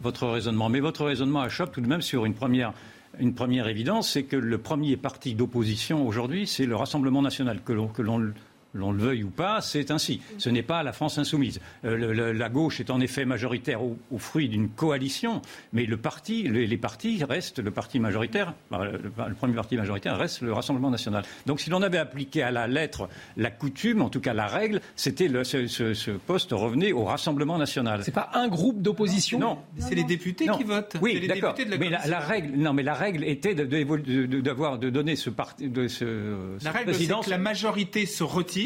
[0.00, 0.68] votre raisonnement.
[0.68, 2.72] Mais votre raisonnement achoppe tout de même sur une première
[3.18, 7.72] une première évidence, c'est que le premier parti d'opposition aujourd'hui, c'est le Rassemblement national, que
[7.72, 8.32] l'on
[8.76, 10.20] l'on le veuille ou pas, c'est ainsi.
[10.38, 11.60] Ce n'est pas la France insoumise.
[11.84, 16.76] Euh, la gauche est en effet majoritaire au, fruit d'une coalition, mais le parti, les
[16.76, 21.24] partis restent le parti majoritaire, le, premier parti majoritaire reste le Rassemblement national.
[21.46, 24.80] Donc si l'on avait appliqué à la lettre la coutume, en tout cas la règle,
[24.96, 28.02] c'était ce, ce, poste revenait au Rassemblement national.
[28.02, 29.38] C'est pas un groupe d'opposition.
[29.38, 30.96] Non, c'est les députés qui votent.
[31.00, 31.54] Oui, d'accord.
[31.78, 36.62] Mais la, règle, non, mais la règle était d'avoir de, donner ce parti, de ce.
[36.64, 38.65] La règle, c'est que la majorité se retire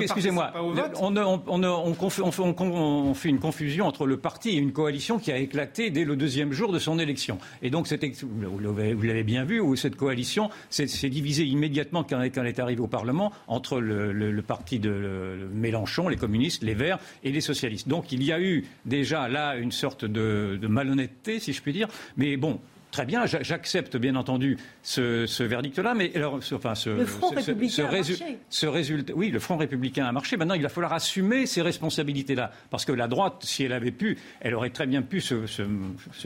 [0.00, 0.52] Excusez-moi,
[1.00, 6.04] on, on, fait une confusion entre le parti et une coalition qui a éclaté dès
[6.04, 7.38] le deuxième jour de son élection.
[7.62, 12.58] Et donc, vous l'avez bien vu, où cette coalition s'est divisée immédiatement quand elle est
[12.58, 17.88] arrivée au Parlement entre le, parti de Mélenchon, les communistes, les Verts et les socialistes.
[17.88, 21.88] Donc, il y a eu déjà là une sorte de malhonnêteté, si je puis dire.
[22.16, 22.60] Mais bon,
[22.90, 27.92] Très bien, j'accepte bien entendu ce, verdict-là, mais alors, enfin, ce, le Front républicain a
[27.92, 28.38] marché.
[28.48, 30.36] ce résultat, oui, le Front républicain a marché.
[30.36, 34.16] Maintenant, il va falloir assumer ces responsabilités-là, parce que la droite, si elle avait pu,
[34.40, 35.62] elle aurait très bien pu se,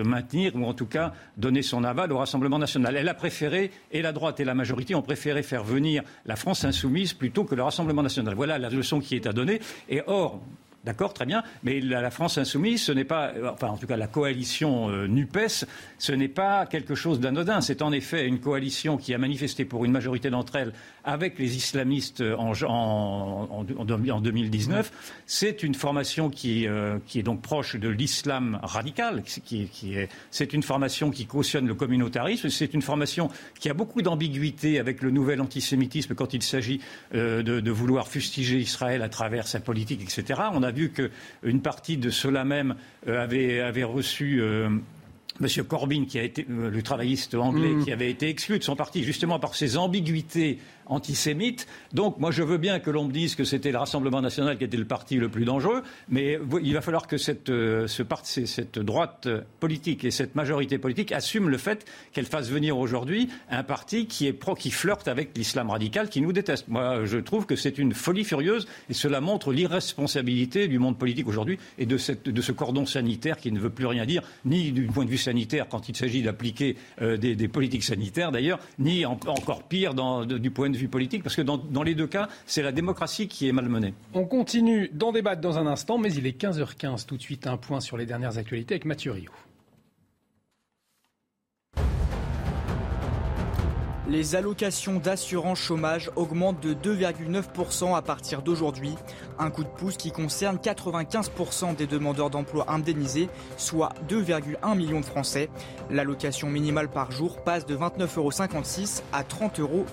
[0.02, 2.96] maintenir ou en tout cas donner son aval au Rassemblement national.
[2.96, 6.64] Elle a préféré, et la droite et la majorité ont préféré faire venir la France
[6.64, 8.34] insoumise plutôt que le Rassemblement national.
[8.34, 9.60] Voilà la leçon qui est à donner.
[9.88, 10.40] Et or,
[10.82, 11.42] D'accord, très bien.
[11.62, 15.66] Mais la, France insoumise, ce n'est pas, enfin en tout cas la coalition euh, NUPES,
[15.98, 17.60] ce n'est pas quelque chose d'anodin.
[17.60, 20.72] C'est en effet une coalition qui a manifesté pour une majorité d'entre elles
[21.04, 24.90] avec les islamistes en, en, en 2019.
[25.26, 29.22] C'est une formation qui, euh, qui, est donc proche de l'islam radical.
[30.30, 32.48] C'est une formation qui cautionne le communautarisme.
[32.48, 36.80] C'est une formation qui a beaucoup d'ambiguïté avec le nouvel antisémitisme quand il s'agit
[37.14, 40.40] euh, de, de, vouloir fustiger Israël à travers sa politique, etc.
[40.52, 42.74] On a vu qu'une partie de ceux-là même
[43.08, 44.68] euh, avait, avait reçu euh,
[45.40, 45.64] M.
[45.66, 47.84] Corbyn, qui a été euh, le travailliste anglais, mm.
[47.84, 50.58] qui avait été exclu de son parti justement par ses ambiguïtés
[50.90, 51.66] antisémites.
[51.92, 54.64] Donc, moi, je veux bien que l'on me dise que c'était le Rassemblement national qui
[54.64, 59.28] était le parti le plus dangereux, mais il va falloir que cette, euh, cette droite
[59.60, 64.26] politique et cette majorité politique assument le fait qu'elle fasse venir aujourd'hui un parti qui
[64.26, 66.68] est pro, qui flirte avec l'islam radical, qui nous déteste.
[66.68, 71.28] Moi, je trouve que c'est une folie furieuse et cela montre l'irresponsabilité du monde politique
[71.28, 75.04] aujourd'hui et de, ce cordon sanitaire qui ne veut plus rien dire, ni du point
[75.04, 79.94] de vue sanitaire quand il s'agit d'appliquer euh, des, politiques sanitaires d'ailleurs, ni encore pire
[80.26, 83.28] du point de vue politique, parce que dans, dans les deux cas, c'est la démocratie
[83.28, 83.94] qui est malmenée.
[84.14, 87.06] On continue d'en débattre dans un instant, mais il est 15h15.
[87.06, 89.30] Tout de suite, un point sur les dernières actualités avec Mathieu Rio.
[94.10, 98.96] Les allocations d'assurance chômage augmentent de 2,9% à partir d'aujourd'hui.
[99.38, 105.04] Un coup de pouce qui concerne 95% des demandeurs d'emploi indemnisés, soit 2,1 millions de
[105.04, 105.48] Français.
[105.90, 108.30] L'allocation minimale par jour passe de 29,56 euros
[109.12, 109.84] à 30,40 euros.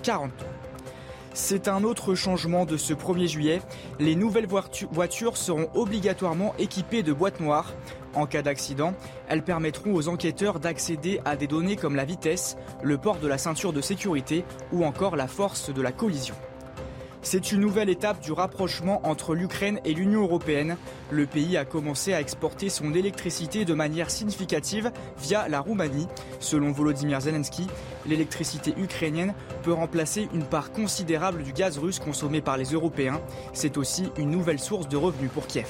[1.40, 3.62] C'est un autre changement de ce 1er juillet.
[4.00, 4.48] Les nouvelles
[4.90, 7.72] voitures seront obligatoirement équipées de boîtes noires.
[8.14, 8.92] En cas d'accident,
[9.28, 13.38] elles permettront aux enquêteurs d'accéder à des données comme la vitesse, le port de la
[13.38, 16.34] ceinture de sécurité ou encore la force de la collision.
[17.22, 20.76] C'est une nouvelle étape du rapprochement entre l'Ukraine et l'Union européenne.
[21.10, 26.06] Le pays a commencé à exporter son électricité de manière significative via la Roumanie.
[26.38, 27.66] Selon Volodymyr Zelensky,
[28.06, 33.20] l'électricité ukrainienne peut remplacer une part considérable du gaz russe consommé par les Européens.
[33.52, 35.68] C'est aussi une nouvelle source de revenus pour Kiev.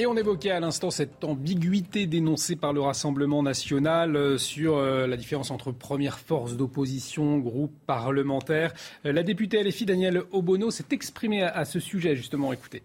[0.00, 5.06] Et on évoquait à l'instant cette ambiguïté dénoncée par le Rassemblement national euh, sur euh,
[5.06, 8.72] la différence entre première force d'opposition, groupe parlementaire.
[9.04, 12.50] Euh, la députée LFI Danielle Obono s'est exprimée à ce sujet, justement.
[12.50, 12.82] Écoutez.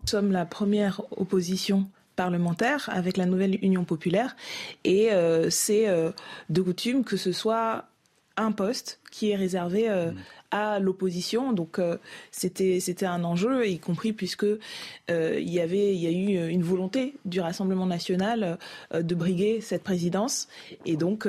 [0.00, 1.86] Nous sommes la première opposition
[2.16, 4.36] parlementaire avec la nouvelle Union populaire
[4.84, 5.10] et
[5.50, 5.86] c'est
[6.48, 7.84] de coutume que ce soit
[8.36, 10.14] un poste qui est réservé mmh
[10.50, 11.52] à l'opposition.
[11.52, 11.98] Donc euh,
[12.30, 16.48] c'était c'était un enjeu, y compris puisque euh, il y avait il y a eu
[16.48, 18.58] une volonté du Rassemblement national
[18.94, 20.48] euh, de briguer cette présidence.
[20.86, 21.28] Et donc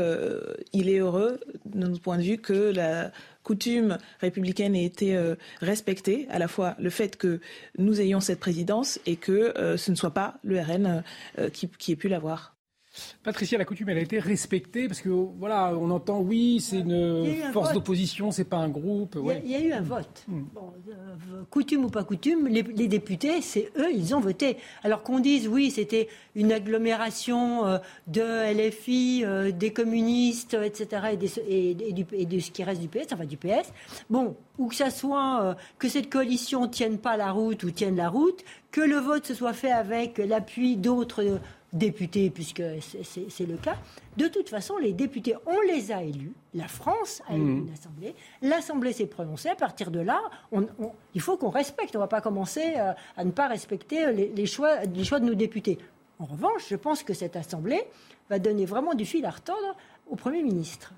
[0.74, 3.12] il est heureux, de notre point de vue, que la
[3.44, 5.18] coutume républicaine ait été
[5.62, 7.40] respectée, à la fois le fait que
[7.78, 11.04] nous ayons cette présidence et que ce ne soit pas le RN
[11.52, 12.59] qui, qui ait pu l'avoir.
[13.24, 17.52] Patricia, la coutume, elle a été respectée parce que voilà, on entend oui, c'est une
[17.54, 19.18] force d'opposition, c'est pas un groupe.
[19.44, 20.24] Il, y a, eu un vote.
[20.28, 20.44] Hmm.
[20.90, 24.58] Euh, coutume ou pas coutume, les, députés, c'est eux, ils ont voté.
[24.84, 27.78] Alors qu'on dise oui, c'était une agglomération euh,
[28.08, 31.18] de LFI, euh, des communistes, etc.,
[31.48, 33.72] et, et, de ce qui reste du PS, enfin du PS.
[34.10, 38.10] Bon, ou que ça soit que cette coalition tienne pas la route ou tienne la
[38.10, 41.40] route, que le vote se soit fait avec l'appui d'autres
[41.74, 43.78] députés, puisque c'est le cas.
[44.18, 46.34] De toute façon, les députés, on les a élus.
[46.54, 47.68] La France a élu mmh.
[47.68, 48.16] une assemblée.
[48.42, 49.50] L'assemblée s'est prononcée.
[49.50, 50.20] À partir de là,
[51.14, 51.96] il faut qu'on respecte.
[51.96, 55.26] On ne va pas commencer euh, à ne pas respecter les, choix, les choix de
[55.26, 55.78] nos députés.
[56.20, 57.84] En revanche, je pense que cette assemblée
[58.30, 59.76] va donner vraiment du fil à retordre
[60.10, 60.94] au Premier ministre.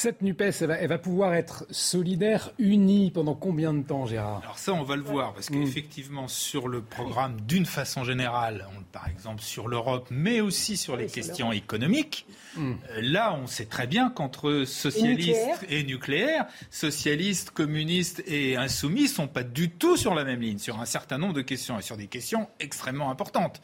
[0.00, 4.42] Cette NUPES, elle va, pouvoir être solidaire, unie pendant combien de temps, Gérard?
[4.44, 5.54] Alors ça, on va le voir, parce mm.
[5.54, 11.08] qu'effectivement, sur le programme, d'une façon générale, par exemple sur l'Europe, mais aussi sur les
[11.08, 12.70] questions économiques, mm.
[12.70, 19.26] euh, là, on sait très bien qu'entre socialistes et, nucléaires, socialistes, communistes et insoumis sont
[19.26, 21.96] pas du tout sur la même ligne, sur un certain nombre de questions, et sur
[21.96, 23.60] des questions extrêmement importantes.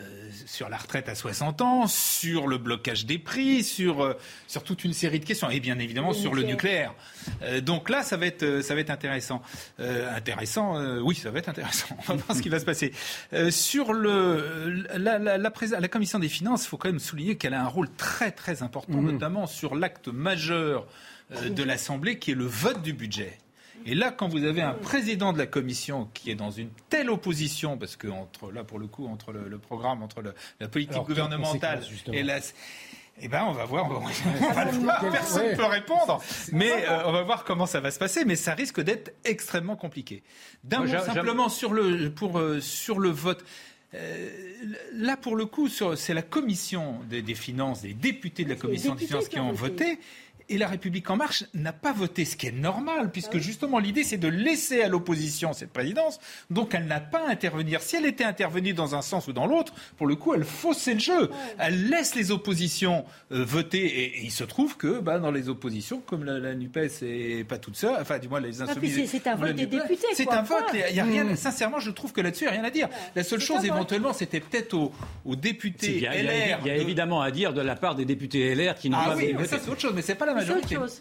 [0.00, 4.14] Euh, sur la retraite à 60 ans, sur le blocage des prix, sur, euh,
[4.46, 6.94] sur toute une série de questions, et bien évidemment sur le nucléaire.
[7.42, 9.42] Euh, donc là, ça va être, ça va être intéressant.
[9.78, 11.88] intéressant, oui, ça va être intéressant.
[11.98, 12.92] On va voir ce qui va se passer.
[13.50, 15.50] sur le, la, la, la,
[15.80, 18.62] la, commission des finances, il faut quand même souligner qu'elle a un rôle très très
[18.62, 19.10] important, mmh.
[19.12, 20.86] notamment sur l'acte majeur
[21.30, 23.38] de l'Assemblée, qui est le vote du budget.
[23.86, 27.10] Et là, quand vous avez un président de la commission qui est dans une telle
[27.10, 30.22] opposition, parce que entre là, pour le coup, entre le, programme, entre
[30.60, 31.80] la politique gouvernementale
[32.12, 32.40] et la
[33.20, 33.86] eh ben, on va voir.
[33.86, 35.00] On va, voir.
[35.12, 36.22] Personne ne peut répondre.
[36.50, 38.24] Mais euh, on va voir comment ça va se passer.
[38.24, 40.22] Mais ça risque d'être extrêmement compliqué.
[40.64, 43.44] D'un mot simplement sur le, pour, euh, sur le vote.
[43.94, 44.30] Euh,
[44.94, 48.94] là, pour le coup, c'est la commission des, des, finances, des députés de la commission
[48.94, 49.98] des finances qui ont voté.
[50.52, 53.78] Et la République en marche n'a pas voté, ce qui est normal, puisque ah justement
[53.78, 56.20] l'idée c'est de laisser à l'opposition cette présidence,
[56.50, 57.80] donc elle n'a pas à intervenir.
[57.80, 60.92] Si elle était intervenue dans un sens ou dans l'autre, pour le coup, elle faussait
[60.92, 61.30] le jeu.
[61.58, 66.02] Elle laisse les oppositions euh, voter, et, il se trouve que bah, dans les oppositions,
[66.04, 69.06] comme la, NUPES n'est pas toute seule, enfin du moins les insoumis...
[69.06, 70.06] c'est un vote des députés.
[70.12, 71.36] C'est un vote, il y a rien, mmh.
[71.36, 72.90] sincèrement je trouve que là-dessus il n'y a rien à dire.
[73.16, 74.92] La seule chose éventuellement c'était peut-être aux,
[75.34, 76.58] députés LR...
[76.60, 79.10] Il y a, évidemment à dire de la part des députés LR qui n'ont ah
[79.10, 80.41] pas oui, ça c'est autre chose, mais c'est pas la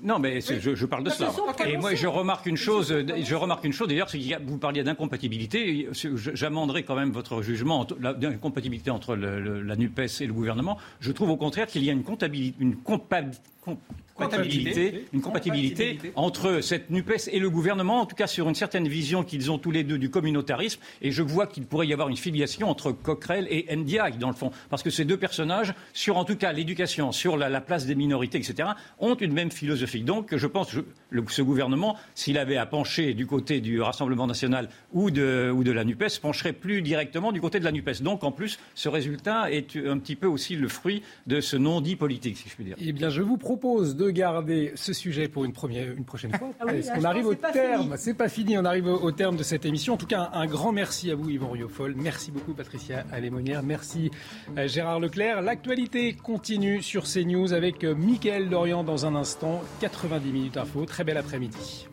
[0.03, 1.31] non, mais je, parle de cela.
[1.65, 2.93] Et moi, je remarque une chose.
[3.23, 3.87] Je remarque une chose.
[3.87, 4.09] D'ailleurs,
[4.45, 5.87] vous parliez d'incompatibilité.
[5.93, 10.77] J'amenderai quand même votre jugement d'incompatibilité entre la Nupes et le gouvernement.
[10.99, 13.41] Je trouve au contraire qu'il y a une comptabilité, une compatibilité,
[15.13, 19.23] une compatibilité entre cette NUPES et le gouvernement, en tout cas sur une certaine vision
[19.23, 20.79] qu'ils ont tous les deux du communautarisme.
[21.01, 24.35] Et je vois qu'il pourrait y avoir une filiation entre Coquerel et Ndiaye, dans le
[24.35, 24.51] fond.
[24.69, 28.37] Parce que ces deux personnages, sur en tout cas l'éducation, sur la, place des minorités,
[28.37, 28.69] etc.,
[28.99, 30.01] ont une même philosophie.
[30.01, 30.83] Donc je pense que
[31.29, 35.71] ce gouvernement, s'il avait à pencher du côté du Rassemblement national ou de, ou de
[35.71, 38.01] la NUPES, pencherait plus directement du côté de la NUPES.
[38.01, 41.95] Donc en plus, ce résultat est un petit peu aussi le fruit de ce non-dit
[41.95, 42.75] politique, si je puis dire.
[42.79, 46.49] Eh bien, je vous propose de garder ce sujet pour une, première, une prochaine fois.
[46.59, 49.65] Ah Est-ce qu'on arrive au terme C'est pas fini, on arrive au, terme de cette
[49.65, 49.93] émission.
[49.93, 51.95] En tout cas, un, grand merci à vous, Yvon Riofol.
[51.95, 53.63] Merci beaucoup, Patricia Alémonière.
[53.63, 54.11] Merci,
[54.57, 55.41] euh, Gérard Leclerc.
[55.41, 59.61] L'actualité continue sur CNews avec euh, Mickaël Dorian dans un instant.
[59.79, 60.85] 90 minutes info.
[60.85, 61.87] Très bel après-midi.